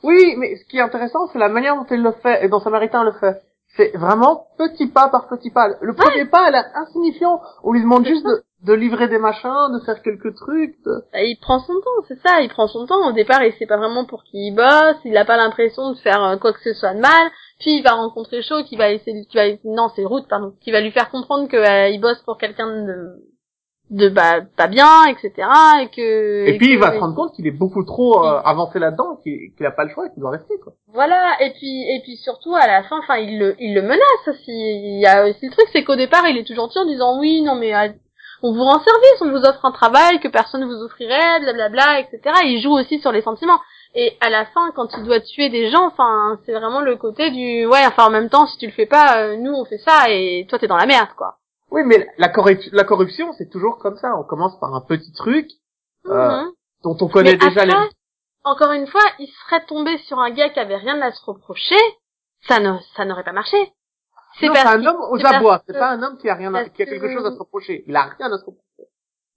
Oui, 0.03 0.37
mais 0.37 0.57
ce 0.57 0.65
qui 0.67 0.79
est 0.79 0.81
intéressant, 0.81 1.27
c'est 1.33 1.39
la 1.41 1.49
manière 1.49 1.75
dont 1.75 1.87
il 1.91 2.01
le 2.03 2.13
fait, 2.13 2.45
et 2.45 2.49
dont 2.49 2.61
Samaritain 2.61 3.03
le 3.05 3.13
fait. 3.13 3.43
C'est 3.77 3.97
vraiment 3.97 4.47
petit 4.57 4.87
pas 4.87 5.09
par 5.09 5.29
petit 5.29 5.51
pas. 5.51 5.69
Le 5.81 5.93
premier 5.93 6.25
pas, 6.25 6.49
elle 6.49 6.55
est 6.55 6.65
insignifiant. 6.77 7.41
On 7.65 7.73
lui 7.73 7.83
demande 7.83 8.07
juste 8.07 8.25
de, 8.25 8.43
de 8.63 8.73
livrer 8.73 9.09
des 9.09 9.19
machins, 9.19 9.73
de 9.73 9.81
faire 9.85 10.01
quelques 10.03 10.35
trucs. 10.37 10.77
de- 10.87 11.03
Bah, 11.13 11.21
il 11.23 11.37
prend 11.41 11.59
son 11.59 11.75
temps, 11.75 12.05
c'est 12.07 12.19
ça, 12.27 12.41
il 12.41 12.49
prend 12.49 12.67
son 12.69 12.87
temps. 12.87 13.09
Au 13.09 13.13
départ, 13.13 13.43
il 13.43 13.53
sait 13.55 13.67
pas 13.67 13.77
vraiment 13.77 14.05
pour 14.05 14.23
qui 14.25 14.49
il 14.49 14.55
bosse, 14.55 14.97
il 15.05 15.17
a 15.17 15.25
pas 15.25 15.37
l'impression 15.37 15.91
de 15.91 15.97
faire 15.99 16.23
euh, 16.25 16.37
quoi 16.39 16.53
que 16.53 16.61
ce 16.63 16.73
soit 16.75 16.95
de 16.95 17.01
mal. 17.01 17.31
Puis 17.61 17.79
il 17.79 17.83
va 17.83 17.93
rencontrer 17.93 18.43
Shaw 18.43 18.63
qui 18.65 18.77
va 18.77 18.91
essayer, 18.91 19.25
qui 19.27 19.37
va, 19.37 19.45
non 19.65 19.89
c'est 19.97 20.05
Route 20.05 20.29
pardon, 20.29 20.55
qui 20.61 20.71
va 20.71 20.81
lui 20.81 20.91
faire 20.93 21.11
comprendre 21.11 21.49
que 21.49 21.57
euh, 21.57 21.89
il 21.89 22.01
bosse 22.01 22.23
pour 22.25 22.39
quelqu'un 22.39 22.85
de 22.85 23.25
de 23.91 24.11
bah 24.11 24.43
pas 24.57 24.67
bien, 24.67 25.07
etc. 25.07 25.33
Et 25.83 25.89
que 25.89 26.47
Et, 26.47 26.59
puis 26.59 26.69
que- 26.69 26.73
il 26.75 26.79
va 26.79 26.93
se 26.93 26.99
rendre 26.99 27.15
compte 27.17 27.33
qu'il 27.35 27.47
est 27.47 27.51
beaucoup 27.59 27.83
trop 27.85 28.23
euh, 28.23 28.41
avancé 28.45 28.79
là-dedans, 28.79 29.17
qu'il 29.23 29.55
qu'il 29.57 29.65
a 29.65 29.71
pas 29.71 29.85
le 29.85 29.91
choix, 29.91 30.07
et 30.07 30.11
qu'il 30.11 30.21
doit 30.21 30.31
rester 30.33 30.59
quoi. 30.63 30.75
Voilà, 30.93 31.37
et 31.41 31.51
puis 31.55 31.83
et 31.91 32.01
puis 32.05 32.17
surtout 32.19 32.55
à 32.55 32.67
la 32.67 32.83
fin, 32.83 32.99
enfin 32.99 33.17
il 33.17 33.39
le 33.39 33.57
il 33.59 33.75
le 33.75 33.81
menace 33.83 34.29
aussi. 34.29 34.53
Il 34.53 35.01
y 35.01 35.07
a 35.07 35.25
aussi 35.27 35.47
le 35.47 35.53
truc, 35.53 35.67
c'est 35.73 35.85
qu'au 35.85 35.97
départ 35.97 36.27
il 36.29 36.37
est 36.37 36.45
tout 36.45 36.55
gentil 36.55 36.79
en 36.79 36.85
disant 36.85 37.19
oui 37.19 37.41
non 37.43 37.55
mais 37.55 37.75
euh, 37.75 37.89
on 38.43 38.53
vous 38.53 38.63
rend 38.63 38.79
service, 38.79 39.23
on 39.23 39.31
vous 39.31 39.45
offre 39.49 39.65
un 39.65 39.73
travail 39.73 40.21
que 40.21 40.29
personne 40.29 40.61
ne 40.61 40.67
vous 40.67 40.83
offrirait, 40.85 41.41
blablabla, 41.41 42.01
etc. 42.01 42.21
Il 42.45 42.61
joue 42.61 42.73
aussi 42.79 43.01
sur 43.01 43.11
les 43.11 43.23
sentiments. 43.23 43.59
Et 43.95 44.17
à 44.21 44.29
la 44.31 44.45
fin, 44.47 44.71
quand 44.73 44.89
il 44.97 45.05
doit 45.05 45.21
tuer 45.21 45.49
des 45.49 45.71
gens, 45.71 45.87
enfin 45.87 46.39
c'est 46.45 46.53
vraiment 46.53 46.81
le 46.81 46.97
côté 46.97 47.31
du 47.31 47.67
ouais, 47.67 47.87
enfin 47.87 48.07
en 48.07 48.11
même 48.11 48.29
temps 48.29 48.47
si 48.47 48.59
tu 48.59 48.67
le 48.67 48.73
fais 48.73 48.87
pas, 48.87 49.23
euh, 49.23 49.37
nous 49.37 49.53
on 49.53 49.65
fait 49.65 49.79
ça 49.79 50.11
et 50.11 50.47
toi 50.49 50.59
t'es 50.59 50.67
dans 50.69 50.77
la 50.77 50.87
merde 50.87 51.09
quoi. 51.17 51.39
Oui, 51.71 51.83
mais 51.85 52.07
la, 52.19 52.29
corrup- 52.29 52.69
la 52.73 52.85
corruption, 52.85 53.33
c'est 53.37 53.51
toujours 53.51 53.79
comme 53.79 53.97
ça. 53.97 54.17
On 54.17 54.25
commence 54.25 54.59
par 54.61 54.75
un 54.75 54.81
petit 54.81 55.13
truc 55.13 55.49
Euh, 56.07 56.43
Mhm. 56.43 56.53
dont 56.85 56.97
on 57.01 57.09
connaît 57.09 57.33
Mais 57.33 57.37
déjà 57.49 57.63
après, 57.63 57.67
les... 57.67 57.91
encore 58.45 58.73
une 58.73 58.87
fois, 58.87 59.03
il 59.19 59.27
serait 59.45 59.65
tombé 59.67 59.99
sur 60.07 60.19
un 60.19 60.31
gars 60.31 60.49
qui 60.49 60.61
avait 60.61 60.77
rien 60.77 61.01
à 61.03 61.11
se 61.13 61.23
reprocher, 61.25 61.77
ça 62.47 62.61
ne 62.61 62.79
ça 62.97 63.05
n'aurait 63.05 63.25
pas 63.25 63.33
marché. 63.33 63.57
C'est 64.39 64.47
c'est 64.47 64.59
un 64.67 64.87
homme 64.87 65.01
aux 65.11 65.27
abois. 65.27 65.63
C'est 65.67 65.77
pas 65.79 65.91
un 65.91 66.03
homme 66.03 66.17
qui 66.19 66.29
a 66.29 66.35
rien, 66.35 66.55
à- 66.55 66.69
qui 66.69 66.83
a 66.83 66.87
quelque 66.87 67.07
que- 67.07 67.13
chose 67.15 67.27
à 67.27 67.33
se 67.33 67.39
reprocher. 67.39 67.85
Il 67.89 67.97
a 67.97 68.05
rien 68.17 68.33
à 68.33 68.39
se 68.39 68.45
reprocher. 68.45 68.63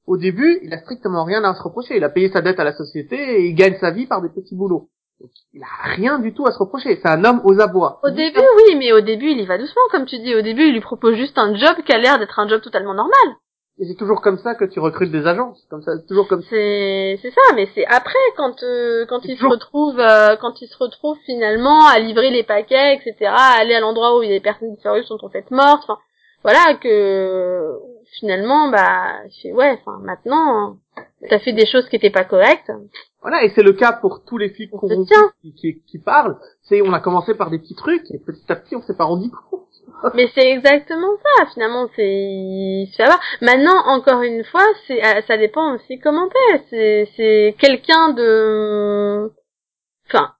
Au 0.08 0.18
début, 0.18 0.60
il 0.64 0.74
a 0.74 0.80
strictement 0.80 1.24
rien 1.24 1.44
à 1.44 1.54
se 1.54 1.62
reprocher. 1.62 1.98
Il 1.98 2.04
a 2.04 2.10
payé 2.10 2.30
sa 2.30 2.42
dette 2.42 2.60
à 2.60 2.64
la 2.64 2.74
société 2.74 3.16
et 3.16 3.48
il 3.48 3.54
gagne 3.54 3.78
sa 3.80 3.92
vie 3.92 4.08
par 4.08 4.22
des 4.22 4.30
petits 4.30 4.56
boulots. 4.56 4.90
Donc, 5.20 5.30
il 5.54 5.62
a 5.62 5.94
rien 5.96 6.20
du 6.20 6.34
tout 6.34 6.48
à 6.48 6.52
se 6.52 6.58
reprocher. 6.58 7.00
C'est 7.02 7.10
un 7.10 7.24
homme 7.24 7.42
aux 7.44 7.60
abois. 7.60 8.00
Au 8.04 8.10
début, 8.10 8.40
oui, 8.58 8.76
mais 8.78 8.92
au 8.92 9.02
début, 9.02 9.30
il 9.30 9.40
y 9.40 9.46
va 9.46 9.58
doucement, 9.58 9.82
comme 9.92 10.06
tu 10.06 10.18
dis. 10.18 10.34
Au 10.34 10.42
début, 10.42 10.64
il 10.64 10.74
lui 10.74 10.82
propose 10.82 11.16
juste 11.16 11.38
un 11.38 11.54
job 11.56 11.76
qui 11.86 11.94
a 11.94 12.00
l'air 12.00 12.18
d'être 12.18 12.40
un 12.40 12.48
job 12.48 12.62
totalement 12.62 12.96
normal. 12.96 13.36
Et 13.80 13.86
c'est 13.86 13.96
toujours 13.96 14.22
comme 14.22 14.38
ça 14.38 14.54
que 14.54 14.66
tu 14.66 14.80
recrutes 14.80 15.12
des 15.12 15.26
agents. 15.26 15.54
C'est 15.56 15.68
comme 15.70 15.82
ça, 15.82 15.94
c'est 15.98 16.06
toujours 16.06 16.28
comme 16.28 16.42
ça. 16.42 16.50
C'est, 16.52 17.20
c'est 17.22 17.32
ça, 17.32 17.56
mais 17.56 17.68
c'est 17.74 17.86
après 17.86 18.14
quand 18.38 18.62
euh, 18.64 19.06
quand 19.08 19.26
il 19.26 19.38
se 19.38 19.46
retrouve 19.46 20.00
euh, 20.00 20.36
quand 20.36 20.62
il 20.62 20.68
se 20.68 20.78
retrouve 20.78 21.18
finalement 21.26 21.88
à 21.88 21.98
livrer 21.98 22.30
les 22.30 22.44
paquets, 22.44 22.96
etc., 22.96 23.32
à 23.34 23.60
aller 23.60 23.74
à 23.74 23.80
l'endroit 23.80 24.18
où 24.18 24.24
il 24.24 24.30
y 24.30 24.34
a 24.34 24.36
des 24.36 24.44
personnes 24.44 24.76
disparues 24.76 25.04
sont 25.06 25.18
en 25.24 25.30
fait 25.30 25.50
mortes. 25.50 25.84
Enfin, 25.84 25.98
voilà 26.44 26.76
que 26.76 27.78
finalement, 28.20 28.70
bah, 28.70 29.20
ouais, 29.46 29.78
enfin 29.80 30.00
maintenant, 30.04 30.78
t'as 31.30 31.40
fait 31.40 31.54
des 31.54 31.66
choses 31.66 31.88
qui 31.90 31.96
étaient 31.96 32.10
pas 32.10 32.26
correctes. 32.26 32.72
Voilà, 33.22 33.44
et 33.44 33.50
c'est 33.56 33.64
le 33.64 33.74
cas 33.74 33.94
pour 33.94 34.24
tous 34.26 34.38
les 34.38 34.50
flics 34.50 34.74
On 34.74 34.78
se 34.78 34.88
corrompus 34.88 35.08
tient. 35.08 35.32
qui, 35.42 35.54
qui, 35.54 35.82
qui 35.88 36.00
parlent. 36.00 36.38
C'est, 36.64 36.82
on 36.82 36.94
a 36.94 37.00
commencé 37.00 37.36
par 37.36 37.50
des 37.52 37.60
petits 37.60 37.76
trucs 37.76 38.10
et 38.12 38.20
petit 38.20 38.52
à 38.52 38.56
petit, 38.56 38.76
on 38.76 38.82
s'est 38.82 38.98
pas 38.98 39.04
rendu 39.06 39.30
compte. 39.30 39.62
Mais 40.16 40.30
c'est 40.34 40.50
exactement 40.50 41.12
ça, 41.24 41.46
finalement, 41.54 41.88
c'est, 41.96 42.88
fait 42.96 43.04
avoir. 43.04 43.20
Maintenant, 43.42 43.78
encore 43.88 44.22
une 44.22 44.44
fois, 44.44 44.66
c'est, 44.88 45.04
euh, 45.04 45.22
ça 45.28 45.38
dépend 45.38 45.76
aussi 45.76 46.00
comment 46.00 46.28
t'es. 46.28 46.64
C'est, 46.70 47.10
c'est 47.16 47.56
quelqu'un 47.60 48.14
de, 48.14 49.32
enfin, 50.08 50.34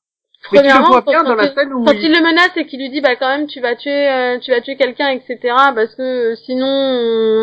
Mais 0.54 0.60
tu 0.60 0.66
le 0.66 0.70
premièrement, 0.72 0.88
vois 0.90 1.02
bien 1.02 1.24
dans 1.24 1.36
la 1.36 1.54
scène 1.54 1.74
où 1.74 1.84
quand 1.86 1.92
il- 1.94 2.04
il 2.06 2.12
le 2.12 2.22
menace 2.24 2.56
et 2.58 2.66
qu'il 2.66 2.80
lui 2.80 2.90
dit, 2.90 3.00
bah, 3.02 3.16
quand 3.16 3.28
même, 3.28 3.48
tu 3.48 3.60
vas 3.62 3.76
tuer, 3.76 4.10
euh, 4.10 4.40
tu 4.40 4.52
vas 4.52 4.62
tuer 4.62 4.76
quelqu'un, 4.76 5.10
etc., 5.10 5.38
parce 5.76 5.94
que 5.96 6.32
euh, 6.32 6.36
sinon, 6.36 6.66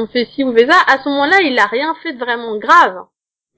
on 0.03 0.07
fait 0.09 0.25
ci 0.27 0.43
ou 0.45 0.53
fait 0.53 0.67
ça, 0.67 0.77
à 0.89 0.99
ce 0.99 1.09
moment-là, 1.09 1.37
il 1.43 1.59
a 1.59 1.67
rien 1.67 1.95
fait 2.03 2.13
de 2.15 2.19
vraiment 2.19 2.57
grave. 2.59 3.05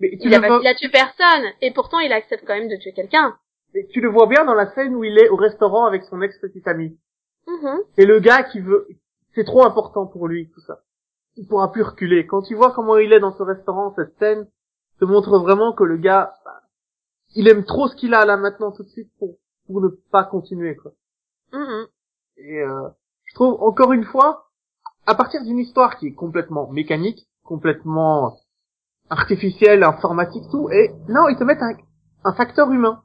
mais 0.00 0.10
tu 0.20 0.28
Il 0.28 0.34
a, 0.34 0.38
le 0.38 0.42
pas- 0.42 0.48
vois- 0.48 0.60
il 0.62 0.68
a 0.68 0.74
tué 0.74 0.88
personne, 0.88 1.44
et 1.62 1.72
pourtant, 1.72 1.98
il 2.00 2.12
accepte 2.12 2.44
quand 2.46 2.54
même 2.54 2.68
de 2.68 2.76
tuer 2.76 2.92
quelqu'un. 2.92 3.36
mais 3.74 3.86
tu 3.92 4.00
le 4.00 4.08
vois 4.08 4.26
bien 4.26 4.44
dans 4.44 4.54
la 4.54 4.66
scène 4.74 4.94
où 4.96 5.04
il 5.04 5.16
est 5.18 5.28
au 5.28 5.36
restaurant 5.36 5.84
avec 5.86 6.02
son 6.04 6.20
ex-petite 6.22 6.66
amie. 6.66 6.98
Mhm. 7.46 7.78
C'est 7.96 8.04
le 8.06 8.18
gars 8.20 8.42
qui 8.42 8.60
veut, 8.60 8.88
c'est 9.34 9.44
trop 9.44 9.64
important 9.64 10.06
pour 10.06 10.26
lui, 10.28 10.50
tout 10.54 10.60
ça. 10.60 10.80
Il 11.36 11.46
pourra 11.46 11.70
plus 11.70 11.82
reculer. 11.82 12.26
Quand 12.26 12.42
tu 12.42 12.54
vois 12.54 12.72
comment 12.72 12.96
il 12.98 13.12
est 13.12 13.20
dans 13.20 13.32
ce 13.32 13.42
restaurant, 13.42 13.92
cette 13.94 14.16
scène 14.18 14.46
te 14.98 15.04
montre 15.04 15.38
vraiment 15.38 15.72
que 15.72 15.84
le 15.84 15.96
gars, 15.98 16.34
bah, 16.44 16.59
il 17.34 17.48
aime 17.48 17.64
trop 17.64 17.88
ce 17.88 17.96
qu'il 17.96 18.14
a 18.14 18.24
là 18.24 18.36
maintenant 18.36 18.72
tout 18.72 18.82
de 18.82 18.88
suite 18.88 19.10
pour, 19.18 19.36
pour 19.66 19.80
ne 19.80 19.88
pas 19.88 20.24
continuer, 20.24 20.76
quoi. 20.76 20.92
Mhm. 21.52 21.86
Et 22.38 22.60
euh, 22.60 22.88
je 23.24 23.34
trouve 23.34 23.62
encore 23.62 23.92
une 23.92 24.04
fois, 24.04 24.50
à 25.06 25.14
partir 25.14 25.42
d'une 25.44 25.58
histoire 25.58 25.96
qui 25.98 26.08
est 26.08 26.14
complètement 26.14 26.70
mécanique, 26.70 27.28
complètement 27.44 28.36
artificielle, 29.08 29.82
informatique, 29.82 30.44
tout, 30.50 30.70
et 30.70 30.92
non, 31.08 31.28
ils 31.28 31.36
te 31.36 31.44
mettent 31.44 31.62
un, 31.62 31.74
un 32.24 32.32
facteur 32.32 32.70
humain. 32.70 33.02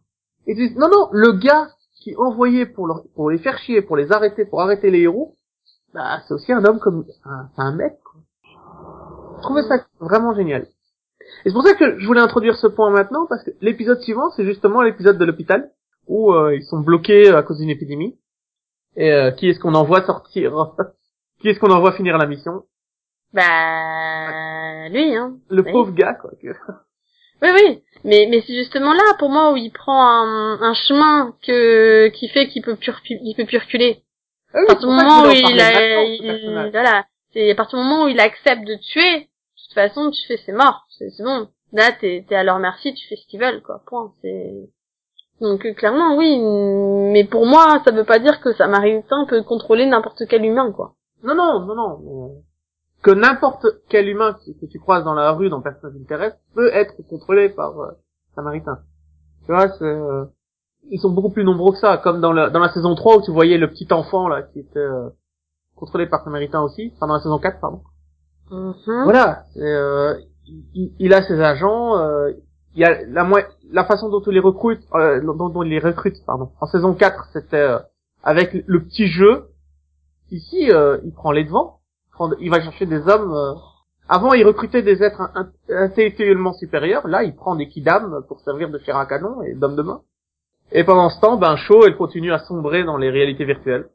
Ils 0.47 0.55
disent, 0.55 0.75
non, 0.77 0.87
non, 0.89 1.09
le 1.11 1.33
gars 1.33 1.69
qui 1.95 2.11
est 2.11 2.15
envoyé 2.17 2.65
pour, 2.67 2.85
leur- 2.87 3.03
pour 3.15 3.31
les 3.31 3.39
faire 3.39 3.57
chier, 3.57 3.81
pour 3.81 3.97
les 3.97 4.11
arrêter, 4.11 4.45
pour 4.45 4.61
arrêter 4.61 4.91
les 4.91 5.01
héros, 5.01 5.35
bah, 5.93 6.19
c'est 6.27 6.33
aussi 6.33 6.51
un 6.53 6.63
homme 6.65 6.79
comme, 6.79 7.05
un, 7.23 7.49
un 7.57 7.71
mec, 7.75 7.97
quoi. 8.03 8.21
Je 9.37 9.41
trouvais 9.41 9.63
ça 9.63 9.85
vraiment 9.99 10.33
génial. 10.33 10.67
Et 11.43 11.49
c'est 11.49 11.53
pour 11.53 11.63
ça 11.63 11.73
que 11.75 11.99
je 11.99 12.05
voulais 12.05 12.21
introduire 12.21 12.55
ce 12.55 12.67
point 12.67 12.89
maintenant, 12.91 13.25
parce 13.27 13.43
que 13.43 13.51
l'épisode 13.61 13.99
suivant, 14.01 14.29
c'est 14.31 14.45
justement 14.45 14.81
l'épisode 14.81 15.17
de 15.17 15.25
l'hôpital, 15.25 15.71
où 16.07 16.31
euh, 16.33 16.55
ils 16.55 16.63
sont 16.63 16.79
bloqués 16.79 17.29
à 17.29 17.43
cause 17.43 17.59
d'une 17.59 17.69
épidémie. 17.69 18.17
Et 18.95 19.11
euh, 19.11 19.31
qui 19.31 19.49
est-ce 19.49 19.59
qu'on 19.59 19.73
envoie 19.75 20.03
sortir 20.05 20.53
Qui 21.41 21.49
est-ce 21.49 21.59
qu'on 21.59 21.71
envoie 21.71 21.91
finir 21.93 22.17
la 22.17 22.25
mission 22.27 22.63
Bah, 23.33 24.89
lui, 24.89 25.15
hein. 25.15 25.35
Le 25.49 25.61
Oui. 25.63 25.71
pauvre 25.71 25.91
gars, 25.91 26.13
quoi. 26.13 26.31
que- 26.41 26.47
Oui, 27.41 27.49
oui, 27.53 27.83
mais 28.05 28.27
mais 28.29 28.41
c'est 28.47 28.55
justement 28.55 28.93
là 28.93 29.13
pour 29.19 29.29
moi 29.29 29.51
où 29.51 29.57
il 29.57 29.69
prend 29.69 30.01
un, 30.01 30.61
un 30.61 30.73
chemin 30.73 31.33
que 31.45 32.07
qui 32.07 32.29
fait 32.29 32.47
qu'il 32.47 32.61
peut 32.61 32.77
plus 32.77 32.93
il 33.09 33.35
peut 33.35 33.45
plus 33.45 33.57
reculer. 33.57 34.03
Ah 34.53 34.59
oui, 34.59 34.63
À 34.63 34.67
partir 34.67 34.87
du 34.89 34.95
moment 34.95 35.23
où 35.23 35.31
il, 35.31 35.59
a, 35.59 36.03
il- 36.05 36.71
voilà, 36.71 37.05
c'est 37.33 37.51
à 37.51 37.55
partir 37.55 37.77
du 37.77 37.83
moment 37.83 38.05
où 38.05 38.07
il 38.07 38.21
accepte 38.21 38.63
de 38.65 38.75
tuer, 38.75 39.19
de 39.19 39.25
toute 39.65 39.73
façon 39.73 40.11
tu 40.11 40.25
fais 40.27 40.37
c'est 40.45 40.53
mort, 40.53 40.84
c'est 40.97 41.23
bon. 41.23 41.47
Là 41.73 41.91
t'es 41.99 42.25
à 42.31 42.43
leur 42.43 42.59
merci, 42.59 42.93
tu 42.93 43.07
fais 43.07 43.15
ce 43.15 43.27
qu'ils 43.27 43.39
veulent 43.39 43.61
quoi. 43.61 43.81
Point. 43.85 44.13
C'est 44.21 44.69
donc 45.41 45.65
euh, 45.65 45.73
clairement 45.73 46.15
oui, 46.17 46.39
mais 47.11 47.25
pour 47.25 47.45
moi 47.45 47.81
ça 47.83 47.91
veut 47.91 48.05
pas 48.05 48.19
dire 48.19 48.39
que 48.41 48.53
Samaritain 48.53 49.25
peut 49.27 49.43
contrôler 49.43 49.85
n'importe 49.85 50.23
quel 50.29 50.45
humain 50.45 50.71
quoi. 50.71 50.95
Non, 51.23 51.35
non, 51.35 51.59
non, 51.65 51.75
non. 51.75 52.43
Que 53.01 53.11
n'importe 53.11 53.65
quel 53.89 54.07
humain 54.07 54.33
que, 54.33 54.65
tu 54.65 54.79
croises 54.79 55.03
dans 55.03 55.13
la 55.13 55.31
rue, 55.31 55.49
dans 55.49 55.61
Personnage 55.61 56.07
Terrestre, 56.07 56.39
peut 56.53 56.69
être 56.73 56.95
contrôlé 57.07 57.49
par 57.49 57.79
euh, 57.79 57.91
Samaritain. 58.35 58.79
Tu 59.45 59.51
vois, 59.51 59.69
c'est... 59.69 59.83
euh, 59.83 60.25
ils 60.91 60.99
sont 60.99 61.09
beaucoup 61.09 61.29
plus 61.29 61.43
nombreux 61.43 61.73
que 61.73 61.79
ça, 61.79 61.97
comme 61.97 62.21
dans 62.21 62.31
la, 62.31 62.49
dans 62.49 62.59
la 62.59 62.69
saison 62.69 62.95
3 62.95 63.17
où 63.17 63.21
tu 63.23 63.31
voyais 63.31 63.57
le 63.57 63.69
petit 63.69 63.87
enfant 63.91 64.27
là 64.27 64.43
qui 64.43 64.59
était 64.59 64.79
euh, 64.79 65.09
contrôlé 65.75 66.07
par 66.07 66.23
Samaritain 66.23 66.61
aussi, 66.61 66.91
enfin 66.95 67.07
dans 67.07 67.15
la 67.15 67.21
saison 67.21 67.39
4 67.39 67.59
pardon. 67.59 67.81
Mhm. 68.51 69.03
Voilà, 69.03 69.43
c'est, 69.53 69.61
euh, 69.61 70.15
il, 70.47 70.91
il 70.99 71.13
a 71.13 71.21
ses 71.23 71.39
agents, 71.41 71.97
euh, 71.97 72.31
il 72.75 72.81
y 72.81 72.85
a 72.85 73.03
la 73.07 73.27
la 73.71 73.85
façon 73.85 74.09
dont 74.09 74.21
on 74.25 74.29
les 74.31 74.39
recrute, 74.39 74.81
euh, 74.93 75.21
dont, 75.21 75.49
dont 75.49 75.63
il 75.63 75.69
les 75.69 75.79
recrute, 75.79 76.15
pardon. 76.25 76.51
En 76.61 76.67
saison 76.67 76.93
4, 76.93 77.29
c'était 77.33 77.55
euh, 77.57 77.79
avec 78.23 78.53
le 78.65 78.83
petit 78.83 79.07
jeu. 79.07 79.47
Ici, 80.31 80.71
euh, 80.71 80.97
il 81.03 81.13
prend 81.13 81.31
les 81.31 81.43
devants, 81.43 81.79
il 82.39 82.49
va 82.49 82.61
chercher 82.61 82.85
des 82.85 83.07
hommes. 83.07 83.33
euh, 83.33 83.53
Avant, 84.09 84.33
il 84.33 84.45
recrutait 84.45 84.81
des 84.81 85.01
êtres 85.03 85.21
in- 85.21 85.31
in- 85.35 85.51
intellectuellement 85.85 86.53
supérieurs. 86.53 87.07
Là, 87.07 87.23
il 87.23 87.35
prend 87.35 87.55
des 87.55 87.67
kidams 87.67 88.23
pour 88.27 88.39
servir 88.41 88.69
de 88.69 88.79
chair 88.79 88.97
à 88.97 89.05
canon 89.05 89.41
et 89.43 89.53
d'hommes 89.53 89.75
de 89.75 89.81
main. 89.83 90.01
Et 90.71 90.83
pendant 90.83 91.09
ce 91.09 91.19
temps, 91.21 91.37
ben, 91.37 91.55
Shaw, 91.55 91.85
elle 91.85 91.95
continue 91.95 92.33
à 92.33 92.39
sombrer 92.39 92.83
dans 92.83 92.97
les 92.97 93.09
réalités 93.09 93.45
virtuelles. 93.45 93.87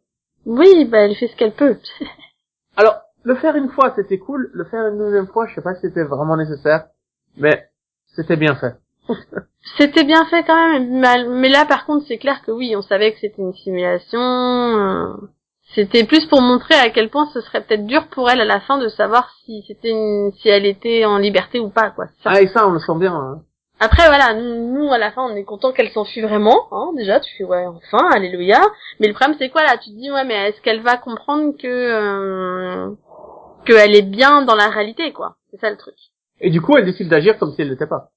Oui, 0.46 0.84
bah 0.86 0.98
elle 1.00 1.14
fait 1.16 1.26
ce 1.28 1.36
qu'elle 1.36 1.52
peut. 1.54 1.76
Alors, 2.76 2.96
le 3.22 3.34
faire 3.36 3.56
une 3.56 3.70
fois, 3.70 3.92
c'était 3.96 4.18
cool. 4.18 4.50
Le 4.54 4.64
faire 4.64 4.86
une 4.88 4.98
deuxième 4.98 5.26
fois, 5.28 5.46
je 5.46 5.54
sais 5.54 5.60
pas 5.62 5.74
si 5.74 5.82
c'était 5.82 6.04
vraiment 6.04 6.36
nécessaire. 6.36 6.86
Mais, 7.36 7.68
c'était 8.16 8.36
bien 8.36 8.54
fait. 8.56 8.74
C'était 9.76 10.04
bien 10.04 10.24
fait 10.26 10.42
quand 10.44 10.54
même, 10.72 11.28
mais 11.40 11.48
là 11.50 11.64
par 11.66 11.84
contre 11.84 12.06
c'est 12.08 12.16
clair 12.16 12.40
que 12.46 12.50
oui, 12.50 12.74
on 12.76 12.82
savait 12.82 13.12
que 13.12 13.18
c'était 13.20 13.42
une 13.42 13.52
simulation. 13.52 14.18
euh, 14.20 15.14
C'était 15.74 16.04
plus 16.04 16.24
pour 16.26 16.40
montrer 16.40 16.74
à 16.76 16.88
quel 16.90 17.10
point 17.10 17.26
ce 17.34 17.40
serait 17.40 17.60
peut-être 17.62 17.86
dur 17.86 18.06
pour 18.08 18.30
elle 18.30 18.40
à 18.40 18.44
la 18.46 18.60
fin 18.60 18.78
de 18.78 18.88
savoir 18.88 19.30
si 19.44 19.62
c'était 19.68 19.90
une... 19.90 20.32
si 20.40 20.48
elle 20.48 20.64
était 20.64 21.04
en 21.04 21.18
liberté 21.18 21.60
ou 21.60 21.68
pas 21.68 21.90
quoi. 21.90 22.06
ça. 22.22 22.30
Ah, 22.34 22.40
et 22.40 22.46
ça, 22.48 22.66
on 22.66 22.70
le 22.72 22.78
sent 22.78 22.96
bien. 22.98 23.14
hein. 23.14 23.42
Après 23.80 24.06
voilà, 24.06 24.32
nous, 24.34 24.72
nous, 24.78 24.92
à 24.92 24.98
la 24.98 25.10
fin 25.12 25.22
on 25.22 25.34
est 25.36 25.44
content 25.44 25.72
qu'elle 25.72 25.90
s'enfuit 25.90 26.22
vraiment, 26.22 26.68
hein, 26.72 26.92
déjà 26.96 27.20
tu 27.20 27.34
fais 27.36 27.44
ouais 27.44 27.66
enfin, 27.66 28.08
alléluia. 28.12 28.60
Mais 29.00 29.08
le 29.08 29.14
problème 29.14 29.36
c'est 29.38 29.50
quoi 29.50 29.62
là? 29.62 29.76
Tu 29.76 29.90
te 29.90 29.96
dis 29.96 30.10
ouais 30.10 30.24
mais 30.24 30.48
est-ce 30.50 30.60
qu'elle 30.62 30.82
va 30.82 30.96
comprendre 30.96 31.52
que 31.58 31.66
euh, 31.66 32.90
qu'elle 33.64 33.94
est 33.94 34.02
bien 34.02 34.42
dans 34.42 34.54
la 34.54 34.68
réalité 34.68 35.12
quoi 35.12 35.36
C'est 35.50 35.60
ça 35.60 35.70
le 35.70 35.76
truc. 35.76 35.94
Et 36.40 36.50
du 36.50 36.60
coup, 36.60 36.76
elle 36.76 36.84
décide 36.86 37.08
d'agir 37.08 37.38
comme 37.38 37.52
si 37.52 37.62
elle 37.62 37.68
l'était 37.68 37.86
pas. 37.86 38.10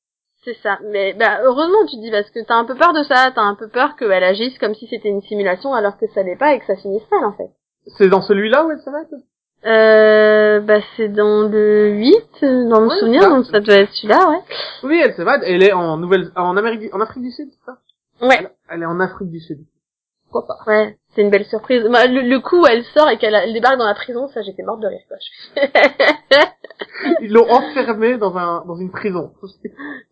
C'est 0.46 0.58
ça. 0.62 0.78
Mais 0.92 1.14
bah 1.14 1.40
heureusement 1.44 1.86
tu 1.90 1.96
te 1.98 2.02
dis 2.02 2.12
parce 2.12 2.30
que 2.30 2.40
t'as 2.46 2.56
un 2.56 2.66
peu 2.66 2.76
peur 2.76 2.94
de 2.94 3.04
ça, 3.04 3.32
t'as 3.34 3.42
un 3.42 3.56
peu 3.56 3.68
peur 3.70 3.96
qu'elle 3.96 4.24
agisse 4.24 4.58
comme 4.60 4.76
si 4.76 4.88
c'était 4.88 5.10
une 5.10 5.22
simulation 5.22 5.74
alors 5.74 5.98
que 5.98 6.06
ça 6.14 6.22
l'est 6.24 6.36
pas 6.36 6.54
et 6.54 6.60
que 6.60 6.66
ça 6.66 6.76
finisse 6.76 7.10
mal 7.12 7.24
en 7.26 7.34
fait. 7.34 7.50
C'est 7.98 8.10
dans 8.10 8.22
celui-là 8.22 8.66
où 8.66 8.72
elle 8.72 8.80
s'arrête 8.80 9.08
Euh, 9.66 10.60
bah 10.60 10.80
c'est 10.98 11.08
dans 11.08 11.44
le 11.48 11.90
8, 11.92 12.16
euh, 12.44 12.68
dans 12.70 12.82
mon 12.82 12.90
Ouais, 12.90 13.00
souvenir, 13.00 13.22
ça. 13.24 13.30
donc 13.30 13.46
ça 13.46 13.60
doit 13.62 13.76
être 13.76 13.94
celui-là, 13.94 14.30
ouais. 14.30 14.40
Oui, 14.84 15.02
elle 15.02 15.14
s'évade. 15.14 15.42
Elle 15.46 15.64
est 15.64 15.72
en 15.72 15.96
Nouvelle, 15.98 16.32
en 16.36 16.58
Amérique, 16.58 16.94
en 16.94 17.00
Afrique 17.00 17.24
du 17.24 17.32
Sud, 17.32 17.48
c'est 17.50 17.66
ça? 17.66 17.78
Ouais. 18.26 18.38
elle, 18.40 18.52
elle 18.70 18.82
est 18.84 18.86
en 18.86 19.00
Afrique 19.00 19.30
du 19.32 19.40
Sud. 19.40 19.60
Pourquoi 20.34 20.48
pas. 20.66 20.72
Ouais, 20.72 20.98
c'est 21.14 21.22
une 21.22 21.30
belle 21.30 21.46
surprise. 21.46 21.84
Bah, 21.92 22.08
le, 22.08 22.22
le 22.22 22.40
coup 22.40 22.62
où 22.62 22.66
elle 22.66 22.84
sort 22.86 23.10
et 23.10 23.18
qu'elle 23.18 23.36
elle 23.36 23.54
débarque 23.54 23.78
dans 23.78 23.86
la 23.86 23.94
prison, 23.94 24.28
ça 24.28 24.42
j'étais 24.42 24.64
morte 24.64 24.82
de 24.82 24.88
rire 24.88 25.02
quoi. 25.08 25.18
Ils 27.22 27.32
l'ont 27.32 27.50
enfermée 27.50 28.18
dans 28.18 28.36
un 28.38 28.66
dans 28.66 28.76
une 28.76 28.92
prison. 28.92 29.32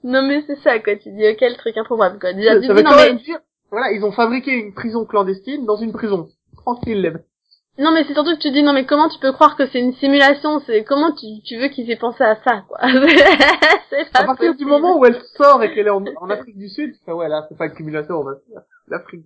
non 0.03 0.21
mais 0.21 0.43
c'est 0.47 0.59
ça 0.59 0.79
quoi, 0.79 0.95
tu 0.95 1.11
dis 1.11 1.27
ok 1.27 1.41
le 1.41 1.57
truc 1.57 1.77
improbable 1.77 2.19
quoi. 2.19 2.33
Déjà, 2.33 2.53
Ça 2.53 2.59
dis 2.59 2.67
non 2.67 2.95
mais 2.95 3.13
dire, 3.15 3.39
voilà, 3.71 3.91
ils 3.91 4.03
ont 4.03 4.11
fabriqué 4.11 4.51
une 4.51 4.73
prison 4.73 5.05
clandestine 5.05 5.65
dans 5.65 5.77
une 5.77 5.93
prison. 5.93 6.29
Tranquille, 6.57 7.01
les 7.01 7.11
non 7.79 7.91
mais 7.93 8.03
c'est 8.03 8.13
surtout 8.13 8.35
que 8.35 8.41
tu 8.41 8.51
dis 8.51 8.63
non 8.63 8.73
mais 8.73 8.85
comment 8.85 9.09
tu 9.09 9.17
peux 9.19 9.31
croire 9.31 9.55
que 9.55 9.65
c'est 9.67 9.79
une 9.79 9.93
simulation, 9.93 10.59
c'est 10.67 10.83
comment 10.83 11.13
tu, 11.13 11.25
tu 11.45 11.57
veux 11.57 11.69
qu'ils 11.69 11.89
aient 11.89 11.95
pensé 11.95 12.23
à 12.23 12.35
ça 12.43 12.63
quoi? 12.67 12.79
c'est 13.89 14.05
À 14.13 14.25
partir 14.25 14.55
du 14.55 14.65
moment 14.65 14.99
où 14.99 15.05
elle 15.05 15.19
sort 15.37 15.63
et 15.63 15.73
qu'elle 15.73 15.87
est 15.87 15.91
en, 15.91 16.03
en 16.17 16.29
Afrique 16.29 16.57
du 16.57 16.69
Sud, 16.69 16.93
ouais, 17.07 17.29
là, 17.29 17.45
c'est 17.49 17.57
pas 17.57 17.67
une 17.67 17.75
simulation, 17.75 18.15
on 18.19 18.23
va 18.23 18.33
dire. 18.49 18.61
L'Afrique. 18.87 19.25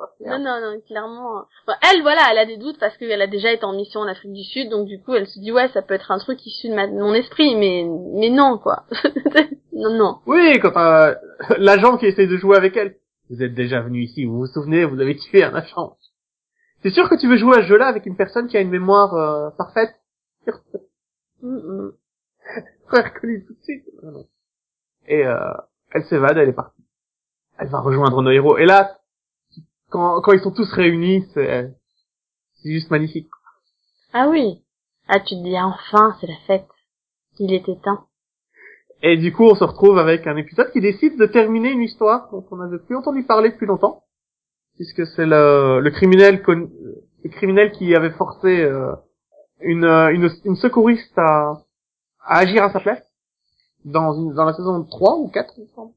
Quoi. 0.00 0.38
Non, 0.38 0.38
non, 0.38 0.60
non, 0.60 0.80
clairement. 0.86 1.44
Elle, 1.92 2.00
voilà, 2.02 2.22
elle 2.30 2.38
a 2.38 2.46
des 2.46 2.56
doutes 2.56 2.78
parce 2.80 2.96
qu'elle 2.96 3.20
a 3.20 3.26
déjà 3.26 3.52
été 3.52 3.64
en 3.64 3.74
mission 3.74 4.00
en 4.00 4.06
Afrique 4.08 4.32
du 4.32 4.44
Sud, 4.44 4.70
donc 4.70 4.86
du 4.86 5.00
coup, 5.02 5.14
elle 5.14 5.26
se 5.26 5.38
dit, 5.38 5.52
ouais, 5.52 5.68
ça 5.68 5.82
peut 5.82 5.94
être 5.94 6.10
un 6.10 6.18
truc 6.18 6.44
issu 6.46 6.68
de, 6.68 6.74
ma- 6.74 6.86
de 6.86 6.92
mon 6.92 7.12
esprit, 7.14 7.54
mais, 7.56 7.84
mais 8.14 8.30
non, 8.30 8.58
quoi. 8.58 8.84
non, 9.72 9.92
non. 9.94 10.18
Oui, 10.26 10.58
quand 10.60 10.76
euh, 10.76 11.14
l'agent 11.58 11.98
qui 11.98 12.06
essaie 12.06 12.26
de 12.26 12.36
jouer 12.36 12.56
avec 12.56 12.76
elle. 12.76 12.96
Vous 13.28 13.42
êtes 13.42 13.54
déjà 13.54 13.80
venu 13.80 14.02
ici, 14.02 14.24
vous 14.24 14.38
vous 14.38 14.46
souvenez, 14.46 14.84
vous 14.84 15.00
avez 15.00 15.16
tué 15.16 15.44
un 15.44 15.54
agent. 15.54 15.96
C'est 16.82 16.90
sûr 16.90 17.08
que 17.08 17.14
tu 17.20 17.28
veux 17.28 17.36
jouer 17.36 17.58
à 17.58 17.62
ce 17.62 17.68
jeu-là 17.68 17.86
avec 17.86 18.06
une 18.06 18.16
personne 18.16 18.48
qui 18.48 18.56
a 18.56 18.60
une 18.60 18.70
mémoire 18.70 19.14
euh, 19.14 19.50
parfaite. 19.50 19.94
Frère 22.88 23.12
tout 23.20 23.26
de 23.28 23.62
suite. 23.62 23.84
Et 25.06 25.26
euh, 25.26 25.52
elle 25.92 26.04
s'évade, 26.04 26.36
elle 26.38 26.48
est 26.48 26.52
partie. 26.54 26.82
Elle 27.58 27.68
va 27.68 27.80
rejoindre 27.80 28.22
nos 28.22 28.30
héros. 28.30 28.58
Et 28.58 28.64
là, 28.66 28.98
quand, 29.90 30.20
quand 30.22 30.32
ils 30.32 30.40
sont 30.40 30.50
tous 30.52 30.70
réunis, 30.72 31.26
c'est 31.34 31.72
c'est 32.62 32.70
juste 32.72 32.90
magnifique. 32.90 33.28
Ah 34.12 34.28
oui. 34.28 34.62
Ah, 35.08 35.20
tu 35.20 35.34
te 35.34 35.42
dis, 35.42 35.58
enfin, 35.58 36.16
c'est 36.20 36.26
la 36.26 36.36
fête. 36.46 36.68
Il 37.38 37.52
était 37.54 37.76
temps. 37.82 38.06
Et 39.02 39.16
du 39.16 39.32
coup, 39.32 39.44
on 39.44 39.54
se 39.54 39.64
retrouve 39.64 39.98
avec 39.98 40.26
un 40.26 40.36
épisode 40.36 40.70
qui 40.72 40.80
décide 40.80 41.18
de 41.18 41.26
terminer 41.26 41.70
une 41.70 41.82
histoire 41.82 42.30
dont 42.30 42.44
on 42.50 42.56
n'avait 42.56 42.78
plus 42.78 42.96
entendu 42.96 43.24
parler 43.24 43.50
depuis 43.50 43.66
longtemps, 43.66 44.04
puisque 44.76 45.06
c'est 45.06 45.24
le, 45.24 45.80
le 45.80 45.90
criminel 45.90 46.42
con- 46.42 46.70
le 47.24 47.30
criminel 47.30 47.72
qui 47.72 47.94
avait 47.94 48.10
forcé 48.10 48.60
euh, 48.60 48.92
une, 49.60 49.84
euh, 49.84 50.12
une, 50.12 50.28
une 50.44 50.56
secouriste 50.56 51.16
à, 51.18 51.62
à 52.24 52.38
agir 52.40 52.62
à 52.62 52.72
sa 52.72 52.80
place 52.80 53.02
dans, 53.86 54.12
une, 54.14 54.34
dans 54.34 54.44
la 54.44 54.52
saison 54.52 54.84
3 54.84 55.16
ou 55.16 55.28
4, 55.28 55.54
il 55.56 55.62
me 55.62 55.68
semble. 55.68 55.92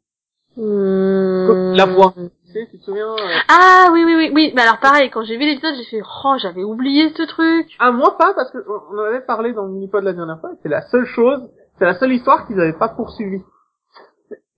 Hmm. 0.55 1.73
La 1.73 1.85
voix. 1.85 2.13
Tu 2.15 2.51
sais, 2.51 2.67
tu 2.69 2.77
te 2.79 2.85
souviens 2.85 3.11
euh, 3.11 3.39
Ah 3.49 3.89
oui, 3.91 4.03
oui, 4.05 4.15
oui, 4.15 4.31
oui. 4.33 4.53
Mais 4.55 4.61
alors 4.61 4.79
pareil, 4.79 5.09
quand 5.09 5.23
j'ai 5.23 5.37
vu 5.37 5.45
l'épisode, 5.45 5.73
j'ai 5.75 5.85
fait, 5.85 6.01
oh, 6.23 6.35
j'avais 6.39 6.63
oublié 6.63 7.11
ce 7.17 7.23
truc. 7.23 7.75
Ah, 7.79 7.91
moi 7.91 8.17
pas, 8.17 8.33
parce 8.35 8.51
que 8.51 8.59
on 8.67 8.97
en 8.97 9.03
avait 9.03 9.21
parlé 9.21 9.53
dans 9.53 9.65
le 9.65 9.71
mini-pod 9.71 10.03
la 10.03 10.13
dernière 10.13 10.39
fois, 10.39 10.51
c'est 10.61 10.69
la 10.69 10.83
seule 10.89 11.05
chose, 11.05 11.49
c'est 11.79 11.85
la 11.85 11.97
seule 11.97 12.13
histoire 12.13 12.45
qu'ils 12.45 12.57
n'avaient 12.57 12.77
pas 12.77 12.89
poursuivie. 12.89 13.41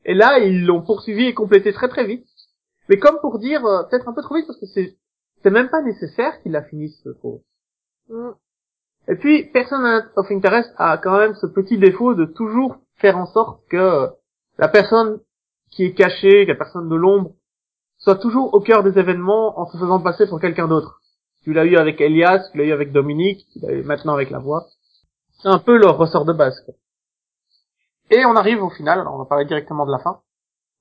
Et 0.04 0.14
là, 0.14 0.40
ils 0.40 0.66
l'ont 0.66 0.82
poursuivi 0.82 1.26
et 1.26 1.34
complété 1.34 1.72
très 1.72 1.88
très 1.88 2.06
vite. 2.06 2.26
Mais 2.90 2.98
comme 2.98 3.20
pour 3.20 3.40
dire, 3.40 3.66
euh, 3.66 3.84
peut-être 3.90 4.08
un 4.08 4.14
peu 4.14 4.22
trop 4.22 4.36
vite, 4.36 4.48
parce 4.48 4.60
que 4.60 4.68
c'est, 4.68 4.98
c'est 5.42 5.50
même 5.50 5.70
pas 5.70 5.82
nécessaire 5.82 6.42
qu'ils 6.42 6.52
la 6.52 6.62
finissent, 6.62 7.02
ce 7.04 7.14
faux. 7.22 7.42
Mm. 8.10 8.32
Et 9.08 9.16
puis, 9.16 9.46
Person 9.46 10.02
of 10.16 10.32
Interest 10.32 10.72
a 10.78 10.98
quand 10.98 11.18
même 11.18 11.36
ce 11.36 11.48
petit 11.48 11.78
défaut 11.78 12.14
de 12.16 12.26
toujours 12.26 12.78
faire 12.98 13.18
en 13.18 13.26
sorte 13.26 13.62
que 13.70 13.78
euh, 13.78 14.08
la 14.58 14.68
personne 14.68 15.20
qui 15.72 15.84
est 15.86 15.94
cachée, 15.94 16.46
la 16.46 16.56
personne 16.56 16.90
de 16.90 16.96
l'ombre, 16.96 17.32
soit 17.98 18.16
toujours 18.18 18.54
au 18.54 18.60
cœur 18.62 18.84
des 18.84 18.98
événements 18.98 19.60
en 19.60 19.66
se 19.68 19.78
faisant 19.78 20.00
passer 20.00 20.28
pour 20.28 20.40
quelqu'un 20.40 20.68
d'autre. 20.68 21.02
Tu 21.44 21.54
l'as 21.54 21.66
eu 21.66 21.76
avec 21.78 22.02
Elias, 22.02 22.50
tu 22.52 22.58
l'as 22.58 22.66
eu 22.66 22.72
avec 22.72 22.92
Dominique, 22.92 23.46
tu 23.54 23.60
l'as 23.60 23.74
eu 23.74 23.84
maintenant 23.84 24.14
avec 24.14 24.30
la 24.30 24.40
voix. 24.40 24.66
C'est 25.42 25.50
un 25.50 25.60
peu 25.60 25.78
leur 25.78 25.98
ressort 25.98 26.26
de 26.26 26.34
base. 26.34 26.60
quoi. 26.66 26.74
Et 28.12 28.26
on 28.26 28.36
arrive 28.36 28.64
au 28.64 28.70
final, 28.70 29.00
alors 29.00 29.16
on 29.16 29.20
va 29.20 29.26
parler 29.26 29.46
directement 29.46 29.86
de 29.86 29.92
la 29.92 30.00
fin. 30.00 30.22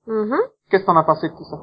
Mhm. 0.07 0.37
Qu'est-ce 0.69 0.81
que 0.83 0.87
t'en 0.87 0.97
as 0.97 1.03
pensé 1.03 1.29
de 1.29 1.33
tout 1.35 1.43
ça? 1.43 1.57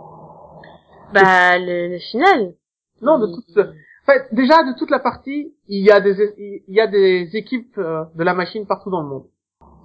Bah, 1.12 1.58
le, 1.58 1.88
le 1.88 1.98
final. 1.98 2.54
Non, 3.00 3.18
de 3.18 3.26
toute... 3.26 3.58
En 3.58 4.04
fait, 4.06 4.34
déjà, 4.34 4.64
de 4.64 4.76
toute 4.78 4.90
la 4.90 4.98
partie, 4.98 5.54
il 5.68 5.84
y 5.84 5.90
a 5.90 6.00
des, 6.00 6.16
il 6.66 6.74
y 6.74 6.80
a 6.80 6.88
des 6.88 7.30
équipes 7.34 7.78
euh, 7.78 8.04
de 8.16 8.24
la 8.24 8.34
machine 8.34 8.66
partout 8.66 8.90
dans 8.90 9.00
le 9.02 9.08
monde. 9.08 9.26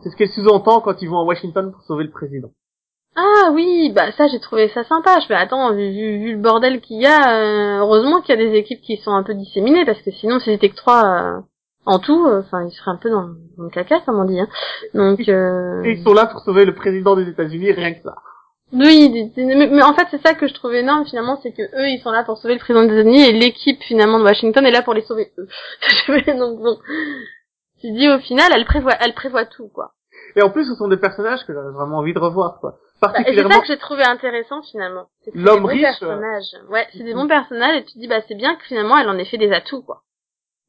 C'est 0.01 0.09
ce 0.09 0.15
qu'elle 0.15 0.29
sous-entend 0.29 0.81
quand 0.81 1.01
ils 1.01 1.09
vont 1.09 1.19
à 1.19 1.23
Washington 1.23 1.71
pour 1.71 1.83
sauver 1.83 2.03
le 2.03 2.09
président. 2.11 2.49
Ah 3.19 3.49
oui, 3.51 3.91
bah 3.95 4.11
ça 4.11 4.27
j'ai 4.27 4.39
trouvé 4.39 4.69
ça 4.75 4.83
sympa. 4.83 5.19
Je 5.19 5.25
fais 5.25 5.33
attends, 5.33 5.73
vu, 5.73 5.89
vu, 5.89 6.19
vu 6.19 6.31
le 6.33 6.37
bordel 6.37 6.81
qu'il 6.81 7.01
y 7.01 7.07
a, 7.07 7.33
euh, 7.33 7.79
heureusement 7.79 8.21
qu'il 8.21 8.29
y 8.29 8.39
a 8.39 8.47
des 8.49 8.55
équipes 8.55 8.81
qui 8.81 8.97
sont 8.97 9.11
un 9.11 9.23
peu 9.23 9.33
disséminées 9.33 9.85
parce 9.85 9.99
que 10.03 10.11
sinon 10.11 10.37
si 10.39 10.51
c'était 10.51 10.69
que 10.69 10.75
trois 10.75 11.03
euh, 11.03 11.39
en 11.87 11.97
tout, 11.97 12.27
euh, 12.27 12.41
enfin 12.41 12.63
ils 12.67 12.71
seraient 12.71 12.91
un 12.91 12.97
peu 12.97 13.09
dans, 13.09 13.29
dans 13.57 13.63
le 13.63 13.69
caca 13.71 14.01
comme 14.01 14.19
on 14.19 14.25
dit. 14.25 14.39
Hein. 14.39 14.47
Donc 14.93 15.27
euh... 15.29 15.83
Et 15.83 15.93
ils 15.93 16.03
sont 16.03 16.13
là 16.13 16.27
pour 16.27 16.41
sauver 16.41 16.65
le 16.65 16.75
président 16.75 17.15
des 17.15 17.27
États-Unis, 17.27 17.71
rien 17.71 17.95
que 17.95 18.03
ça. 18.03 18.17
oui, 18.71 19.31
mais 19.35 19.81
en 19.81 19.95
fait 19.95 20.07
c'est 20.11 20.21
ça 20.21 20.35
que 20.35 20.47
je 20.47 20.53
trouve 20.53 20.75
énorme 20.75 21.07
finalement, 21.07 21.39
c'est 21.41 21.53
que 21.53 21.63
eux 21.63 21.89
ils 21.89 22.01
sont 22.03 22.11
là 22.11 22.23
pour 22.23 22.37
sauver 22.37 22.53
le 22.53 22.59
président 22.59 22.85
des 22.85 22.93
États-Unis 22.93 23.23
et 23.23 23.31
l'équipe 23.31 23.81
finalement 23.81 24.19
de 24.19 24.25
Washington 24.25 24.63
est 24.63 24.71
là 24.71 24.83
pour 24.83 24.93
les 24.93 25.01
sauver 25.01 25.33
eux. 25.39 25.47
Donc 26.37 26.59
bon, 26.59 26.77
tu 27.81 27.91
dis 27.93 28.09
au 28.09 28.19
final 28.19 28.51
elle 28.53 28.65
prévoit, 28.65 28.93
elle 28.99 29.15
prévoit 29.15 29.45
tout 29.45 29.69
quoi. 29.69 29.93
Et 30.35 30.41
en 30.43 30.49
plus, 30.51 30.65
ce 30.65 30.75
sont 30.75 30.87
des 30.87 30.97
personnages 30.97 31.45
que 31.45 31.53
j'avais 31.53 31.71
vraiment 31.71 31.97
envie 31.97 32.13
de 32.13 32.19
revoir, 32.19 32.59
quoi. 32.59 32.77
Bah, 33.01 33.13
c'est 33.15 33.35
ça 33.47 33.59
que 33.61 33.67
j'ai 33.67 33.77
trouvé 33.77 34.03
intéressant 34.03 34.61
finalement. 34.63 35.05
L'homme 35.33 35.55
des 35.55 35.61
bons 35.61 35.67
riche, 35.67 35.81
personnages. 35.81 36.55
Ouais, 36.69 36.87
c'est 36.93 37.03
des 37.03 37.13
bons 37.13 37.27
personnages 37.27 37.75
et 37.77 37.85
tu 37.85 37.93
te 37.93 37.99
dis 37.99 38.07
bah 38.07 38.21
c'est 38.27 38.35
bien 38.35 38.55
que 38.55 38.63
finalement 38.63 38.97
elle 38.97 39.07
en 39.09 39.17
ait 39.17 39.25
fait 39.25 39.37
des 39.37 39.51
atouts 39.51 39.83
quoi. 39.83 40.01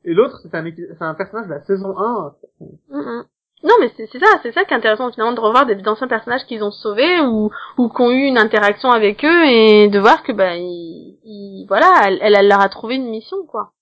et 0.04 0.12
l'autre, 0.12 0.38
c'est 0.42 0.54
un, 0.54 0.64
c'est 0.76 1.02
un 1.02 1.14
personnage 1.14 1.46
de 1.46 1.54
la 1.54 1.62
saison 1.62 1.96
1. 1.98 2.34
Mm, 2.60 2.98
mm. 2.98 3.24
Non 3.64 3.74
mais 3.80 3.90
c'est 3.96 4.06
ça, 4.18 4.26
c'est 4.42 4.52
ça 4.52 4.64
qui 4.64 4.72
est 4.72 4.76
intéressant 4.76 5.10
finalement 5.10 5.32
de 5.34 5.40
revoir 5.40 5.66
des 5.66 5.74
d'anciens 5.74 6.06
personnages 6.06 6.44
qu'ils 6.46 6.62
ont 6.62 6.70
sauvés 6.70 7.20
ou 7.22 7.50
ou 7.78 7.88
qui 7.88 8.02
ont 8.02 8.10
eu 8.10 8.24
une 8.26 8.38
interaction 8.38 8.90
avec 8.90 9.24
eux 9.24 9.44
et 9.46 9.88
de 9.88 9.98
voir 9.98 10.22
que 10.22 10.32
bah 10.32 10.54
ils, 10.56 11.18
ils- 11.24 11.66
voilà 11.66 11.90
elle, 12.06 12.18
elle 12.20 12.36
elle 12.36 12.48
leur 12.48 12.60
a 12.60 12.68
trouvé 12.68 12.96
une 12.96 13.08
mission 13.10 13.38
quoi. 13.46 13.72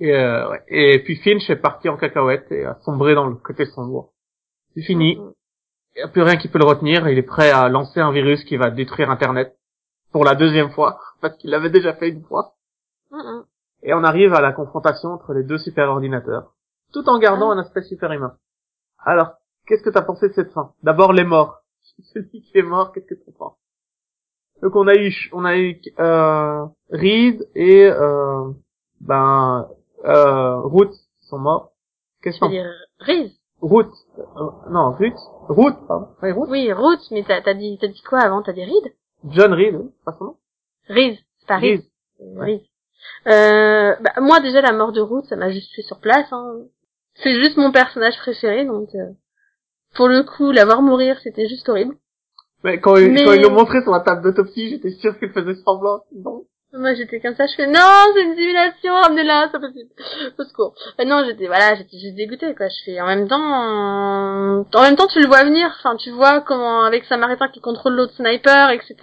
Et, 0.00 0.12
euh, 0.14 0.48
ouais. 0.50 0.62
et 0.68 1.02
puis 1.02 1.16
Finch 1.16 1.48
est 1.50 1.56
parti 1.56 1.88
en 1.88 1.96
cacahuète 1.96 2.52
et 2.52 2.64
a 2.64 2.76
sombré 2.84 3.14
dans 3.16 3.26
le 3.26 3.34
côté 3.34 3.64
sombre. 3.66 4.10
C'est 4.74 4.82
fini. 4.82 5.16
Mm, 5.16 5.20
mm. 5.22 5.32
Il 5.98 6.02
n'y 6.02 6.04
a 6.04 6.12
plus 6.12 6.22
rien 6.22 6.36
qui 6.36 6.46
peut 6.46 6.60
le 6.60 6.64
retenir. 6.64 7.08
Il 7.08 7.18
est 7.18 7.24
prêt 7.24 7.50
à 7.50 7.68
lancer 7.68 7.98
un 7.98 8.12
virus 8.12 8.44
qui 8.44 8.56
va 8.56 8.70
détruire 8.70 9.10
Internet 9.10 9.58
pour 10.12 10.24
la 10.24 10.36
deuxième 10.36 10.70
fois, 10.70 11.00
parce 11.20 11.36
qu'il 11.38 11.50
l'avait 11.50 11.70
déjà 11.70 11.92
fait 11.92 12.10
une 12.10 12.22
fois. 12.22 12.54
Mm, 13.10 13.16
mm. 13.16 13.44
Et 13.82 13.94
on 13.94 14.04
arrive 14.04 14.32
à 14.32 14.40
la 14.40 14.52
confrontation 14.52 15.08
entre 15.08 15.34
les 15.34 15.42
deux 15.42 15.58
superordinateurs, 15.58 16.54
tout 16.92 17.08
en 17.08 17.18
gardant 17.18 17.50
Ah. 17.50 17.54
un 17.54 17.58
aspect 17.58 17.82
superhumain. 17.82 18.36
Alors, 19.00 19.32
qu'est-ce 19.66 19.82
que 19.82 19.90
t'as 19.90 20.02
pensé 20.02 20.28
de 20.28 20.34
cette 20.34 20.52
fin? 20.52 20.72
D'abord 20.84 21.12
les 21.12 21.24
morts. 21.24 21.62
Celui 22.14 22.42
qui 22.42 22.56
est 22.56 22.62
mort, 22.62 22.92
qu'est-ce 22.92 23.06
que 23.06 23.14
tu 23.14 23.32
penses? 23.32 23.58
Donc 24.62 24.76
on 24.76 24.86
a 24.86 24.94
eu, 24.94 25.12
on 25.32 25.44
a 25.44 25.58
eu 25.58 25.80
euh, 25.98 26.64
Reed 26.90 27.48
et 27.56 27.86
euh, 27.86 28.52
ben 29.00 29.68
euh, 30.04 30.60
Ruth 30.60 30.94
sont 31.22 31.38
morts. 31.38 31.72
Qu'est-ce 32.22 32.38
que 32.38 32.46
dire 32.46 32.70
Riz. 33.00 33.37
Ruth, 33.60 33.92
euh, 34.18 34.22
non 34.70 34.92
Ruth, 34.92 35.16
Ruth, 35.48 35.76
pardon, 35.88 36.08
ouais, 36.22 36.32
Ruth. 36.32 36.48
Oui, 36.48 36.72
Ruth, 36.72 37.00
mais 37.10 37.24
t'as 37.26 37.40
t'as 37.42 37.54
dit 37.54 37.76
t'as 37.80 37.88
dit 37.88 38.02
quoi 38.02 38.20
avant? 38.20 38.42
T'as 38.42 38.52
dit 38.52 38.64
Reed 38.64 38.94
John 39.24 39.52
Reed, 39.52 39.74
oui, 39.74 39.90
c'est 39.98 40.04
pas 40.04 40.16
son 40.18 40.24
nom. 40.24 40.36
Riz, 40.88 41.18
c'est 41.40 41.48
pas 41.48 41.56
Riz. 41.56 41.82
Reed. 42.20 42.38
Riz. 42.38 42.70
Euh, 43.26 43.94
bah, 44.00 44.12
moi 44.20 44.40
déjà 44.40 44.60
la 44.60 44.72
mort 44.72 44.92
de 44.92 45.00
Ruth, 45.00 45.24
ça 45.26 45.36
m'a 45.36 45.50
juste 45.50 45.72
tué 45.72 45.82
sur 45.82 45.98
place. 45.98 46.26
Hein. 46.32 46.54
C'est 47.14 47.34
juste 47.34 47.56
mon 47.56 47.72
personnage 47.72 48.16
préféré, 48.18 48.64
donc 48.64 48.94
euh, 48.94 49.10
pour 49.94 50.06
le 50.08 50.22
coup, 50.22 50.52
la 50.52 50.64
voir 50.64 50.82
mourir, 50.82 51.18
c'était 51.22 51.48
juste 51.48 51.68
horrible. 51.68 51.96
Mais 52.64 52.80
quand, 52.80 52.96
ils- 52.96 53.10
Mais- 53.10 53.24
quand 53.24 53.32
ils 53.32 53.42
l'ont 53.42 53.50
montré 53.52 53.82
sur 53.82 53.92
la 53.92 54.00
table 54.00 54.22
d'autopsie, 54.22 54.70
j'étais 54.70 54.90
sûr 54.90 55.18
qu'il 55.18 55.30
faisait 55.30 55.54
semblant. 55.64 56.00
Non. 56.14 56.44
Moi 56.78 56.94
j'étais 56.94 57.18
comme 57.18 57.34
ça, 57.34 57.46
je 57.46 57.56
fais 57.56 57.66
non, 57.66 57.80
c'est 58.14 58.22
une 58.22 58.36
simulation, 58.36 58.94
ramenez-la, 58.94 59.46
c'est 59.46 59.58
pas 59.58 59.66
possible. 59.66 59.90
Au 60.38 60.44
secours. 60.44 60.74
Non, 61.04 61.24
j'étais 61.26 61.48
voilà, 61.48 61.74
j'étais 61.74 61.98
juste 61.98 62.14
dégoûtée 62.14 62.54
quoi. 62.54 62.68
Je 62.68 62.84
fais 62.84 63.00
en 63.00 63.06
même 63.06 63.26
temps, 63.26 63.36
euh, 63.36 64.62
en 64.72 64.82
même 64.82 64.94
temps 64.94 65.08
tu 65.08 65.20
le 65.20 65.26
vois 65.26 65.42
venir. 65.42 65.74
Enfin, 65.78 65.96
tu 65.96 66.10
vois 66.10 66.40
comment 66.40 66.84
avec 66.84 67.04
Samaritain 67.04 67.48
qui 67.48 67.60
contrôle 67.60 67.94
l'autre 67.94 68.14
sniper, 68.14 68.70
etc. 68.70 68.94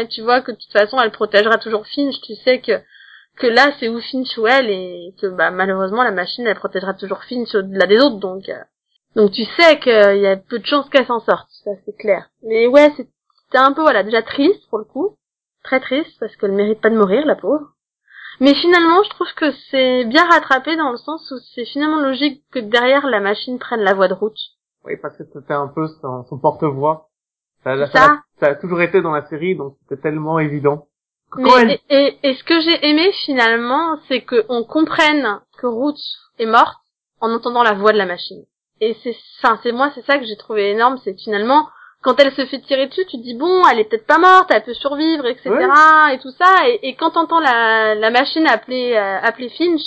Et 0.00 0.06
tu 0.08 0.22
vois 0.22 0.42
que 0.42 0.52
de 0.52 0.56
toute 0.56 0.72
façon 0.72 0.96
elle 1.00 1.10
protégera 1.10 1.58
toujours 1.58 1.86
Finch. 1.88 2.20
Tu 2.22 2.36
sais 2.36 2.60
que 2.60 2.80
que 3.36 3.48
là 3.48 3.72
c'est 3.80 3.88
ou 3.88 4.00
Finch 4.00 4.38
ou 4.38 4.46
elle 4.46 4.70
et 4.70 5.12
que 5.20 5.26
bah 5.26 5.50
malheureusement 5.50 6.04
la 6.04 6.12
machine 6.12 6.46
elle 6.46 6.54
protégera 6.54 6.94
toujours 6.94 7.24
Finch 7.24 7.52
au-delà 7.54 7.86
des 7.86 7.98
autres. 7.98 8.20
Donc 8.20 8.48
euh, 8.48 8.62
donc 9.16 9.32
tu 9.32 9.44
sais 9.58 9.80
qu'il 9.80 10.20
y 10.20 10.26
a 10.26 10.36
peu 10.36 10.60
de 10.60 10.66
chances 10.66 10.88
qu'elle 10.88 11.06
s'en 11.06 11.18
sorte. 11.18 11.48
Ça 11.64 11.72
c'est 11.84 11.96
clair. 11.96 12.28
Mais 12.44 12.68
ouais, 12.68 12.92
c'était 12.96 13.58
un 13.58 13.72
peu 13.72 13.80
voilà 13.82 14.04
déjà 14.04 14.22
triste 14.22 14.68
pour 14.70 14.78
le 14.78 14.84
coup 14.84 15.16
très 15.64 15.80
triste 15.80 16.16
parce 16.20 16.36
qu'elle 16.36 16.52
mérite 16.52 16.80
pas 16.80 16.90
de 16.90 16.96
mourir, 16.96 17.26
la 17.26 17.34
pauvre. 17.36 17.66
Mais 18.40 18.54
finalement, 18.54 19.02
je 19.04 19.10
trouve 19.10 19.32
que 19.34 19.52
c'est 19.70 20.04
bien 20.04 20.26
rattrapé 20.28 20.76
dans 20.76 20.90
le 20.90 20.96
sens 20.96 21.30
où 21.30 21.36
c'est 21.54 21.64
finalement 21.64 22.00
logique 22.00 22.42
que 22.52 22.58
derrière 22.58 23.06
la 23.06 23.20
machine 23.20 23.58
prenne 23.58 23.80
la 23.80 23.94
voie 23.94 24.08
de 24.08 24.14
route. 24.14 24.38
Oui, 24.84 24.96
parce 25.00 25.16
que 25.16 25.24
c'était 25.32 25.54
un 25.54 25.68
peu 25.68 25.86
son, 26.00 26.24
son 26.24 26.38
porte-voix. 26.38 27.08
Ça, 27.62 27.76
C'est 27.76 27.92
ça, 27.92 28.06
ça. 28.06 28.20
ça 28.40 28.46
a 28.48 28.54
toujours 28.56 28.82
été 28.82 29.00
dans 29.02 29.12
la 29.12 29.26
série, 29.26 29.56
donc 29.56 29.76
c'était 29.82 30.02
tellement 30.02 30.38
évident 30.38 30.88
Mais, 31.36 31.50
elle- 31.60 31.70
et, 31.70 31.80
et, 31.88 32.28
et 32.30 32.34
ce 32.34 32.44
que 32.44 32.60
j'ai 32.60 32.86
aimé 32.88 33.10
finalement, 33.24 33.98
c'est 34.08 34.22
qu'on 34.22 34.64
comprenne 34.64 35.40
que 35.58 35.66
Ruth 35.66 35.96
est 36.38 36.46
morte 36.46 36.76
en 37.20 37.32
entendant 37.32 37.62
la 37.62 37.72
voix 37.74 37.92
de 37.92 37.98
la 37.98 38.06
machine. 38.06 38.44
Et 38.80 38.94
c'est 39.02 39.16
ça, 39.40 39.58
c'est 39.62 39.72
moi, 39.72 39.90
c'est 39.94 40.04
ça 40.04 40.18
que 40.18 40.26
j'ai 40.26 40.36
trouvé 40.36 40.70
énorme, 40.72 40.98
c'est 41.04 41.14
finalement, 41.18 41.68
quand 42.04 42.20
elle 42.20 42.32
se 42.32 42.44
fait 42.46 42.60
tirer 42.60 42.86
dessus, 42.86 43.06
tu 43.06 43.16
te 43.16 43.22
dis 43.22 43.34
bon, 43.34 43.66
elle 43.66 43.80
est 43.80 43.84
peut-être 43.84 44.06
pas 44.06 44.18
morte, 44.18 44.50
elle 44.50 44.62
peut 44.62 44.74
survivre, 44.74 45.26
etc. 45.26 45.50
et 46.12 46.18
tout 46.18 46.30
ça. 46.32 46.68
Et, 46.68 46.88
et 46.88 46.94
quand 46.94 47.12
t'entends 47.12 47.40
la, 47.40 47.94
la 47.94 48.10
machine 48.10 48.46
appeler 48.46 48.94
euh, 48.94 49.20
appeler 49.22 49.48
Finch 49.48 49.80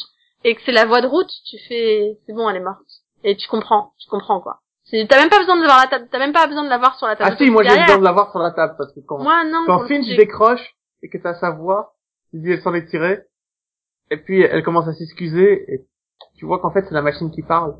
et 0.43 0.55
que 0.55 0.61
c'est 0.65 0.71
la 0.71 0.85
voix 0.85 1.01
de 1.01 1.07
Ruth, 1.07 1.29
tu 1.49 1.57
fais 1.67 2.17
c'est 2.25 2.33
bon, 2.33 2.49
elle 2.49 2.57
est 2.57 2.61
morte. 2.61 2.81
Et 3.23 3.35
tu 3.37 3.47
comprends, 3.47 3.93
tu 3.99 4.09
comprends 4.09 4.41
quoi. 4.41 4.61
T'as 4.91 5.19
même 5.19 5.29
pas 5.29 5.39
besoin 5.39 5.57
de 5.57 5.65
voir 5.65 5.81
la 5.81 5.87
table, 5.87 6.07
t'as 6.11 6.19
même 6.19 6.33
pas 6.33 6.47
besoin 6.47 6.63
de 6.63 6.69
la 6.69 6.77
voir 6.77 6.97
sur 6.97 7.07
la 7.07 7.15
table. 7.15 7.31
Ah 7.33 7.37
si, 7.37 7.49
moi 7.51 7.63
j'ai 7.63 7.77
besoin 7.77 7.97
de 7.97 8.03
l'avoir 8.03 8.31
sur 8.31 8.39
la 8.39 8.51
table 8.51 8.75
parce 8.77 8.93
que 8.93 9.01
quand, 9.01 9.19
Moi 9.19 9.43
non. 9.43 9.63
quand 9.65 9.79
pour 9.79 9.83
le 9.83 9.87
Finch 9.89 10.07
décroche 10.15 10.75
et 11.03 11.09
que 11.09 11.17
t'as 11.17 11.35
sa 11.35 11.51
voix, 11.51 11.93
tu 12.31 12.39
dis 12.39 12.51
elle 12.51 12.61
s'en 12.61 12.73
est 12.73 12.87
tirée, 12.87 13.21
et 14.09 14.17
puis 14.17 14.41
elle 14.41 14.63
commence 14.63 14.87
à 14.87 14.93
s'excuser 14.93 15.65
et 15.71 15.85
tu 16.37 16.45
vois 16.45 16.59
qu'en 16.59 16.71
fait 16.71 16.85
c'est 16.87 16.93
la 16.93 17.01
machine 17.01 17.31
qui 17.31 17.43
parle. 17.43 17.75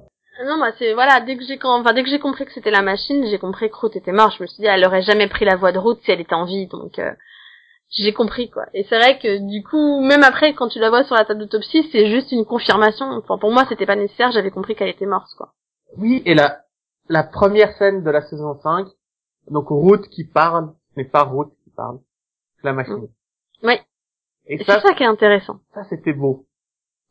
Non, 0.45 0.57
moi 0.57 0.71
c'est 0.77 0.93
voilà, 0.93 1.19
dès 1.21 1.35
que 1.35 1.43
j'ai 1.43 1.59
enfin 1.63 1.93
dès 1.93 2.03
que 2.03 2.09
j'ai 2.09 2.19
compris 2.19 2.45
que 2.45 2.51
c'était 2.53 2.71
la 2.71 2.81
machine, 2.81 3.25
j'ai 3.25 3.39
compris 3.39 3.69
que 3.69 3.75
Ruth 3.75 3.95
était 3.95 4.11
morte. 4.11 4.35
Je 4.37 4.43
me 4.43 4.47
suis 4.47 4.61
dit 4.61 4.67
elle 4.67 4.85
aurait 4.85 5.01
jamais 5.01 5.27
pris 5.27 5.45
la 5.45 5.55
voix 5.55 5.71
de 5.71 5.79
Ruth 5.79 5.99
si 6.03 6.11
elle 6.11 6.21
était 6.21 6.35
en 6.35 6.45
vie, 6.45 6.67
donc 6.67 6.99
euh, 6.99 7.11
j'ai 7.89 8.13
compris 8.13 8.49
quoi. 8.49 8.65
Et 8.73 8.83
c'est 8.87 8.97
vrai 8.97 9.17
que 9.17 9.37
du 9.37 9.63
coup, 9.63 10.01
même 10.01 10.23
après 10.23 10.53
quand 10.53 10.67
tu 10.67 10.79
la 10.79 10.89
vois 10.89 11.03
sur 11.05 11.15
la 11.15 11.25
table 11.25 11.39
d'autopsie, 11.39 11.89
c'est 11.91 12.09
juste 12.11 12.31
une 12.31 12.45
confirmation. 12.45 13.05
Enfin 13.11 13.37
pour 13.39 13.51
moi 13.51 13.65
c'était 13.67 13.85
pas 13.87 13.95
nécessaire, 13.95 14.31
j'avais 14.31 14.51
compris 14.51 14.75
qu'elle 14.75 14.89
était 14.89 15.05
morte 15.05 15.29
quoi. 15.37 15.53
Oui, 15.97 16.21
et 16.25 16.35
la, 16.35 16.59
la 17.09 17.23
première 17.23 17.75
scène 17.77 18.03
de 18.03 18.09
la 18.11 18.21
saison 18.21 18.59
5, 18.61 18.87
donc 19.49 19.67
Ruth 19.69 20.07
qui 20.09 20.23
parle, 20.25 20.73
n'est 20.97 21.05
pas 21.05 21.23
Ruth 21.23 21.49
qui 21.63 21.71
parle, 21.71 21.99
c'est 22.57 22.67
la 22.67 22.73
machine. 22.73 23.07
Oui. 23.63 23.79
Et 24.45 24.55
Et 24.61 24.63
ça, 24.63 24.79
c'est 24.81 24.87
ça 24.89 24.93
qui 24.93 25.03
est 25.03 25.07
intéressant. 25.07 25.59
ça 25.73 25.83
c'était 25.89 26.13
beau. 26.13 26.45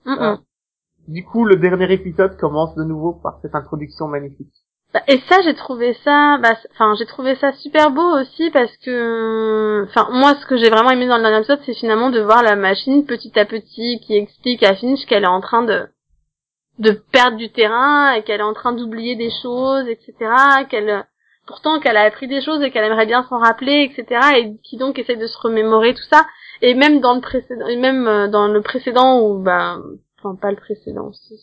Mm, 0.04 0.12
mm. 0.12 0.38
Du 1.08 1.24
coup, 1.24 1.44
le 1.44 1.56
dernier 1.56 1.92
épisode 1.92 2.36
commence 2.36 2.74
de 2.74 2.84
nouveau 2.84 3.12
par 3.12 3.38
cette 3.42 3.54
introduction 3.54 4.08
magnifique. 4.08 4.52
Bah, 4.92 5.02
Et 5.08 5.20
ça, 5.28 5.40
j'ai 5.42 5.54
trouvé 5.54 5.94
ça, 6.04 6.38
bah, 6.38 6.56
enfin, 6.72 6.94
j'ai 6.98 7.06
trouvé 7.06 7.36
ça 7.36 7.52
super 7.52 7.90
beau 7.90 8.18
aussi 8.20 8.50
parce 8.50 8.76
que, 8.78 9.84
enfin, 9.84 10.08
moi, 10.12 10.34
ce 10.40 10.46
que 10.46 10.56
j'ai 10.56 10.70
vraiment 10.70 10.90
aimé 10.90 11.06
dans 11.06 11.16
le 11.16 11.22
dernier 11.22 11.38
épisode, 11.38 11.60
c'est 11.64 11.74
finalement 11.74 12.10
de 12.10 12.20
voir 12.20 12.42
la 12.42 12.56
machine 12.56 13.04
petit 13.04 13.38
à 13.38 13.44
petit 13.44 14.00
qui 14.00 14.16
explique 14.16 14.62
à 14.62 14.74
Finch 14.74 15.04
qu'elle 15.06 15.24
est 15.24 15.28
en 15.28 15.40
train 15.40 15.62
de 15.62 15.88
de 16.78 16.90
perdre 16.90 17.38
du 17.38 17.50
terrain 17.50 18.12
et 18.12 18.22
qu'elle 18.22 18.40
est 18.40 18.44
en 18.44 18.52
train 18.52 18.72
d'oublier 18.72 19.16
des 19.16 19.30
choses, 19.42 19.88
etc. 19.88 20.14
Qu'elle, 20.68 21.06
pourtant, 21.46 21.80
qu'elle 21.80 21.96
a 21.96 22.02
appris 22.02 22.28
des 22.28 22.42
choses 22.42 22.62
et 22.62 22.70
qu'elle 22.70 22.84
aimerait 22.84 23.06
bien 23.06 23.24
s'en 23.24 23.38
rappeler, 23.38 23.90
etc. 23.90 24.20
Et 24.36 24.56
qui 24.62 24.76
donc 24.76 24.98
essaie 24.98 25.16
de 25.16 25.26
se 25.26 25.38
remémorer 25.38 25.94
tout 25.94 26.02
ça. 26.10 26.26
Et 26.62 26.74
même 26.74 27.00
dans 27.00 27.14
le 27.14 27.20
précédent, 27.20 27.66
même 27.66 28.06
euh, 28.06 28.28
dans 28.28 28.48
le 28.48 28.60
précédent 28.60 29.20
où, 29.20 29.42
bah, 29.42 29.78
enfin, 30.18 30.34
pas 30.34 30.50
le 30.50 30.56
précédent, 30.56 31.12
si 31.12 31.34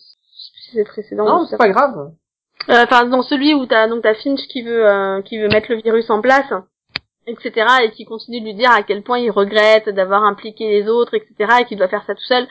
c'est 0.72 0.78
le 0.78 0.84
précédent. 0.84 1.24
Non, 1.24 1.46
c'est 1.46 1.56
pas 1.56 1.68
grave. 1.68 2.12
euh, 2.70 2.84
enfin 2.84 3.04
dans 3.06 3.22
celui 3.22 3.54
où 3.54 3.66
t'as 3.66 3.88
donc 3.88 4.02
t'as 4.02 4.14
Finch 4.14 4.46
qui 4.48 4.62
veut 4.62 4.86
euh, 4.88 5.22
qui 5.22 5.38
veut 5.38 5.48
mettre 5.48 5.70
le 5.70 5.80
virus 5.82 6.08
en 6.10 6.20
place 6.22 6.50
etc 7.26 7.66
et 7.84 7.90
qui 7.90 8.04
continue 8.04 8.40
de 8.40 8.44
lui 8.46 8.54
dire 8.54 8.70
à 8.70 8.82
quel 8.82 9.02
point 9.02 9.18
il 9.18 9.30
regrette 9.30 9.88
d'avoir 9.88 10.24
impliqué 10.24 10.68
les 10.70 10.88
autres 10.88 11.14
etc 11.14 11.52
et 11.60 11.64
qu'il 11.64 11.78
doit 11.78 11.88
faire 11.88 12.04
ça 12.06 12.14
tout 12.14 12.22
seul 12.24 12.46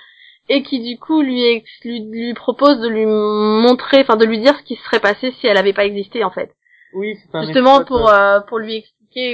et 0.49 0.61
qui 0.63 0.81
du 0.81 0.99
coup 0.99 1.21
lui 1.21 1.63
lui, 1.83 2.01
lui 2.09 2.33
propose 2.33 2.79
de 2.79 2.87
lui 2.89 3.05
montrer 3.05 4.01
enfin 4.01 4.15
de 4.17 4.25
lui 4.25 4.39
dire 4.39 4.55
ce 4.57 4.63
qui 4.63 4.75
serait 4.75 4.99
passé 4.99 5.31
si 5.39 5.47
elle 5.47 5.57
avait 5.57 5.73
pas 5.73 5.85
existé 5.85 6.23
en 6.23 6.31
fait 6.31 6.51
Oui, 6.93 7.15
c'est 7.31 7.45
justement 7.45 7.83
pour 7.85 8.09
euh, 8.09 8.13
euh, 8.13 8.41
pour 8.41 8.57
lui 8.59 8.83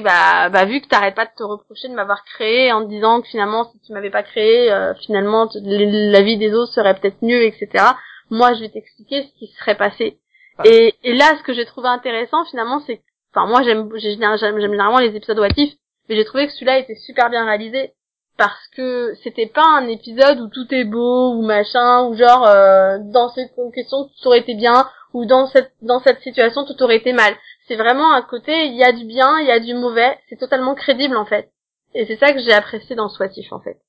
bah 0.03 0.49
bah 0.49 0.65
vu 0.65 0.81
que 0.81 0.87
t'arrêtes 0.87 1.15
pas 1.15 1.25
de 1.25 1.31
te 1.37 1.43
reprocher 1.43 1.87
de 1.87 1.93
m'avoir 1.93 2.23
créé 2.25 2.71
en 2.71 2.83
te 2.83 2.89
disant 2.89 3.21
que 3.21 3.27
finalement 3.27 3.65
si 3.71 3.79
tu 3.79 3.93
m'avais 3.93 4.09
pas 4.09 4.23
créé 4.23 4.71
euh, 4.71 4.93
finalement 4.95 5.49
la 5.63 6.21
vie 6.21 6.37
des 6.37 6.53
autres 6.53 6.73
serait 6.73 6.95
peut-être 6.99 7.21
mieux 7.21 7.43
etc 7.43 7.85
moi 8.29 8.53
je 8.53 8.61
vais 8.61 8.69
t'expliquer 8.69 9.23
ce 9.23 9.39
qui 9.39 9.47
serait 9.59 9.75
passé. 9.75 10.19
Ah. 10.57 10.63
et, 10.65 10.93
et 11.03 11.13
là 11.13 11.35
ce 11.37 11.43
que 11.43 11.53
j'ai 11.53 11.65
trouvé 11.65 11.87
intéressant 11.89 12.43
finalement 12.45 12.79
c'est 12.85 12.97
que- 12.97 13.03
enfin 13.33 13.47
moi 13.47 13.61
j'aime 13.63 13.89
j'aime 13.95 14.37
j'aime 14.37 14.59
généralement 14.59 14.99
les 14.99 15.15
épisodes 15.15 15.39
watifs 15.39 15.73
mais 16.07 16.15
j'ai 16.15 16.25
trouvé 16.25 16.47
que 16.47 16.53
celui-là 16.53 16.79
était 16.79 16.95
super 16.95 17.29
bien 17.29 17.45
réalisé 17.45 17.93
parce 18.37 18.67
que 18.75 19.13
c'était 19.23 19.47
pas 19.47 19.65
un 19.65 19.87
épisode 19.87 20.39
où 20.39 20.47
tout 20.47 20.73
est 20.73 20.85
beau 20.85 21.33
ou 21.33 21.41
machin 21.41 22.05
ou 22.07 22.15
genre 22.15 22.47
euh, 22.47 22.97
dans 22.99 23.29
cette 23.29 23.51
question 23.73 24.05
tout 24.05 24.27
aurait 24.27 24.39
été 24.39 24.55
bien 24.55 24.87
ou 25.13 25.25
dans 25.25 25.47
cette 25.47 25.71
dans 25.81 25.99
cette 25.99 26.21
situation 26.21 26.65
tout 26.65 26.81
aurait 26.83 26.97
été 26.97 27.13
mal 27.13 27.33
c'est 27.67 27.75
vraiment 27.75 28.13
un 28.13 28.21
côté 28.21 28.65
il 28.65 28.75
y 28.75 28.83
a 28.83 28.91
du 28.91 29.05
bien 29.05 29.39
il 29.39 29.47
y 29.47 29.51
a 29.51 29.59
du 29.59 29.73
mauvais 29.73 30.17
c'est 30.29 30.39
totalement 30.39 30.75
crédible 30.75 31.17
en 31.17 31.25
fait 31.25 31.51
et 31.93 32.05
c'est 32.05 32.17
ça 32.17 32.33
que 32.33 32.39
j'ai 32.39 32.53
apprécié 32.53 32.95
dans 32.95 33.09
Swatif 33.09 33.51
en 33.51 33.59
fait 33.59 33.79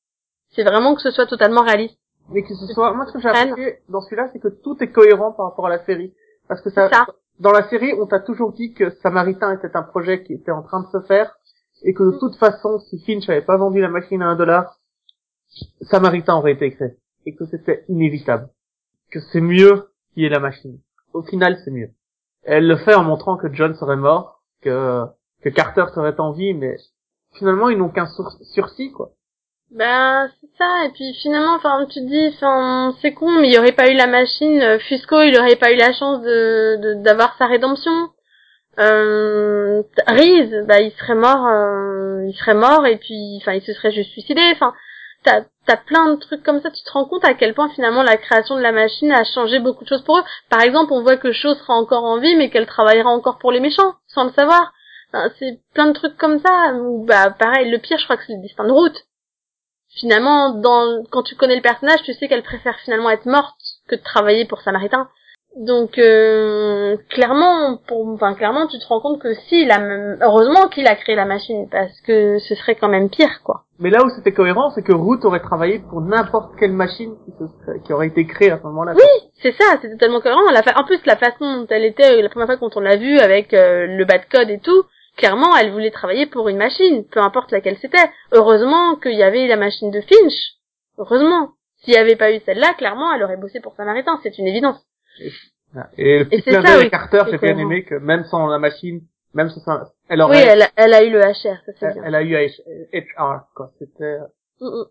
c'est 0.51 0.65
vraiment 0.65 0.95
que 0.95 1.03
ce 1.03 1.11
soit 1.11 1.27
totalement 1.27 1.63
réaliste 1.63 2.01
mais 2.33 2.43
que 2.43 2.55
ce 2.55 2.67
soit, 2.69 2.95
moi 2.95 3.07
ce 3.07 3.13
que 3.13 3.21
j'ai 3.21 3.29
apprécié 3.29 3.79
dans 3.89 4.01
celui-là, 4.01 4.29
c'est 4.33 4.39
que 4.39 4.49
tout 4.49 4.77
est 4.81 4.93
cohérent 4.93 5.33
par 5.33 5.47
rapport 5.47 5.67
à 5.67 5.71
la 5.71 5.85
série. 5.85 6.15
Parce 6.49 6.61
que 6.61 6.71
ça, 6.71 6.89
dans 7.39 7.53
la 7.53 7.69
série, 7.69 7.93
on 7.95 8.07
t'a 8.07 8.21
toujours 8.21 8.53
dit 8.53 8.73
que 8.73 8.91
Samaritain 9.03 9.57
était 9.57 9.77
un 9.77 9.83
projet 9.83 10.23
qui 10.23 10.35
était 10.35 10.51
en 10.51 10.63
train 10.63 10.83
de 10.83 10.89
se 10.89 11.07
faire, 11.07 11.39
et 11.83 11.95
que 11.95 12.03
de 12.03 12.19
toute 12.19 12.37
façon, 12.37 12.79
si 12.79 13.01
Finch 13.05 13.29
avait 13.29 13.43
pas 13.43 13.57
vendu 13.57 13.81
la 13.81 13.89
machine 13.89 14.23
à 14.23 14.27
un 14.27 14.37
dollar, 14.37 14.79
Samaritain 15.83 16.35
aurait 16.35 16.53
été 16.53 16.71
fait. 16.71 16.99
Et 17.27 17.35
que 17.35 17.45
c'était 17.47 17.85
inévitable. 17.89 18.49
Que 19.11 19.21
c'est 19.33 19.41
mieux 19.41 19.89
qu'il 20.13 20.23
y 20.23 20.27
ait 20.27 20.31
la 20.31 20.41
machine. 20.41 20.79
Au 21.13 21.23
final, 21.23 21.59
c'est 21.65 21.71
mieux. 21.71 21.91
Elle 22.43 22.67
le 22.67 22.77
fait 22.77 22.95
en 22.95 23.05
montrant 23.05 23.37
que 23.37 23.53
John 23.53 23.75
serait 23.75 23.97
mort, 23.97 24.41
que, 24.63 25.05
que 25.43 25.49
Carter 25.49 25.85
serait 25.95 26.19
en 26.19 26.33
vie, 26.33 26.55
mais 26.55 26.77
finalement, 27.35 27.69
ils 27.69 27.79
n'ont 27.79 27.91
qu'un 27.91 28.07
sur- 28.07 28.33
sursis, 28.43 28.93
quoi. 28.93 29.11
Ben 29.71 30.29
c'est 30.41 30.51
ça 30.59 30.85
et 30.85 30.91
puis 30.91 31.15
finalement 31.23 31.55
enfin 31.55 31.87
tu 31.87 32.01
dis 32.01 32.27
enfin 32.35 32.93
c'est 33.01 33.15
con 33.15 33.31
mais 33.31 33.47
il 33.47 33.55
y 33.55 33.59
aurait 33.59 33.71
pas 33.71 33.89
eu 33.89 33.95
la 33.95 34.09
machine 34.09 34.61
euh, 34.61 34.81
Fusco 34.81 35.21
il 35.23 35.39
aurait 35.39 35.55
pas 35.55 35.71
eu 35.71 35.77
la 35.77 35.93
chance 35.93 36.21
de 36.23 36.95
d'avoir 37.05 37.37
sa 37.39 37.47
rédemption 37.47 37.93
euh, 38.81 39.85
bah 40.09 40.81
il 40.81 40.93
serait 40.99 41.15
mort 41.15 41.47
euh, 41.47 42.25
il 42.27 42.35
serait 42.35 42.55
mort 42.55 42.85
et 42.85 42.97
puis 42.97 43.37
enfin 43.41 43.53
il 43.53 43.63
se 43.63 43.73
serait 43.73 43.93
juste 43.93 44.11
suicidé 44.11 44.41
enfin 44.53 44.75
t'as 45.25 45.43
t'as 45.67 45.77
plein 45.77 46.15
de 46.15 46.21
trucs 46.21 46.43
comme 46.43 46.61
ça 46.61 46.71
tu 46.71 46.83
te 46.83 46.93
rends 46.93 47.05
compte 47.05 47.25
à 47.25 47.35
quel 47.35 47.55
point 47.55 47.69
finalement 47.71 48.03
la 48.03 48.17
création 48.17 48.57
de 48.57 48.63
la 48.63 48.73
machine 48.73 49.13
a 49.13 49.25
changé 49.25 49.59
beaucoup 49.61 49.85
de 49.85 49.89
choses 49.89 50.05
pour 50.05 50.19
eux. 50.19 50.25
Par 50.49 50.63
exemple 50.63 50.93
on 50.93 51.03
voit 51.03 51.17
que 51.17 51.33
Shaw 51.33 51.55
sera 51.55 51.75
encore 51.75 52.05
en 52.05 52.19
vie 52.19 52.37
mais 52.37 52.51
qu'elle 52.51 52.67
travaillera 52.67 53.11
encore 53.11 53.39
pour 53.39 53.53
les 53.53 53.61
méchants 53.61 53.95
sans 54.09 54.25
le 54.25 54.33
savoir. 54.33 54.73
C'est 55.39 55.61
plein 55.75 55.87
de 55.87 55.93
trucs 55.93 56.17
comme 56.17 56.41
ça 56.41 56.75
où 56.75 57.05
bah 57.05 57.31
pareil 57.31 57.71
le 57.71 57.79
pire 57.79 57.99
je 57.99 58.05
crois 58.05 58.17
que 58.17 58.25
c'est 58.27 58.35
le 58.37 58.43
destin 58.43 58.65
de 58.65 58.73
route 58.73 59.05
finalement, 59.95 60.51
dans, 60.51 61.03
quand 61.11 61.23
tu 61.23 61.37
connais 61.37 61.57
le 61.57 61.63
personnage, 61.63 62.03
tu 62.05 62.15
sais 62.15 62.29
qu'elle 62.29 62.43
préfère 62.43 62.79
finalement 62.81 63.11
être 63.11 63.27
morte 63.27 63.61
que 63.89 63.97
de 63.97 64.03
travailler 64.03 64.45
pour 64.45 64.61
Samaritain. 64.63 65.09
Donc, 65.57 65.99
euh, 65.99 66.97
clairement, 67.11 67.77
pour, 67.89 68.07
enfin, 68.09 68.35
clairement, 68.35 68.67
tu 68.69 68.79
te 68.79 68.87
rends 68.87 69.01
compte 69.01 69.21
que 69.21 69.35
si, 69.35 69.63
il 69.63 69.71
a 69.73 69.79
même- 69.81 70.19
heureusement 70.23 70.69
qu'il 70.69 70.87
a 70.87 70.95
créé 70.95 71.17
la 71.17 71.25
machine, 71.25 71.69
parce 71.71 72.01
que 72.03 72.39
ce 72.39 72.55
serait 72.55 72.77
quand 72.77 72.89
même 72.89 73.11
pire, 73.11 73.43
quoi. 73.43 73.65
Mais 73.81 73.91
là 73.91 74.05
où 74.05 74.09
c'était 74.11 74.33
cohérent, 74.33 74.71
c'est 74.71 74.83
que 74.83 74.93
Ruth 74.93 75.25
aurait 75.25 75.41
travaillé 75.41 75.81
pour 75.81 76.03
n'importe 76.03 76.53
quelle 76.59 76.73
machine 76.73 77.15
qui, 77.25 77.33
se 77.33 77.79
qui 77.85 77.93
aurait 77.93 78.07
été 78.07 78.27
créée 78.27 78.51
à 78.53 78.59
ce 78.59 78.63
moment-là. 78.63 78.93
Oui, 78.95 79.29
c'est 79.43 79.53
ça, 79.53 79.77
c'est 79.83 79.91
totalement 79.91 80.21
cohérent. 80.21 80.51
La 80.53 80.63
fa- 80.63 80.79
en 80.81 80.85
plus, 80.85 81.01
la 81.05 81.17
façon 81.17 81.63
dont 81.63 81.67
elle 81.71 81.85
était, 81.85 82.23
la 82.23 82.29
première 82.29 82.47
fois 82.47 82.57
quand 82.59 82.77
on 82.77 82.81
l'a 82.81 82.97
vue 82.97 83.19
avec 83.19 83.53
euh, 83.53 83.87
le 83.87 84.05
bas 84.05 84.19
de 84.19 84.27
code 84.31 84.51
et 84.51 84.61
tout, 84.61 84.85
clairement, 85.17 85.57
elle 85.57 85.73
voulait 85.73 85.91
travailler 85.91 86.27
pour 86.27 86.49
une 86.49 86.59
machine, 86.59 87.05
peu 87.11 87.21
importe 87.21 87.51
laquelle 87.51 87.77
c'était. 87.83 88.09
Heureusement 88.33 88.95
qu'il 88.97 89.15
y 89.17 89.23
avait 89.25 89.49
la 89.49 89.57
machine 89.57 89.91
de 89.91 90.01
Finch. 90.01 90.55
Heureusement. 90.99 91.51
S'il 91.83 91.95
n'y 91.95 91.99
avait 91.99 92.17
pas 92.17 92.31
eu 92.31 92.41
celle-là, 92.45 92.75
clairement, 92.75 93.11
elle 93.15 93.23
aurait 93.23 93.39
bossé 93.39 93.59
pour 93.59 93.75
Samaritain, 93.75 94.21
c'est 94.23 94.37
une 94.37 94.47
évidence. 94.47 94.77
Et 95.97 96.19
le 96.21 96.25
petit 96.29 96.43
clin 96.43 96.63
d'œil 96.63 96.85
oui, 96.85 96.91
Carter, 96.91 97.23
j'ai 97.31 97.39
bien 97.39 97.57
aimé 97.59 97.85
que 97.85 97.95
même 97.95 98.25
sans 98.25 98.47
la 98.49 98.59
machine, 98.59 99.03
même 99.35 99.49
sans 99.51 99.61
ça, 99.61 99.93
elle 100.09 100.19
Oui, 100.21 100.25
aurait, 100.25 100.47
elle, 100.47 100.63
a- 100.63 100.71
elle 100.77 100.95
a 100.95 101.05
eu 101.05 101.11
le 101.11 101.21
HR, 101.21 101.33
ça 101.65 101.73
c'est 101.79 101.93
bien. 101.93 102.03
elle 102.05 102.15
a 102.17 102.23
eu 102.23 102.35
HR, 102.93 103.47
quoi. 103.55 103.71
C'était, 103.79 104.19
Mm, 104.61 104.67
mm. 104.67 104.85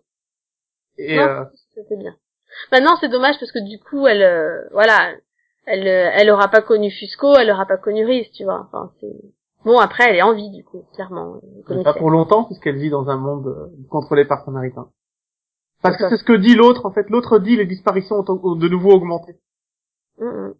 et 0.98 1.16
Non, 1.16 1.22
euh, 1.22 1.44
C'était 1.74 1.96
bien. 1.96 2.16
Maintenant, 2.72 2.96
c'est 3.00 3.08
dommage 3.08 3.38
parce 3.38 3.52
que 3.52 3.58
du 3.60 3.78
coup, 3.78 4.06
elle, 4.06 4.22
euh, 4.22 4.68
voilà, 4.72 5.12
elle, 5.66 5.86
euh, 5.86 6.10
elle 6.14 6.30
aura 6.30 6.48
pas 6.48 6.62
connu 6.62 6.90
Fusco, 6.90 7.36
elle 7.36 7.50
aura 7.50 7.66
pas 7.66 7.76
connu 7.76 8.04
Reese, 8.04 8.30
tu 8.32 8.44
vois. 8.44 8.66
Enfin, 8.66 8.90
c'est 9.00 9.12
bon. 9.64 9.78
Après, 9.78 10.08
elle 10.08 10.16
est 10.16 10.22
en 10.22 10.32
vie, 10.34 10.50
du 10.50 10.64
coup, 10.64 10.84
clairement. 10.94 11.36
euh, 11.36 11.74
mais 11.76 11.84
pas 11.84 11.94
pour 11.94 12.10
longtemps 12.10 12.44
puisqu'elle 12.44 12.76
vit 12.78 12.90
dans 12.90 13.08
un 13.08 13.16
monde 13.18 13.46
euh, 13.46 13.66
contrôlé 13.90 14.24
par 14.24 14.44
Samaritain. 14.44 14.88
Parce 15.82 15.96
que 15.96 16.08
c'est 16.08 16.16
ce 16.16 16.24
que 16.24 16.32
dit 16.36 16.54
l'autre, 16.56 16.84
en 16.86 16.90
fait. 16.90 17.08
L'autre 17.10 17.38
dit 17.38 17.56
les 17.56 17.66
disparitions 17.66 18.16
ont 18.26 18.56
de 18.56 18.68
nouveau 18.68 18.90
augmenté. 18.92 19.36
Mm, 20.20 20.24
mm. 20.26 20.54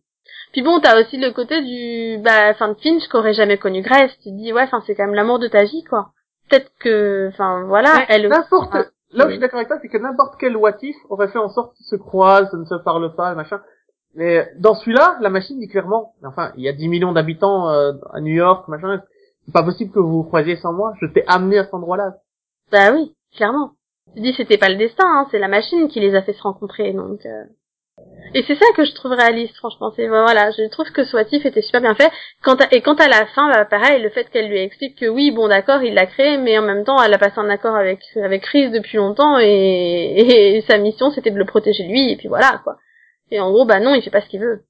Puis 0.53 0.63
bon, 0.63 0.81
t'as 0.81 1.01
aussi 1.01 1.17
le 1.17 1.33
côté 1.33 1.63
du, 1.63 2.23
bah, 2.23 2.51
enfin, 2.51 2.69
de 2.69 2.75
Finch 2.81 3.07
qu'aurait 3.09 3.35
jamais 3.35 3.59
connu 3.59 3.83
Grace. 3.83 4.13
Tu 4.23 4.31
te 4.31 4.37
dis, 4.37 4.53
ouais, 4.53 4.63
enfin, 4.63 4.83
c'est 4.87 4.95
quand 4.95 5.05
même 5.07 5.15
l'amour 5.15 5.39
de 5.39 5.49
ta 5.49 5.65
vie, 5.65 5.85
quoi. 5.85 6.11
Peut-être 6.49 6.71
que, 6.81 7.29
enfin, 7.29 7.65
voilà, 7.67 7.95
Mais 8.01 8.07
elle. 8.09 8.29
N'importe, 8.29 8.71
Ah, 8.73 8.85
là 9.13 9.25
où 9.25 9.29
oui. 9.29 9.29
je 9.29 9.31
suis 9.33 9.39
d'accord 9.39 9.59
avec 9.59 9.69
toi, 9.69 9.79
c'est 9.81 9.89
que 9.89 9.99
n'importe 9.99 10.35
quel 10.41 10.57
watif 10.57 10.97
aurait 11.09 11.29
fait 11.29 11.39
en 11.39 11.49
sorte 11.49 11.75
qu'ils 11.77 11.87
se 11.87 11.97
croisent, 11.97 12.53
ne 12.55 12.65
se 12.65 12.75
parlent 12.75 13.15
pas, 13.15 13.35
machin. 13.35 13.61
Mais 14.15 14.51
dans 14.59 14.75
celui-là, 14.75 15.19
la 15.21 15.31
machine 15.31 15.59
dit 15.61 15.69
clairement, 15.69 16.15
enfin, 16.25 16.53
il 16.57 16.65
y 16.65 16.69
a 16.69 16.73
10 16.73 16.89
millions 16.89 17.13
d'habitants 17.13 17.69
euh, 17.71 17.93
à 18.13 18.21
New 18.21 18.35
York, 18.35 18.67
machin, 18.67 19.01
c'est 19.47 19.53
pas 19.53 19.63
possible 19.63 19.93
que 19.93 20.01
vous 20.01 20.23
vous 20.23 20.25
croisiez 20.25 20.57
sans 20.57 20.73
moi, 20.73 20.95
je 21.01 21.07
t'ai 21.07 21.25
amené 21.29 21.59
à 21.59 21.65
cet 21.65 21.75
endroit-là. 21.75 22.17
Bah 22.73 22.91
oui, 22.93 23.15
clairement. 23.37 23.73
Tu 24.17 24.23
dis 24.23 24.35
c'était 24.37 24.59
pas 24.59 24.69
le 24.69 24.75
destin, 24.77 25.05
hein, 25.07 25.29
c'est 25.31 25.39
la 25.39 25.47
machine 25.47 25.87
qui 25.89 26.01
les 26.01 26.17
a 26.17 26.23
fait 26.23 26.33
se 26.33 26.43
rencontrer, 26.43 26.93
donc. 26.93 27.25
euh. 27.25 27.45
Et 28.33 28.45
c'est 28.47 28.55
ça 28.55 28.67
que 28.77 28.85
je 28.85 28.93
trouve 28.93 29.13
réaliste, 29.13 29.57
franchement. 29.57 29.93
C'est 29.97 30.07
voilà, 30.07 30.51
je 30.53 30.69
trouve 30.69 30.91
que 30.93 31.05
Swatif 31.05 31.45
était 31.45 31.63
super 31.63 31.81
bien 31.81 31.95
fait. 31.95 32.11
Quant 32.45 32.55
à, 32.55 32.69
et 32.71 32.81
quant 32.81 32.95
à 32.95 33.09
la 33.09 33.27
fin, 33.27 33.51
bah, 33.51 33.65
pareil, 33.65 34.01
le 34.01 34.11
fait 34.11 34.31
qu'elle 34.31 34.49
lui 34.49 34.61
explique 34.61 34.99
que 34.99 35.07
oui, 35.07 35.33
bon 35.33 35.49
d'accord, 35.49 35.83
il 35.83 35.95
l'a 35.95 36.07
créé, 36.07 36.39
mais 36.39 36.57
en 36.57 36.63
même 36.63 36.85
temps, 36.85 37.03
elle 37.03 37.13
a 37.13 37.19
passé 37.19 37.39
un 37.39 37.51
accord 37.51 37.75
avec 37.75 38.01
avec 38.17 38.43
Chris 38.43 38.71
depuis 38.71 38.99
longtemps 38.99 39.39
et, 39.41 39.47
et 40.57 40.61
sa 40.63 40.79
mission 40.79 41.11
c'était 41.11 41.31
de 41.31 41.39
le 41.39 41.45
protéger 41.45 41.85
lui 41.85 42.13
et 42.13 42.17
puis 42.17 42.29
voilà 42.29 42.61
quoi. 42.63 42.77
Et 43.33 43.41
en 43.41 43.51
gros, 43.51 43.65
bah 43.65 43.81
non, 43.81 43.95
il 43.95 44.03
fait 44.03 44.11
pas 44.11 44.21
ce 44.21 44.29
qu'il 44.29 44.41
veut. 44.41 44.63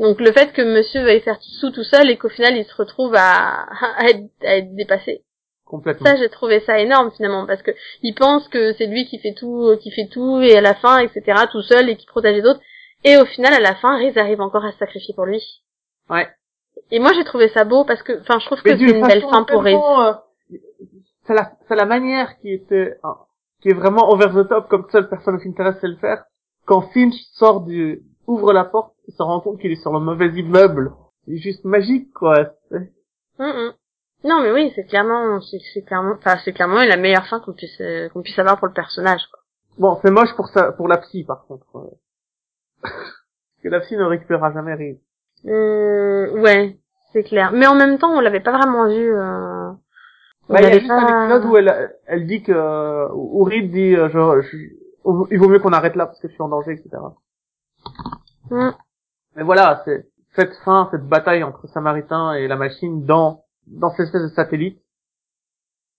Donc 0.00 0.20
le 0.20 0.32
fait 0.32 0.52
que 0.52 0.62
Monsieur 0.62 1.02
veuille 1.02 1.20
faire 1.20 1.38
sous 1.40 1.70
tout 1.70 1.84
seul 1.84 2.10
et 2.10 2.16
qu'au 2.16 2.28
final 2.28 2.56
il 2.56 2.64
se 2.64 2.74
retrouve 2.76 3.14
à, 3.16 3.66
à, 3.96 4.08
être, 4.10 4.24
à 4.42 4.56
être 4.58 4.74
dépassé. 4.74 5.22
Complètement. 5.68 6.06
Ça, 6.06 6.16
j'ai 6.16 6.30
trouvé 6.30 6.60
ça 6.60 6.78
énorme 6.78 7.10
finalement 7.10 7.46
parce 7.46 7.62
que 7.62 7.72
il 8.02 8.14
pense 8.14 8.48
que 8.48 8.72
c'est 8.72 8.86
lui 8.86 9.04
qui 9.04 9.18
fait 9.18 9.34
tout, 9.34 9.66
euh, 9.66 9.76
qui 9.76 9.90
fait 9.90 10.08
tout 10.10 10.40
et 10.40 10.56
à 10.56 10.62
la 10.62 10.74
fin, 10.74 10.98
etc. 10.98 11.42
tout 11.52 11.60
seul 11.60 11.90
et 11.90 11.96
qui 11.96 12.06
protège 12.06 12.36
les 12.36 12.48
autres. 12.48 12.60
Et 13.04 13.18
au 13.18 13.26
final, 13.26 13.52
à 13.52 13.60
la 13.60 13.74
fin, 13.74 13.98
Riz 13.98 14.18
arrive 14.18 14.40
encore 14.40 14.64
à 14.64 14.72
se 14.72 14.78
sacrifier 14.78 15.14
pour 15.14 15.26
lui. 15.26 15.42
Ouais. 16.08 16.26
Et 16.90 16.98
moi, 16.98 17.12
j'ai 17.12 17.24
trouvé 17.24 17.48
ça 17.48 17.64
beau 17.64 17.84
parce 17.84 18.02
que, 18.02 18.18
enfin, 18.20 18.38
je 18.38 18.46
trouve 18.46 18.62
que 18.62 18.70
c'est 18.70 18.82
une 18.82 19.06
belle 19.06 19.20
fin 19.20 19.44
pour 19.44 19.62
Riz. 19.62 19.76
euh, 19.76 20.14
c'est 21.26 21.34
la, 21.34 21.52
c'est 21.68 21.76
la 21.76 21.84
manière 21.84 22.38
qui 22.38 22.50
était, 22.50 22.96
euh, 23.04 23.08
qui 23.60 23.68
est 23.68 23.74
vraiment 23.74 24.10
over 24.10 24.28
the 24.34 24.48
top 24.48 24.68
comme 24.68 24.86
seule 24.90 25.10
personne 25.10 25.34
of 25.34 25.42
interest 25.44 25.80
sait 25.80 25.88
le 25.88 25.96
faire. 25.96 26.24
Quand 26.64 26.80
Finch 26.92 27.14
sort 27.34 27.60
du, 27.60 28.02
ouvre 28.26 28.54
la 28.54 28.64
porte, 28.64 28.94
il 29.06 29.12
se 29.12 29.22
rend 29.22 29.40
compte 29.40 29.60
qu'il 29.60 29.70
est 29.70 29.82
sur 29.82 29.92
le 29.92 30.00
mauvais 30.00 30.28
immeuble. 30.28 30.92
C'est 31.26 31.36
juste 31.36 31.64
magique, 31.66 32.10
quoi. 32.14 32.52
Mm, 32.70 33.44
mm. 33.44 33.72
Non, 34.24 34.42
mais 34.42 34.52
oui, 34.52 34.72
c'est 34.74 34.84
clairement, 34.84 35.40
c'est 35.40 35.82
clairement, 35.82 36.14
enfin, 36.18 36.36
c'est 36.44 36.52
clairement 36.52 36.82
la 36.82 36.96
meilleure 36.96 37.26
fin 37.26 37.38
qu'on 37.40 37.52
puisse, 37.52 37.80
euh, 37.80 38.08
qu'on 38.08 38.22
puisse 38.22 38.38
avoir 38.38 38.58
pour 38.58 38.66
le 38.66 38.72
personnage. 38.74 39.22
Quoi. 39.30 39.40
Bon, 39.78 39.98
c'est 40.02 40.10
moche 40.10 40.34
pour 40.34 40.48
ça, 40.48 40.72
pour 40.72 40.88
la 40.88 40.98
psy, 40.98 41.24
par 41.24 41.44
contre. 41.46 41.66
euh. 41.76 41.90
Parce 42.82 43.62
que 43.62 43.68
la 43.68 43.80
psy 43.80 43.96
ne 43.96 44.04
récupérera 44.04 44.52
jamais 44.52 44.74
Reed. 44.74 44.98
Euh, 45.46 46.30
ouais, 46.40 46.78
c'est 47.12 47.22
clair. 47.22 47.52
Mais 47.52 47.66
en 47.66 47.74
même 47.76 47.98
temps, 47.98 48.10
on 48.10 48.20
l'avait 48.20 48.40
pas 48.40 48.56
vraiment 48.56 48.88
vu. 48.88 49.14
Euh... 49.14 49.70
on 49.70 50.52
Bah, 50.52 50.60
il 50.60 50.64
y 50.64 50.66
a 50.66 50.72
juste 50.78 50.88
pas- 50.88 50.94
un 51.00 51.24
épisode 51.28 51.44
où 51.50 51.56
elle, 51.56 51.96
elle 52.06 52.26
dit 52.26 52.42
que, 52.42 53.08
où 53.12 53.44
Reed 53.44 53.70
dit, 53.70 53.94
euh, 53.96 54.08
genre, 54.10 54.40
je- 54.42 54.56
il 55.30 55.38
vaut 55.38 55.48
mieux 55.48 55.58
qu'on 55.60 55.72
arrête 55.72 55.94
là 55.96 56.06
parce 56.06 56.20
que 56.20 56.28
je 56.28 56.32
suis 56.32 56.42
en 56.42 56.48
danger, 56.48 56.72
etc. 56.72 56.90
Mm. 58.50 58.70
Mais 59.36 59.42
voilà, 59.44 59.82
c'est 59.84 60.08
cette 60.34 60.54
fin, 60.64 60.88
cette 60.90 61.06
bataille 61.06 61.42
entre 61.44 61.66
Samaritain 61.68 62.32
et 62.34 62.48
la 62.48 62.56
machine 62.56 63.04
dans 63.04 63.44
dans 63.72 63.90
cette 63.90 64.06
espèce 64.06 64.22
de 64.22 64.28
satellite. 64.34 64.80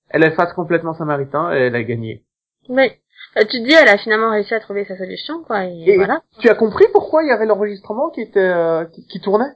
Elle 0.09 0.23
efface 0.23 0.53
complètement 0.53 0.93
Samaritain 0.93 1.53
et 1.53 1.57
elle 1.67 1.75
a 1.75 1.83
gagné. 1.83 2.25
Oui. 2.67 2.91
Euh, 3.37 3.41
tu 3.41 3.61
te 3.61 3.67
dis, 3.67 3.73
elle 3.73 3.89
a 3.89 3.97
finalement 3.97 4.31
réussi 4.31 4.53
à 4.55 4.59
trouver 4.59 4.85
sa 4.85 4.97
solution, 4.97 5.43
quoi. 5.43 5.65
Et, 5.65 5.83
Et 5.91 5.95
voilà. 5.97 6.21
tu 6.39 6.49
as 6.49 6.55
compris 6.55 6.85
pourquoi 6.91 7.23
il 7.23 7.27
y 7.27 7.31
avait 7.31 7.45
l'enregistrement 7.45 8.09
qui 8.09 8.21
était 8.21 8.39
euh, 8.39 8.85
qui, 8.85 9.05
qui 9.05 9.21
tournait? 9.21 9.53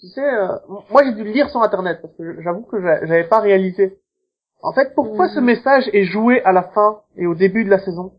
Tu 0.00 0.06
sais, 0.08 0.22
euh, 0.24 0.48
moi 0.90 1.02
j'ai 1.04 1.12
dû 1.12 1.24
le 1.24 1.30
lire 1.30 1.48
sur 1.50 1.62
internet 1.62 2.00
parce 2.02 2.14
que 2.16 2.40
j'avoue 2.42 2.62
que 2.62 2.80
j'a- 2.80 3.04
j'avais 3.06 3.24
pas 3.28 3.40
réalisé. 3.40 3.98
En 4.62 4.72
fait, 4.72 4.94
pourquoi 4.94 5.26
Mhm. 5.26 5.32
ce 5.34 5.40
message 5.40 5.90
est 5.92 6.04
joué 6.04 6.42
à 6.44 6.52
la 6.52 6.62
fin 6.70 7.00
et 7.16 7.26
au 7.26 7.34
début 7.34 7.64
de 7.64 7.70
la 7.70 7.78
saison? 7.78 8.12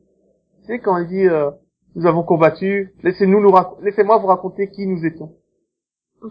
Tu 0.61 0.67
sais 0.67 0.79
quand 0.79 0.97
il 0.97 1.07
dit 1.07 1.27
euh, 1.27 1.51
nous 1.95 2.05
avons 2.05 2.23
combattu, 2.23 2.93
laissez-nous 3.03 3.39
nous 3.41 3.51
rac- 3.51 3.81
laissez-moi 3.81 4.17
vous 4.17 4.27
raconter 4.27 4.69
qui 4.71 4.87
nous 4.87 5.05
étions. 5.05 5.35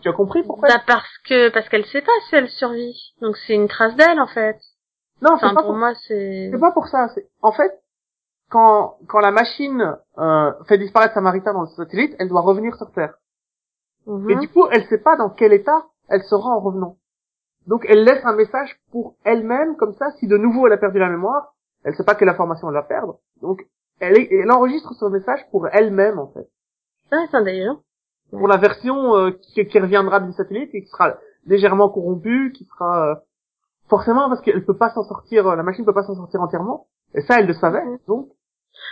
Tu 0.01 0.09
as 0.09 0.13
compris 0.13 0.43
pourquoi 0.43 0.69
Bah 0.69 0.83
parce 0.87 1.19
que 1.29 1.51
parce 1.51 1.69
qu'elle 1.69 1.85
sait 1.87 2.03
pas 2.03 2.13
si 2.29 2.37
elle 2.37 2.49
survit. 2.49 3.15
Donc 3.21 3.37
c'est 3.47 3.55
une 3.55 3.69
trace 3.69 3.95
d'elle 3.97 4.21
en 4.21 4.27
fait. 4.27 4.57
Non, 5.21 5.37
c'est 5.39 5.47
Enfin 5.47 5.55
pas 5.55 5.63
pour 5.63 5.75
moi 5.75 5.93
c'est. 6.07 6.51
C'est 6.53 6.61
pas 6.61 6.73
pour 6.73 6.89
ça. 6.89 7.09
C'est 7.15 7.29
en 7.43 7.53
fait 7.53 7.79
quand 8.51 8.97
quand 9.09 9.21
la 9.21 9.31
machine 9.31 9.97
euh, 10.19 10.53
fait 10.69 10.79
disparaître 10.79 11.15
Samaritain 11.15 11.53
dans 11.53 11.63
le 11.63 11.67
satellite, 11.69 12.15
elle 12.19 12.29
doit 12.29 12.41
revenir 12.41 12.75
sur 12.77 12.91
Terre. 12.93 13.15
Mhm. 14.07 14.31
Et 14.31 14.37
du 14.37 14.49
coup, 14.49 14.67
elle 14.71 14.85
sait 14.89 14.99
pas 15.03 15.17
dans 15.17 15.31
quel 15.31 15.53
état 15.53 15.87
elle 16.09 16.23
sera 16.25 16.51
en 16.51 16.61
revenant. 16.61 16.97
Donc 17.67 17.87
elle 17.89 18.03
laisse 18.05 18.25
un 18.25 18.35
message 18.35 18.77
pour 18.91 19.15
elle-même 19.25 19.77
comme 19.77 19.95
ça. 19.95 20.11
Si 20.19 20.27
de 20.27 20.37
nouveau 20.37 20.67
elle 20.67 20.73
a 20.73 20.77
perdu 20.79 20.99
la 20.99 21.09
mémoire, 21.09 21.55
elle 21.85 21.95
sait 21.95 22.05
pas 22.05 22.15
quelle 22.15 22.29
information 22.29 22.69
elle 22.69 22.75
va 22.75 22.83
perdre. 22.83 23.19
Donc 23.41 23.65
elle, 24.01 24.19
est- 24.19 24.29
elle 24.33 24.51
enregistre 24.51 24.93
ce 24.95 25.05
message 25.07 25.41
pour 25.51 25.69
elle-même 25.69 26.19
en 26.19 26.27
fait. 26.33 26.49
Ouais, 27.13 27.27
c'est 27.31 27.37
intelligent. 27.37 27.81
Pour 28.33 28.49
la 28.49 28.57
version 28.57 29.15
euh, 29.17 29.31
qui, 29.31 29.65
qui 29.67 29.79
reviendra 29.79 30.21
du 30.21 30.33
satellite 30.33 30.71
et 30.75 30.83
qui 30.83 30.89
sera 30.89 31.17
légèrement 31.45 31.89
corrompue, 31.91 32.53
qui 32.53 32.65
sera 32.65 33.11
euh, 33.11 33.15
forcément 33.89 34.29
parce 34.29 34.41
qu'elle 34.41 34.65
peut 34.65 34.77
pas 34.77 34.91
s'en 34.91 35.05
sortir, 35.05 35.47
euh, 35.49 35.57
la 35.57 35.63
machine 35.63 35.85
peut 35.85 35.93
pas 35.95 36.03
s'en 36.03 36.15
sortir 36.15 36.41
entièrement. 36.41 36.87
Et 37.15 37.21
ça, 37.21 37.39
elle 37.39 37.47
le 37.47 37.53
savait. 37.53 37.85
Donc 38.09 38.31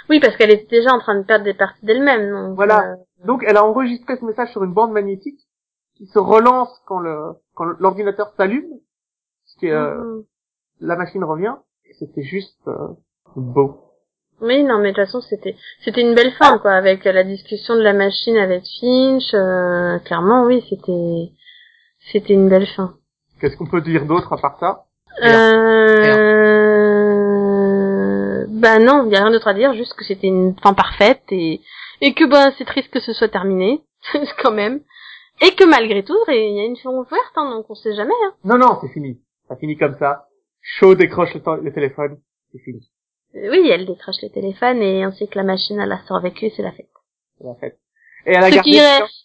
Oui, 0.08 0.20
parce 0.20 0.36
qu'elle 0.36 0.50
était 0.50 0.76
déjà 0.78 0.92
en 0.92 0.98
train 0.98 1.18
de 1.18 1.24
perdre 1.24 1.44
des 1.44 1.54
parties 1.54 1.84
d'elle-même. 1.86 2.30
Donc, 2.30 2.56
Voilà. 2.56 2.92
euh, 2.92 2.96
Donc 3.24 3.42
elle 3.46 3.56
a 3.56 3.64
enregistré 3.64 4.16
ce 4.18 4.24
message 4.24 4.50
sur 4.52 4.62
une 4.62 4.74
bande 4.74 4.92
magnétique 4.92 5.40
qui 5.96 6.06
se 6.06 6.18
relance 6.18 6.70
quand 6.86 6.98
le 7.00 7.32
quand 7.54 7.64
l'ordinateur 7.64 8.32
s'allume, 8.36 8.70
est, 9.62 9.70
euh, 9.70 9.96
mhm. 9.98 10.24
la 10.80 10.96
machine 10.96 11.24
revient. 11.24 11.56
Et 11.84 11.94
c'était 11.94 12.22
juste 12.22 12.60
euh, 12.68 12.88
beau. 13.36 13.89
Oui, 14.40 14.62
non, 14.62 14.78
mais 14.78 14.92
de 14.92 14.96
toute 14.96 15.04
façon, 15.04 15.20
c'était 15.20 15.54
c'était 15.84 16.00
une 16.00 16.14
belle 16.14 16.32
fin, 16.32 16.58
quoi, 16.58 16.72
avec 16.72 17.04
la 17.04 17.24
discussion 17.24 17.74
de 17.76 17.82
la 17.82 17.92
machine 17.92 18.36
avec 18.38 18.62
Finch. 18.80 19.34
euh, 19.34 19.98
clairement, 20.00 20.44
oui, 20.44 20.64
c'était 20.68 21.32
c'était 22.12 22.32
une 22.34 22.48
belle 22.48 22.66
fin. 22.66 22.94
Qu'est-ce 23.40 23.56
qu'on 23.56 23.66
peut 23.66 23.80
dire 23.82 24.06
d'autre 24.06 24.32
à 24.32 24.38
part 24.38 24.58
ça? 24.58 24.84
Euh... 27.50 28.46
Bah 28.48 28.78
non, 28.78 29.04
il 29.06 29.12
y 29.12 29.16
a 29.16 29.20
rien 29.22 29.30
d'autre 29.30 29.48
à 29.48 29.54
dire, 29.54 29.72
juste 29.74 29.94
que 29.94 30.04
c'était 30.04 30.26
une 30.28 30.54
fin 30.62 30.74
parfaite 30.74 31.22
et 31.30 31.60
et 32.02 32.14
que 32.14 32.24
bah 32.24 32.50
c'est 32.56 32.64
triste 32.64 32.90
que 32.90 33.00
ce 33.00 33.12
soit 33.12 33.28
terminé, 33.28 33.82
quand 34.42 34.52
même. 34.52 34.80
Et 35.42 35.52
que 35.54 35.64
malgré 35.64 36.02
tout, 36.02 36.16
il 36.28 36.34
y 36.56 36.60
a 36.60 36.64
une 36.64 36.76
fin 36.76 36.90
ouverte, 36.90 37.32
hein, 37.36 37.50
donc 37.50 37.66
on 37.70 37.74
sait 37.74 37.94
jamais. 37.94 38.12
Hein. 38.26 38.32
Non, 38.44 38.58
non, 38.58 38.78
c'est 38.80 38.88
fini. 38.92 39.20
Ça 39.48 39.56
finit 39.56 39.76
comme 39.78 39.96
ça. 39.98 40.26
Shaw 40.60 40.94
décroche 40.94 41.32
le, 41.34 41.40
to- 41.40 41.56
le 41.56 41.72
téléphone. 41.72 42.18
C'est 42.52 42.58
fini. 42.60 42.80
Euh, 43.36 43.50
Oui, 43.50 43.68
elle 43.70 43.86
décroche 43.86 44.22
le 44.22 44.28
téléphone 44.30 44.82
et 44.82 45.02
ainsi 45.02 45.28
que 45.28 45.38
la 45.38 45.44
machine 45.44 45.80
elle 45.80 45.92
a 45.92 46.00
survécu, 46.06 46.50
c'est 46.50 46.62
la 46.62 46.72
fête. 46.72 46.88
C'est 47.38 47.46
la 47.46 47.54
fête. 47.54 47.78
Et 48.26 48.32
elle 48.32 48.44
a 48.44 48.50
Ce 48.50 48.54
gardé... 48.54 48.70
qui, 48.70 48.78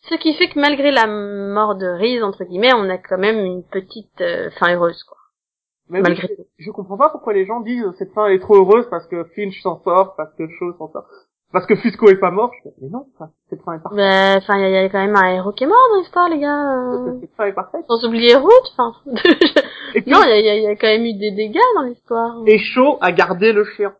ce 0.09 0.15
qui 0.15 0.33
fait 0.35 0.47
que 0.49 0.59
malgré 0.59 0.91
la 0.91 1.05
mort 1.07 1.75
de 1.75 1.85
Reese, 1.87 2.23
entre 2.23 2.43
guillemets, 2.45 2.73
on 2.73 2.89
a 2.89 2.97
quand 2.97 3.17
même 3.17 3.39
une 3.39 3.63
petite 3.63 4.21
euh, 4.21 4.49
fin 4.51 4.73
heureuse, 4.73 5.03
quoi. 5.03 5.17
Mais 5.89 5.99
oui, 5.99 6.03
malgré 6.03 6.27
je, 6.27 6.65
je 6.65 6.71
comprends 6.71 6.97
pas 6.97 7.09
pourquoi 7.09 7.33
les 7.33 7.45
gens 7.45 7.59
disent 7.61 7.85
cette 7.99 8.11
fin 8.13 8.27
est 8.27 8.39
trop 8.39 8.55
heureuse 8.55 8.87
parce 8.89 9.05
que 9.07 9.23
Finch 9.35 9.61
s'en 9.61 9.81
sort, 9.83 10.15
parce 10.15 10.33
que 10.35 10.47
Shaw 10.47 10.73
s'en 10.77 10.91
sort, 10.91 11.05
parce 11.51 11.65
que 11.65 11.75
Fusco 11.75 12.09
est 12.09 12.19
pas 12.19 12.31
mort. 12.31 12.51
Je 12.57 12.69
fais, 12.69 12.75
mais 12.81 12.89
non, 12.89 13.07
ça, 13.17 13.29
cette 13.49 13.61
fin 13.61 13.73
est 13.73 13.79
parfaite. 13.79 13.97
Ben, 13.97 14.37
enfin, 14.37 14.57
il 14.57 14.61
y, 14.61 14.65
a- 14.65 14.69
il 14.69 14.73
y 14.73 14.85
a 14.85 14.89
quand 14.89 14.99
même 15.05 15.15
un 15.15 15.33
héros 15.35 15.51
qui 15.53 15.63
est 15.63 15.67
mort 15.67 15.77
dans 15.93 15.99
l'histoire, 15.99 16.29
les 16.29 16.39
gars. 16.39 16.73
euh. 16.91 17.19
Cette 17.21 17.35
fin 17.35 17.45
est 17.45 17.53
parfaite. 17.53 17.85
Sans 17.87 18.03
oublier 18.05 18.35
Root, 18.35 18.49
enfin. 18.77 18.93
Et 19.95 20.01
puis, 20.01 20.11
non, 20.11 20.19
il 20.27 20.39
y 20.39 20.59
y 20.59 20.63
y 20.63 20.67
a 20.67 20.75
quand 20.75 20.87
même 20.87 21.05
eu 21.05 21.13
des 21.13 21.31
dégâts 21.31 21.59
dans 21.75 21.83
l'histoire. 21.83 22.41
et 22.45 22.57
Shaw 22.57 22.97
a 23.01 23.11
gardé 23.11 23.53
le 23.53 23.63
chien. 23.63 23.95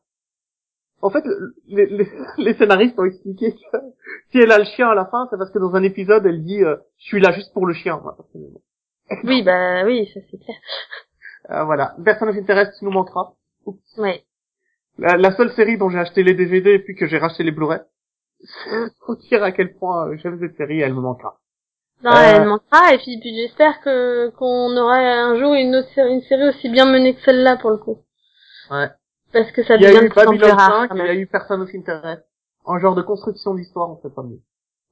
En 1.02 1.10
fait, 1.12 1.24
le- 1.26 1.54
les, 1.68 1.86
les- 1.86 2.10
les 2.38 2.54
scénaristes 2.56 2.98
ont 3.00 3.06
expliqué 3.06 3.52
que 3.54 3.78
si 4.32 4.40
elle 4.40 4.52
a 4.52 4.58
le 4.58 4.66
chien 4.66 4.90
à 4.90 4.96
la 4.96 5.06
fin, 5.06 5.28
c'est 5.30 5.38
parce 5.38 5.52
que 5.52 5.60
dans 5.60 5.76
un 5.76 5.84
épisode, 5.84 6.26
elle 6.26 6.44
dit 6.44 6.64
euh, 6.64 6.76
Je 6.98 7.06
suis 7.06 7.22
là 7.22 7.32
juste 7.32 7.54
pour 7.54 7.66
le 7.68 7.74
chien». 7.74 8.00
moi. 8.04 8.18
Oui, 9.24 9.44
bah 9.44 9.84
oui, 9.86 10.10
ça 10.14 10.20
c'est 10.32 10.38
clair. 10.44 10.58
Euh, 11.52 11.64
voilà. 11.64 11.94
Person 12.04 12.28
of 12.28 12.36
Interest 12.36 12.82
nous 12.82 12.90
manquera. 12.90 13.34
Ouais. 13.98 14.24
La, 14.98 15.18
la 15.18 15.36
seule 15.36 15.52
série 15.54 15.78
dont 15.78 15.90
j'ai 15.90 16.00
acheté 16.00 16.24
les 16.24 16.34
DVD 16.34 16.72
et 16.74 16.80
puis 16.80 16.96
que 16.96 17.08
j'ai 17.08 17.18
racheté 17.18 17.44
les 17.44 17.52
Blu-ray. 17.52 17.80
Mm. 18.68 18.88
Faut 19.06 19.16
dire 19.30 19.44
à 19.44 19.52
quel 19.52 19.74
point 19.76 20.08
euh, 20.08 20.18
j'aime 20.18 20.40
cette 20.40 20.56
série, 20.58 20.82
elle 20.82 20.94
me 20.94 21.02
manquera. 21.02 21.40
Non, 22.04 22.12
Euh. 22.12 22.22
elle 22.24 22.46
manquera, 22.48 22.94
et 22.94 22.98
puis, 22.98 23.18
puis 23.20 23.36
j'espère 23.36 23.80
que 23.82 24.30
qu'on 24.32 24.76
aura 24.78 24.98
un 24.98 25.40
jour 25.40 25.54
une 25.54 25.76
autre 25.76 25.90
série, 25.96 26.14
une 26.14 26.22
série 26.22 26.50
aussi 26.50 26.70
bien 26.70 26.86
menée 26.86 27.16
que 27.16 27.22
celle-là, 27.22 27.58
pour 27.58 27.72
le 27.72 27.78
coup. 27.78 28.00
Ouais. 28.70 28.90
Parce 29.34 29.52
que 29.52 29.64
ça 29.64 29.76
Il 29.76 29.82
y 29.82 29.86
a 29.86 29.90
devient 29.94 30.08
de 30.08 30.12
plus 30.12 30.22
en 30.22 30.30
plus 30.30 30.38
Babylon 30.40 30.58
rare, 30.58 30.82
5, 30.82 30.90
quand 30.90 30.96
il 30.96 31.06
y 31.06 31.10
a 31.10 31.16
eu 31.16 31.28
Person 31.28 31.62
of 31.62 31.70
Interest. 31.74 32.24
En 32.66 32.80
genre 32.80 32.96
de 32.96 33.02
construction 33.02 33.54
d'histoire, 33.54 33.90
on 33.92 33.98
fait 34.02 34.14
pas 34.14 34.24
mieux. 34.24 34.40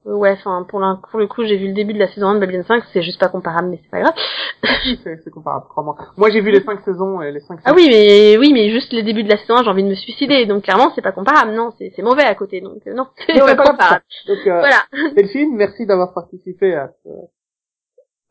Ouais, 0.04 0.32
enfin, 0.32 0.66
pour, 0.68 0.80
le 0.80 1.26
coup, 1.26 1.44
j'ai 1.44 1.56
vu 1.56 1.68
le 1.68 1.72
début 1.72 1.94
de 1.94 1.98
la 1.98 2.12
saison 2.12 2.28
1 2.28 2.34
de 2.34 2.40
Babylon 2.40 2.62
5, 2.62 2.84
c'est 2.92 3.02
juste 3.02 3.18
pas 3.18 3.28
comparable, 3.28 3.68
mais 3.68 3.80
c'est 3.82 3.90
pas 3.90 4.00
grave. 4.00 4.14
c'est 5.02 5.30
comparable, 5.30 5.64
crois-moi. 5.70 5.96
Moi, 6.18 6.30
j'ai 6.30 6.42
vu 6.42 6.50
les 6.50 6.60
cinq 6.62 6.82
saisons 6.84 7.22
et 7.22 7.32
les 7.32 7.40
cinq 7.40 7.60
Ah 7.64 7.72
oui, 7.74 7.88
mais 7.88 8.36
oui, 8.36 8.52
mais 8.52 8.70
juste 8.70 8.92
les 8.92 9.02
débuts 9.02 9.24
de 9.24 9.30
la 9.30 9.38
saison 9.38 9.56
1, 9.56 9.62
j'ai 9.62 9.70
envie 9.70 9.82
de 9.82 9.88
me 9.88 9.94
suicider, 9.94 10.44
donc 10.44 10.64
clairement, 10.64 10.92
c'est 10.94 11.00
pas 11.00 11.12
comparable, 11.12 11.52
non, 11.52 11.72
c'est 11.78 12.02
mauvais 12.02 12.24
à 12.24 12.34
côté, 12.34 12.60
donc 12.60 12.86
euh, 12.86 12.92
non, 12.92 13.06
c'est 13.26 13.38
pas 13.38 13.56
comparable. 13.56 14.04
Donc, 14.28 14.46
euh, 14.46 14.58
Voilà. 14.58 14.84
Delphine, 15.16 15.56
merci 15.56 15.86
d'avoir 15.86 16.12
participé 16.12 16.74
à, 16.74 16.90
ce, 17.02 17.08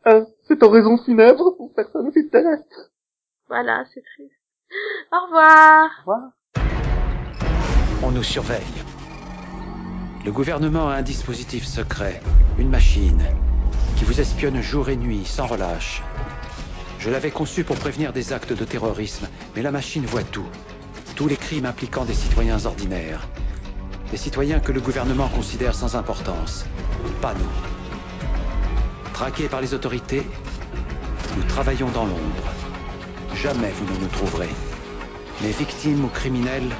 à 0.05 0.25
cette 0.47 0.61
oraison 0.61 0.97
funèbre 0.97 1.57
pour 1.57 1.73
Person 1.73 2.07
of 2.07 2.15
Interest. 2.15 2.91
Voilà, 3.47 3.83
c'est 3.91 4.03
triste. 4.15 4.31
Au 5.11 5.25
revoir. 5.25 5.89
Au 6.05 6.11
revoir. 6.11 6.31
On 8.03 8.11
nous 8.11 8.23
surveille. 8.23 8.92
Le 10.25 10.31
gouvernement 10.31 10.87
a 10.87 10.93
un 10.93 11.01
dispositif 11.01 11.65
secret, 11.65 12.21
une 12.57 12.69
machine, 12.69 13.21
qui 13.97 14.05
vous 14.05 14.21
espionne 14.21 14.61
jour 14.61 14.87
et 14.87 14.95
nuit, 14.95 15.25
sans 15.25 15.47
relâche. 15.47 16.01
Je 16.97 17.09
l'avais 17.09 17.29
conçu 17.29 17.65
pour 17.65 17.75
prévenir 17.75 18.13
des 18.13 18.31
actes 18.31 18.53
de 18.53 18.63
terrorisme, 18.63 19.27
mais 19.53 19.61
la 19.61 19.71
machine 19.71 20.05
voit 20.05 20.23
tout. 20.23 20.47
tous 21.17 21.27
les 21.27 21.35
crimes 21.35 21.65
impliquant 21.65 22.05
des 22.05 22.13
citoyens 22.13 22.65
ordinaires. 22.65 23.27
Des 24.11 24.17
citoyens 24.17 24.61
que 24.61 24.71
le 24.71 24.79
gouvernement 24.79 25.27
considère 25.27 25.75
sans 25.75 25.97
importance. 25.97 26.65
Pas 27.21 27.33
nous. 27.33 29.11
Traqués 29.11 29.49
par 29.49 29.59
les 29.59 29.73
autorités, 29.73 30.23
nous 31.35 31.43
travaillons 31.43 31.89
dans 31.89 32.05
l'ombre. 32.05 32.47
Jamais 33.35 33.71
vous 33.71 33.93
ne 33.93 33.99
nous 33.99 34.07
trouverez. 34.07 34.49
Mais 35.41 35.51
victimes 35.51 36.05
ou 36.05 36.07
criminels, 36.07 36.71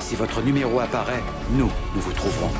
si 0.00 0.16
votre 0.16 0.40
numéro 0.40 0.80
apparaît, 0.80 1.22
nous, 1.50 1.70
nous 1.94 2.00
vous 2.00 2.12
trouverons. 2.12 2.52